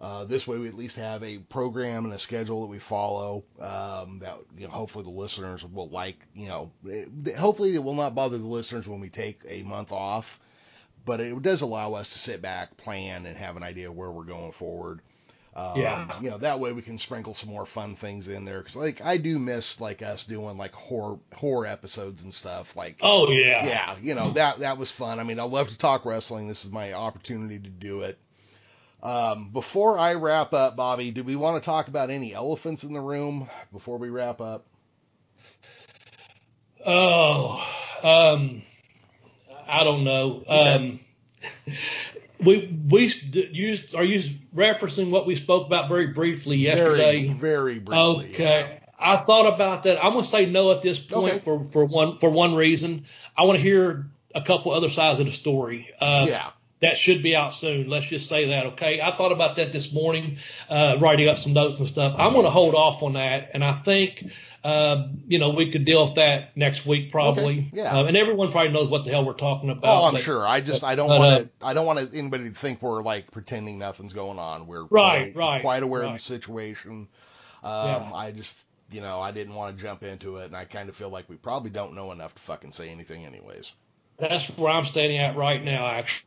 uh, 0.00 0.24
this 0.24 0.46
way 0.46 0.58
we 0.58 0.68
at 0.68 0.74
least 0.74 0.96
have 0.96 1.22
a 1.22 1.38
program 1.38 2.04
and 2.04 2.14
a 2.14 2.18
schedule 2.18 2.62
that 2.62 2.68
we 2.68 2.78
follow. 2.78 3.44
Um, 3.60 4.20
that 4.20 4.38
you 4.56 4.66
know, 4.66 4.72
hopefully 4.72 5.04
the 5.04 5.10
listeners 5.10 5.64
will 5.64 5.88
like. 5.88 6.18
You 6.34 6.48
know, 6.48 6.72
it, 6.84 7.36
hopefully 7.36 7.74
it 7.74 7.82
will 7.84 7.94
not 7.94 8.14
bother 8.14 8.38
the 8.38 8.46
listeners 8.46 8.88
when 8.88 9.00
we 9.00 9.08
take 9.10 9.42
a 9.48 9.62
month 9.62 9.92
off, 9.92 10.38
but 11.04 11.20
it 11.20 11.40
does 11.42 11.62
allow 11.62 11.94
us 11.94 12.12
to 12.12 12.18
sit 12.18 12.40
back, 12.42 12.76
plan, 12.76 13.26
and 13.26 13.36
have 13.36 13.56
an 13.56 13.62
idea 13.62 13.92
where 13.92 14.10
we're 14.10 14.24
going 14.24 14.52
forward. 14.52 15.00
Um, 15.56 15.80
yeah. 15.80 16.20
You 16.20 16.30
know, 16.30 16.38
that 16.38 16.60
way 16.60 16.72
we 16.72 16.82
can 16.82 16.98
sprinkle 16.98 17.32
some 17.32 17.48
more 17.48 17.64
fun 17.64 17.96
things 17.96 18.28
in 18.28 18.44
there. 18.44 18.62
Cause 18.62 18.76
like 18.76 19.00
I 19.00 19.16
do 19.16 19.38
miss 19.38 19.80
like 19.80 20.02
us 20.02 20.24
doing 20.24 20.58
like 20.58 20.72
horror 20.72 21.18
horror 21.34 21.66
episodes 21.66 22.22
and 22.24 22.34
stuff. 22.34 22.76
Like. 22.76 22.98
Oh 23.00 23.30
yeah. 23.30 23.66
Yeah. 23.66 23.96
You 24.02 24.14
know 24.14 24.30
that 24.32 24.60
that 24.60 24.76
was 24.76 24.90
fun. 24.90 25.18
I 25.18 25.22
mean, 25.22 25.40
I 25.40 25.44
love 25.44 25.70
to 25.70 25.78
talk 25.78 26.04
wrestling. 26.04 26.46
This 26.46 26.66
is 26.66 26.70
my 26.70 26.92
opportunity 26.92 27.58
to 27.58 27.70
do 27.70 28.02
it. 28.02 28.18
Um, 29.02 29.48
before 29.50 29.98
I 29.98 30.14
wrap 30.14 30.52
up, 30.52 30.76
Bobby, 30.76 31.10
do 31.10 31.24
we 31.24 31.36
want 31.36 31.62
to 31.62 31.64
talk 31.64 31.88
about 31.88 32.10
any 32.10 32.34
elephants 32.34 32.84
in 32.84 32.92
the 32.92 33.00
room 33.00 33.48
before 33.72 33.98
we 33.98 34.10
wrap 34.10 34.40
up? 34.40 34.66
Oh, 36.84 37.66
um, 38.02 38.62
I 39.66 39.84
don't 39.84 40.04
know. 40.04 40.44
Okay. 40.46 40.74
Um, 40.74 41.00
we 42.40 42.78
we 42.88 43.12
used 43.32 43.94
are 43.94 44.04
you 44.04 44.34
referencing 44.54 45.10
what 45.10 45.26
we 45.26 45.36
spoke 45.36 45.66
about 45.66 45.88
very 45.88 46.08
briefly 46.08 46.56
yesterday? 46.56 47.28
Very, 47.28 47.32
very 47.32 47.78
briefly. 47.78 48.26
Okay. 48.26 48.60
Yeah. 48.60 48.78
I 48.98 49.16
thought 49.18 49.52
about 49.52 49.82
that. 49.84 50.02
I'm 50.02 50.12
gonna 50.12 50.24
say 50.24 50.46
no 50.46 50.70
at 50.72 50.82
this 50.82 50.98
point 50.98 51.34
okay. 51.34 51.44
for 51.44 51.64
for 51.72 51.84
one 51.84 52.18
for 52.18 52.30
one 52.30 52.54
reason. 52.54 53.04
I 53.36 53.44
want 53.44 53.56
to 53.56 53.62
hear 53.62 54.06
a 54.34 54.42
couple 54.42 54.72
other 54.72 54.90
sides 54.90 55.20
of 55.20 55.26
the 55.26 55.32
story. 55.32 55.88
Uh, 56.00 56.26
yeah. 56.28 56.50
That 56.80 56.98
should 56.98 57.22
be 57.22 57.34
out 57.34 57.54
soon. 57.54 57.88
Let's 57.88 58.04
just 58.04 58.28
say 58.28 58.48
that, 58.50 58.66
okay? 58.66 59.00
I 59.00 59.16
thought 59.16 59.32
about 59.32 59.56
that 59.56 59.72
this 59.72 59.94
morning, 59.94 60.36
uh, 60.68 60.98
writing 61.00 61.26
up 61.26 61.38
some 61.38 61.54
notes 61.54 61.78
and 61.78 61.88
stuff. 61.88 62.14
I'm 62.18 62.34
going 62.34 62.44
to 62.44 62.50
hold 62.50 62.74
off 62.74 63.02
on 63.02 63.14
that, 63.14 63.48
and 63.54 63.64
I 63.64 63.72
think 63.72 64.30
uh, 64.66 65.08
you 65.28 65.38
know, 65.38 65.50
we 65.50 65.70
could 65.70 65.84
deal 65.84 66.04
with 66.04 66.16
that 66.16 66.56
next 66.56 66.84
week 66.84 67.12
probably. 67.12 67.68
Okay, 67.68 67.70
yeah. 67.72 67.96
Uh, 67.96 68.04
and 68.04 68.16
everyone 68.16 68.50
probably 68.50 68.72
knows 68.72 68.88
what 68.88 69.04
the 69.04 69.12
hell 69.12 69.24
we're 69.24 69.32
talking 69.32 69.70
about. 69.70 69.84
Oh, 69.84 70.06
I'm 70.06 70.14
but, 70.14 70.22
sure. 70.22 70.44
I 70.44 70.60
just 70.60 70.80
but, 70.80 70.88
I 70.88 70.96
don't 70.96 71.08
want 71.08 71.44
to 71.60 71.64
I 71.64 71.72
don't 71.72 71.86
want 71.86 72.12
anybody 72.12 72.48
to 72.48 72.54
think 72.54 72.82
we're 72.82 73.00
like 73.00 73.30
pretending 73.30 73.78
nothing's 73.78 74.12
going 74.12 74.40
on. 74.40 74.66
We're 74.66 74.84
right, 74.86 75.34
right, 75.36 75.60
quite 75.60 75.84
aware 75.84 76.00
right. 76.00 76.08
of 76.08 76.14
the 76.14 76.20
situation. 76.20 77.06
Um, 77.62 77.86
Yeah. 77.86 78.10
I 78.12 78.32
just 78.32 78.66
you 78.90 79.00
know 79.00 79.20
I 79.20 79.30
didn't 79.30 79.54
want 79.54 79.76
to 79.76 79.82
jump 79.82 80.02
into 80.02 80.38
it, 80.38 80.46
and 80.46 80.56
I 80.56 80.64
kind 80.64 80.88
of 80.88 80.96
feel 80.96 81.10
like 81.10 81.28
we 81.28 81.36
probably 81.36 81.70
don't 81.70 81.94
know 81.94 82.10
enough 82.10 82.34
to 82.34 82.42
fucking 82.42 82.72
say 82.72 82.88
anything, 82.88 83.24
anyways. 83.24 83.72
That's 84.18 84.46
where 84.56 84.72
I'm 84.72 84.86
standing 84.86 85.18
at 85.18 85.36
right 85.36 85.62
now, 85.62 85.86
actually. 85.86 86.26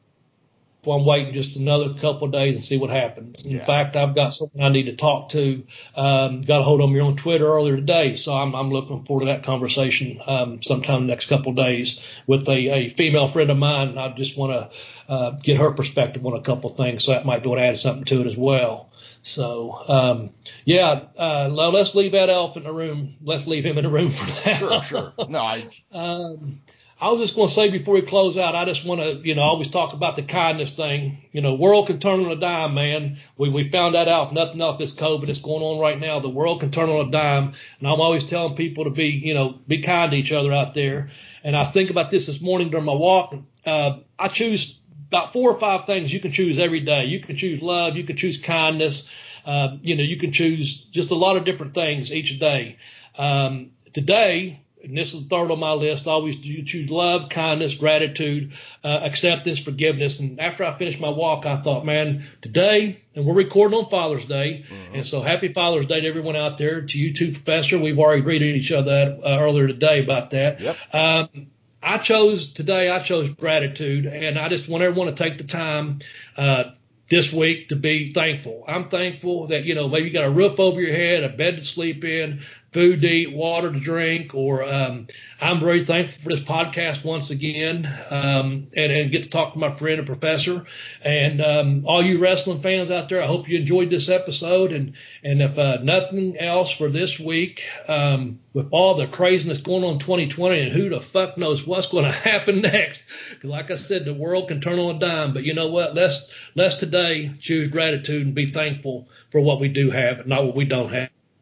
Well, 0.86 0.98
I'm 0.98 1.06
waiting 1.06 1.34
just 1.34 1.58
another 1.58 1.94
couple 1.96 2.24
of 2.26 2.32
days 2.32 2.56
and 2.56 2.64
see 2.64 2.78
what 2.78 2.90
happens. 2.90 3.44
In 3.44 3.52
Yeah. 3.52 3.66
fact, 3.66 3.98
I've 3.98 4.16
got 4.16 4.34
someone 4.34 4.64
I 4.66 4.70
need 4.70 4.86
to 4.86 4.96
talk 4.96 5.30
to. 5.30 5.62
Um, 5.96 6.42
got 6.42 6.62
a 6.62 6.64
hold 6.64 6.80
of 6.80 6.90
me 6.90 7.00
on 7.02 7.18
Twitter 7.18 7.48
earlier 7.54 7.76
today, 7.76 8.16
so 8.16 8.34
I'm, 8.34 8.56
I'm 8.56 8.72
looking 8.72 9.04
forward 9.04 9.22
to 9.22 9.26
that 9.28 9.44
conversation 9.44 10.22
um, 10.26 10.62
sometime 10.62 11.06
next 11.06 11.26
couple 11.28 11.52
of 11.52 11.58
days 11.58 12.00
with 12.28 12.48
a, 12.48 12.70
a 12.70 12.90
female 12.92 13.28
friend 13.28 13.50
of 13.52 13.58
mine. 13.58 13.98
I 13.98 14.10
just 14.14 14.38
want 14.38 14.54
to 14.54 15.12
uh, 15.12 15.32
get 15.32 15.58
her 15.58 15.72
perspective 15.72 16.26
on 16.26 16.34
a 16.34 16.42
couple 16.42 16.72
of 16.72 16.78
things, 16.78 17.04
so 17.04 17.12
that 17.12 17.26
might 17.26 17.44
be 17.44 17.50
able 17.50 17.58
to 17.58 17.64
add 17.64 17.78
something 17.78 18.06
to 18.06 18.22
it 18.22 18.28
as 18.28 18.38
well. 18.38 18.90
So, 19.22 19.84
um, 19.90 20.30
yeah, 20.64 21.02
uh, 21.18 21.50
let's 21.52 21.94
leave 21.94 22.14
that 22.14 22.30
elephant 22.30 22.66
in 22.66 22.72
the 22.72 22.78
room. 22.78 23.16
Let's 23.22 23.46
leave 23.48 23.66
him 23.66 23.78
in 23.78 23.84
the 23.84 23.90
room 23.90 24.12
for 24.12 24.26
now. 24.28 24.54
Sure, 24.58 24.84
sure. 24.84 25.14
No, 25.28 25.40
I 25.40 25.64
Um, 25.92 26.62
I 27.02 27.10
was 27.10 27.22
just 27.22 27.34
going 27.34 27.48
to 27.48 27.54
say 27.54 27.70
before 27.70 27.94
we 27.94 28.02
close 28.02 28.38
out, 28.38 28.56
I 28.56 28.66
just 28.66 28.84
want 28.84 29.00
to, 29.00 29.26
you 29.26 29.34
know, 29.34 29.42
always 29.42 29.70
talk 29.70 29.94
about 29.94 30.18
the 30.18 30.22
kindness 30.22 30.72
thing. 30.72 31.24
You 31.32 31.42
know, 31.42 31.54
world 31.56 31.88
can 31.88 31.98
turn 32.00 32.26
on 32.26 32.32
a 32.32 32.36
dime, 32.36 32.74
man. 32.74 33.20
We 33.38 33.48
we 33.50 33.70
found 33.70 33.96
that 33.96 34.10
out. 34.10 34.34
Nothing 34.34 34.60
else, 34.60 34.80
this 34.80 34.94
COVID 34.94 35.28
that's 35.28 35.40
going 35.40 35.64
on 35.64 35.80
right 35.80 35.98
now, 35.98 36.20
the 36.20 36.30
world 36.30 36.60
can 36.60 36.72
turn 36.72 36.90
on 36.90 37.08
a 37.08 37.12
dime. 37.12 37.54
And 37.80 37.88
I'm 37.88 38.02
always 38.02 38.26
telling 38.26 38.56
people 38.56 38.84
to 38.84 38.90
be, 38.90 39.08
you 39.08 39.34
know, 39.34 39.60
be 39.66 39.82
kind 39.82 40.12
to 40.12 40.18
each 40.18 40.34
other 40.34 40.52
out 40.52 40.74
there. 40.74 41.10
And 41.42 41.56
I 41.56 41.60
was 41.60 41.70
thinking 41.70 41.92
about 41.94 42.12
this 42.12 42.26
this 42.26 42.42
morning 42.42 42.70
during 42.70 42.86
my 42.86 42.94
walk. 42.94 43.34
Uh, 43.66 44.00
I 44.18 44.28
choose 44.28 44.80
about 45.08 45.32
four 45.32 45.50
or 45.50 45.58
five 45.58 45.86
things 45.86 46.12
you 46.12 46.20
can 46.20 46.34
choose 46.34 46.60
every 46.60 46.82
day. 46.82 47.06
You 47.06 47.22
can 47.22 47.38
choose 47.38 47.62
love. 47.62 47.96
You 47.96 48.04
can 48.04 48.18
choose 48.18 48.38
kindness. 48.38 49.08
Uh, 49.46 49.78
you 49.82 49.96
know, 49.96 50.04
you 50.04 50.18
can 50.18 50.34
choose 50.34 50.84
just 50.92 51.12
a 51.12 51.16
lot 51.16 51.38
of 51.38 51.46
different 51.46 51.74
things 51.74 52.12
each 52.12 52.40
day. 52.40 52.78
Um, 53.18 53.72
today, 53.94 54.60
and 54.84 54.98
this 54.98 55.14
is 55.14 55.24
the 55.24 55.30
third 55.30 55.52
on 55.52 55.60
my 55.60 55.74
list. 55.74 56.08
I 56.08 56.12
always 56.12 56.36
do 56.36 56.64
choose 56.64 56.90
love, 56.90 57.30
kindness, 57.30 57.74
gratitude, 57.74 58.54
uh, 58.84 59.00
acceptance, 59.04 59.60
forgiveness. 59.60 60.20
And 60.20 60.40
after 60.40 60.64
I 60.64 60.78
finished 60.78 61.00
my 61.00 61.10
walk, 61.10 61.46
I 61.46 61.58
thought, 61.58 61.86
man, 61.86 62.26
today, 62.42 63.02
and 63.16 63.26
we're 63.26 63.34
recording 63.34 63.78
on 63.78 63.90
Father's 63.90 64.26
Day, 64.26 64.66
and 64.94 65.06
so 65.06 65.22
happy 65.22 65.52
Father's 65.52 65.86
Day 65.86 66.02
to 66.02 66.08
everyone 66.08 66.36
out 66.36 66.58
there. 66.58 66.82
To 66.82 66.98
you 66.98 67.14
too, 67.14 67.32
Professor. 67.32 67.78
We've 67.78 68.00
already 68.00 68.22
greeted 68.22 68.56
each 68.56 68.72
other 68.72 69.20
uh, 69.24 69.38
earlier 69.40 69.68
today 69.68 70.04
about 70.04 70.30
that. 70.30 70.62
Yep. 70.62 70.78
Um, 70.94 71.48
I 71.82 71.98
chose 71.98 72.50
today. 72.50 72.90
I 72.90 73.00
chose 73.00 73.30
gratitude, 73.30 74.06
and 74.06 74.38
I 74.38 74.50
just 74.50 74.70
want 74.70 74.84
everyone 74.84 75.08
to 75.08 75.24
take 75.24 75.38
the 75.38 75.46
time 75.46 76.00
uh, 76.38 76.66
this 77.10 77.34
week 77.34 77.70
to 77.70 77.76
be 77.76 78.14
thankful. 78.14 78.64
I'm 78.68 78.90
thankful 78.90 79.48
that 79.48 79.64
you 79.66 79.76
know 79.76 79.88
maybe 79.88 80.08
you 80.08 80.14
got 80.14 80.26
a 80.26 80.30
roof 80.30 80.60
over 80.60 80.80
your 80.80 80.94
head, 80.94 81.24
a 81.24 81.30
bed 81.30 81.58
to 81.58 81.66
sleep 81.66 82.04
in, 82.04 82.42
food 82.72 83.02
to 83.02 83.08
eat, 83.08 83.34
water 83.34 83.72
to 83.72 83.80
drink, 83.80 84.34
or 84.34 84.64
um, 84.64 85.08
I'm 85.42 85.60
very 85.60 85.84
thankful 85.84 86.22
for 86.22 86.30
this 86.30 86.42
podcast 86.42 87.04
once 87.04 87.30
again, 87.32 87.86
um, 88.10 88.68
and, 88.76 88.92
and 88.92 89.12
get 89.12 89.24
to 89.24 89.30
talk 89.30 89.54
to 89.54 89.60
my 89.60 89.72
friend 89.72 90.00
and 90.00 90.08
professor, 90.08 90.66
and 91.02 91.42
um, 91.42 91.84
all 91.86 92.04
you 92.04 92.20
wrestling 92.20 92.62
fans 92.62 92.92
out 92.92 93.10
there. 93.10 93.24
I 93.24 93.28
hope 93.28 93.50
you 93.50 93.58
enjoyed 93.58 93.90
this 93.90 94.10
episode, 94.10 94.72
and 94.72 94.94
and 95.24 95.42
if 95.42 95.58
uh, 95.58 95.80
nothing 95.82 96.38
else 96.38 96.72
for 96.72 96.90
this 96.90 97.20
week, 97.20 97.64
um, 97.88 98.40
with 98.54 98.68
all 98.72 98.96
the 98.96 99.08
craziness 99.08 99.58
going 99.58 99.84
on 99.84 99.94
in 99.94 100.00
2020, 100.00 100.60
and 100.60 100.72
who 100.72 100.90
the 100.90 101.02
fuck 101.02 101.38
knows 101.38 101.66
what's 101.66 101.88
going 101.88 102.06
to 102.12 102.12
happen 102.12 102.62
next? 102.62 103.04
Because 103.32 103.50
like 103.50 103.72
I 103.72 103.76
said, 103.76 104.06
the 104.06 104.14
world 104.14 104.48
can 104.48 104.62
turn 104.62 104.80
on 104.80 104.96
a 104.96 105.00
dime, 105.00 105.34
but 105.34 105.44
you 105.44 105.54
know 105.54 105.70
what? 105.70 105.96
Let's 105.96 106.32
let's 106.56 106.76
today 106.76 107.32
choose 107.40 107.68
gratitude 107.70 108.28
and 108.28 108.36
be 108.36 108.52
thankful 108.52 109.08
for 109.32 109.42
what 109.42 109.60
we 109.60 109.70
do 109.70 109.90
have, 109.90 110.20
and 110.20 110.28
not 110.28 110.46
what 110.46 110.56
we 110.56 110.66
don't 110.66 110.94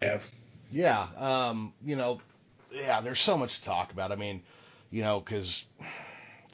have. 0.02 0.30
Yeah, 0.72 1.08
um, 1.18 1.74
you 1.86 1.96
know, 1.96 2.20
yeah, 2.72 3.02
there's 3.02 3.20
so 3.20 3.38
much 3.38 3.60
to 3.60 3.66
talk 3.66 3.92
about. 3.92 4.12
I 4.12 4.16
mean, 4.16 4.44
you 4.92 5.02
know, 5.02 5.20
because 5.20 5.66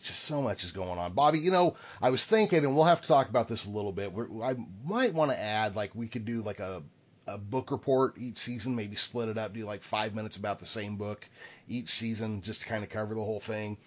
just 0.03 0.23
so 0.25 0.41
much 0.41 0.63
is 0.63 0.71
going 0.71 0.99
on. 0.99 1.13
Bobby, 1.13 1.39
you 1.39 1.51
know, 1.51 1.75
I 2.01 2.09
was 2.09 2.25
thinking, 2.25 2.59
and 2.59 2.75
we'll 2.75 2.85
have 2.85 3.01
to 3.01 3.07
talk 3.07 3.29
about 3.29 3.47
this 3.47 3.65
a 3.65 3.69
little 3.69 3.91
bit. 3.91 4.11
We're, 4.11 4.43
I 4.43 4.55
might 4.85 5.13
want 5.13 5.31
to 5.31 5.39
add, 5.39 5.75
like, 5.75 5.95
we 5.95 6.07
could 6.07 6.25
do 6.25 6.41
like 6.41 6.59
a, 6.59 6.83
a 7.25 7.37
book 7.37 7.71
report 7.71 8.15
each 8.17 8.37
season, 8.37 8.75
maybe 8.75 8.95
split 8.97 9.29
it 9.29 9.37
up, 9.37 9.53
do 9.53 9.65
like 9.65 9.81
five 9.81 10.13
minutes 10.13 10.35
about 10.35 10.59
the 10.59 10.65
same 10.65 10.97
book 10.97 11.27
each 11.67 11.89
season, 11.89 12.41
just 12.41 12.61
to 12.61 12.67
kind 12.67 12.83
of 12.83 12.89
cover 12.89 13.15
the 13.15 13.23
whole 13.23 13.39
thing. 13.39 13.77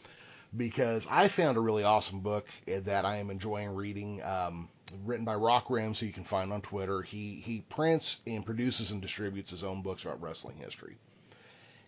Because 0.56 1.06
I 1.10 1.28
found 1.28 1.58
a 1.58 1.60
really 1.60 1.84
awesome 1.84 2.20
book 2.20 2.48
that 2.66 3.04
I 3.04 3.16
am 3.18 3.30
enjoying 3.30 3.74
reading. 3.74 4.22
Um, 4.22 4.70
written 5.04 5.24
by 5.24 5.34
Rock 5.34 5.70
Rams, 5.70 5.98
who 5.98 6.06
you 6.06 6.12
can 6.12 6.24
find 6.24 6.52
on 6.52 6.62
Twitter. 6.62 7.02
He 7.02 7.42
he 7.44 7.62
prints 7.68 8.18
and 8.26 8.44
produces 8.44 8.90
and 8.90 9.02
distributes 9.02 9.50
his 9.50 9.64
own 9.64 9.82
books 9.82 10.04
about 10.04 10.22
wrestling 10.22 10.56
history. 10.56 10.96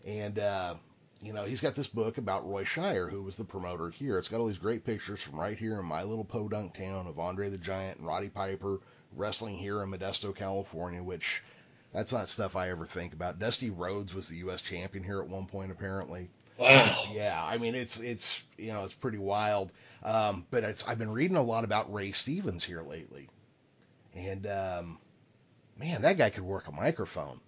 And 0.04 0.38
uh, 0.38 0.74
you 1.20 1.32
know, 1.32 1.44
he's 1.44 1.60
got 1.60 1.74
this 1.74 1.88
book 1.88 2.18
about 2.18 2.48
Roy 2.48 2.64
Shire, 2.64 3.08
who 3.08 3.22
was 3.22 3.36
the 3.36 3.44
promoter 3.44 3.90
here. 3.90 4.18
It's 4.18 4.28
got 4.28 4.40
all 4.40 4.46
these 4.46 4.58
great 4.58 4.84
pictures 4.84 5.22
from 5.22 5.38
right 5.38 5.58
here 5.58 5.78
in 5.78 5.84
my 5.84 6.02
little 6.02 6.24
podunk 6.24 6.74
town 6.74 7.06
of 7.06 7.18
Andre 7.18 7.50
the 7.50 7.58
Giant 7.58 7.98
and 7.98 8.06
Roddy 8.06 8.28
Piper 8.28 8.80
wrestling 9.16 9.56
here 9.56 9.82
in 9.82 9.90
Modesto, 9.90 10.34
California, 10.34 11.02
which 11.02 11.42
that's 11.92 12.12
not 12.12 12.28
stuff 12.28 12.54
I 12.54 12.70
ever 12.70 12.86
think 12.86 13.14
about. 13.14 13.38
Dusty 13.38 13.70
Rhodes 13.70 14.14
was 14.14 14.28
the 14.28 14.36
U.S. 14.38 14.60
champion 14.60 15.02
here 15.02 15.20
at 15.20 15.28
one 15.28 15.46
point, 15.46 15.72
apparently. 15.72 16.28
Wow. 16.58 17.04
Yeah, 17.12 17.42
I 17.44 17.58
mean 17.58 17.74
it's 17.74 17.98
it's 17.98 18.42
you 18.58 18.72
know 18.72 18.84
it's 18.84 18.94
pretty 18.94 19.18
wild. 19.18 19.72
Um, 20.02 20.46
but 20.50 20.64
it's 20.64 20.86
I've 20.86 20.98
been 20.98 21.12
reading 21.12 21.36
a 21.36 21.42
lot 21.42 21.64
about 21.64 21.92
Ray 21.92 22.12
Stevens 22.12 22.64
here 22.64 22.82
lately, 22.82 23.28
and 24.14 24.46
um, 24.46 24.98
man, 25.78 26.02
that 26.02 26.18
guy 26.18 26.30
could 26.30 26.44
work 26.44 26.68
a 26.68 26.72
microphone. 26.72 27.40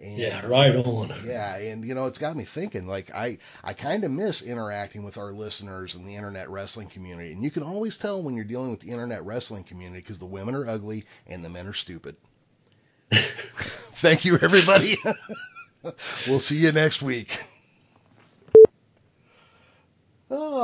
And, 0.00 0.18
yeah, 0.18 0.46
right 0.46 0.74
on. 0.74 1.12
Yeah, 1.24 1.56
and 1.56 1.84
you 1.84 1.94
know 1.94 2.06
it's 2.06 2.18
got 2.18 2.36
me 2.36 2.44
thinking. 2.44 2.86
Like 2.88 3.14
I 3.14 3.38
I 3.62 3.74
kind 3.74 4.04
of 4.04 4.10
miss 4.10 4.42
interacting 4.42 5.04
with 5.04 5.18
our 5.18 5.32
listeners 5.32 5.94
in 5.94 6.04
the 6.06 6.16
internet 6.16 6.50
wrestling 6.50 6.88
community, 6.88 7.32
and 7.32 7.44
you 7.44 7.50
can 7.50 7.62
always 7.62 7.96
tell 7.96 8.22
when 8.22 8.34
you're 8.34 8.44
dealing 8.44 8.70
with 8.70 8.80
the 8.80 8.90
internet 8.90 9.24
wrestling 9.24 9.64
community 9.64 10.00
because 10.00 10.18
the 10.18 10.26
women 10.26 10.54
are 10.56 10.68
ugly 10.68 11.04
and 11.26 11.44
the 11.44 11.50
men 11.50 11.66
are 11.68 11.72
stupid. 11.74 12.16
Thank 13.12 14.24
you, 14.24 14.38
everybody. 14.38 14.96
we'll 16.26 16.40
see 16.40 16.58
you 16.58 16.72
next 16.72 17.02
week. 17.02 17.42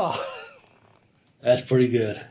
Oh, 0.00 0.24
that's 1.42 1.62
pretty 1.62 1.88
good. 1.88 2.24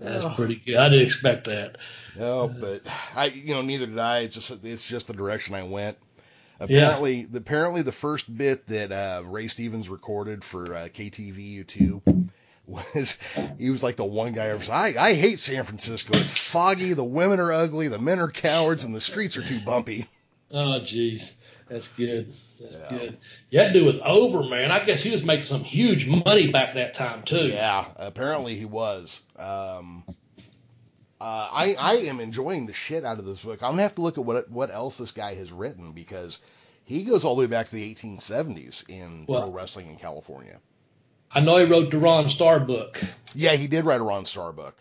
That's 0.00 0.24
oh. 0.24 0.32
pretty 0.34 0.56
good. 0.56 0.76
I 0.76 0.88
didn't 0.88 1.04
expect 1.04 1.46
that. 1.46 1.76
No, 2.18 2.48
but 2.48 2.82
I, 3.14 3.26
you 3.26 3.54
know, 3.54 3.60
neither 3.60 3.86
did 3.86 3.98
I. 3.98 4.20
It's 4.20 4.34
just 4.34 4.64
it's 4.64 4.86
just 4.86 5.06
the 5.06 5.12
direction 5.12 5.54
I 5.54 5.64
went. 5.64 5.98
Apparently, 6.58 7.20
yeah. 7.20 7.26
apparently 7.36 7.82
the 7.82 7.92
first 7.92 8.34
bit 8.34 8.66
that 8.68 8.90
uh, 8.90 9.22
Ray 9.24 9.48
Stevens 9.48 9.90
recorded 9.90 10.42
for 10.44 10.62
uh, 10.62 10.88
KTVU2 10.88 12.30
was 12.66 13.18
he 13.58 13.68
was 13.68 13.82
like 13.82 13.96
the 13.96 14.04
one 14.04 14.32
guy 14.32 14.46
ever 14.46 14.64
said, 14.64 14.72
I, 14.72 15.10
I 15.10 15.14
hate 15.14 15.40
San 15.40 15.64
Francisco. 15.64 16.16
It's 16.16 16.38
foggy, 16.38 16.94
the 16.94 17.04
women 17.04 17.40
are 17.40 17.52
ugly, 17.52 17.88
the 17.88 17.98
men 17.98 18.18
are 18.18 18.30
cowards, 18.30 18.84
and 18.84 18.94
the 18.94 19.00
streets 19.00 19.36
are 19.36 19.42
too 19.42 19.60
bumpy. 19.60 20.06
Oh, 20.50 20.80
jeez. 20.80 21.32
That's 21.72 21.88
good. 21.88 22.34
That's 22.60 22.76
yeah. 22.76 22.98
good. 22.98 23.18
To 23.50 23.72
do 23.72 23.86
with 23.86 24.00
over, 24.00 24.42
man. 24.42 24.70
I 24.70 24.84
guess 24.84 25.02
he 25.02 25.10
was 25.10 25.24
making 25.24 25.46
some 25.46 25.64
huge 25.64 26.06
money 26.06 26.52
back 26.52 26.74
that 26.74 26.92
time 26.92 27.22
too. 27.22 27.48
Yeah, 27.48 27.86
apparently 27.96 28.56
he 28.56 28.66
was. 28.66 29.22
Um, 29.38 30.04
uh, 31.18 31.48
I 31.50 31.74
I 31.78 31.92
am 31.94 32.20
enjoying 32.20 32.66
the 32.66 32.74
shit 32.74 33.06
out 33.06 33.18
of 33.18 33.24
this 33.24 33.40
book. 33.40 33.62
I'm 33.62 33.70
gonna 33.70 33.82
have 33.82 33.94
to 33.94 34.02
look 34.02 34.18
at 34.18 34.24
what 34.24 34.50
what 34.50 34.70
else 34.70 34.98
this 34.98 35.12
guy 35.12 35.34
has 35.34 35.50
written 35.50 35.92
because 35.92 36.40
he 36.84 37.04
goes 37.04 37.24
all 37.24 37.36
the 37.36 37.40
way 37.40 37.46
back 37.46 37.68
to 37.68 37.74
the 37.74 37.94
1870s 37.94 38.86
in 38.90 39.24
well, 39.26 39.42
pro 39.42 39.50
wrestling 39.50 39.88
in 39.88 39.96
California. 39.96 40.58
I 41.30 41.40
know 41.40 41.56
he 41.56 41.64
wrote 41.64 41.90
the 41.90 41.98
Ron 41.98 42.28
Starr 42.28 42.60
book. 42.60 43.00
Yeah, 43.34 43.52
he 43.52 43.66
did 43.66 43.86
write 43.86 44.02
a 44.02 44.04
Ron 44.04 44.26
Starr 44.26 44.52
book. 44.52 44.76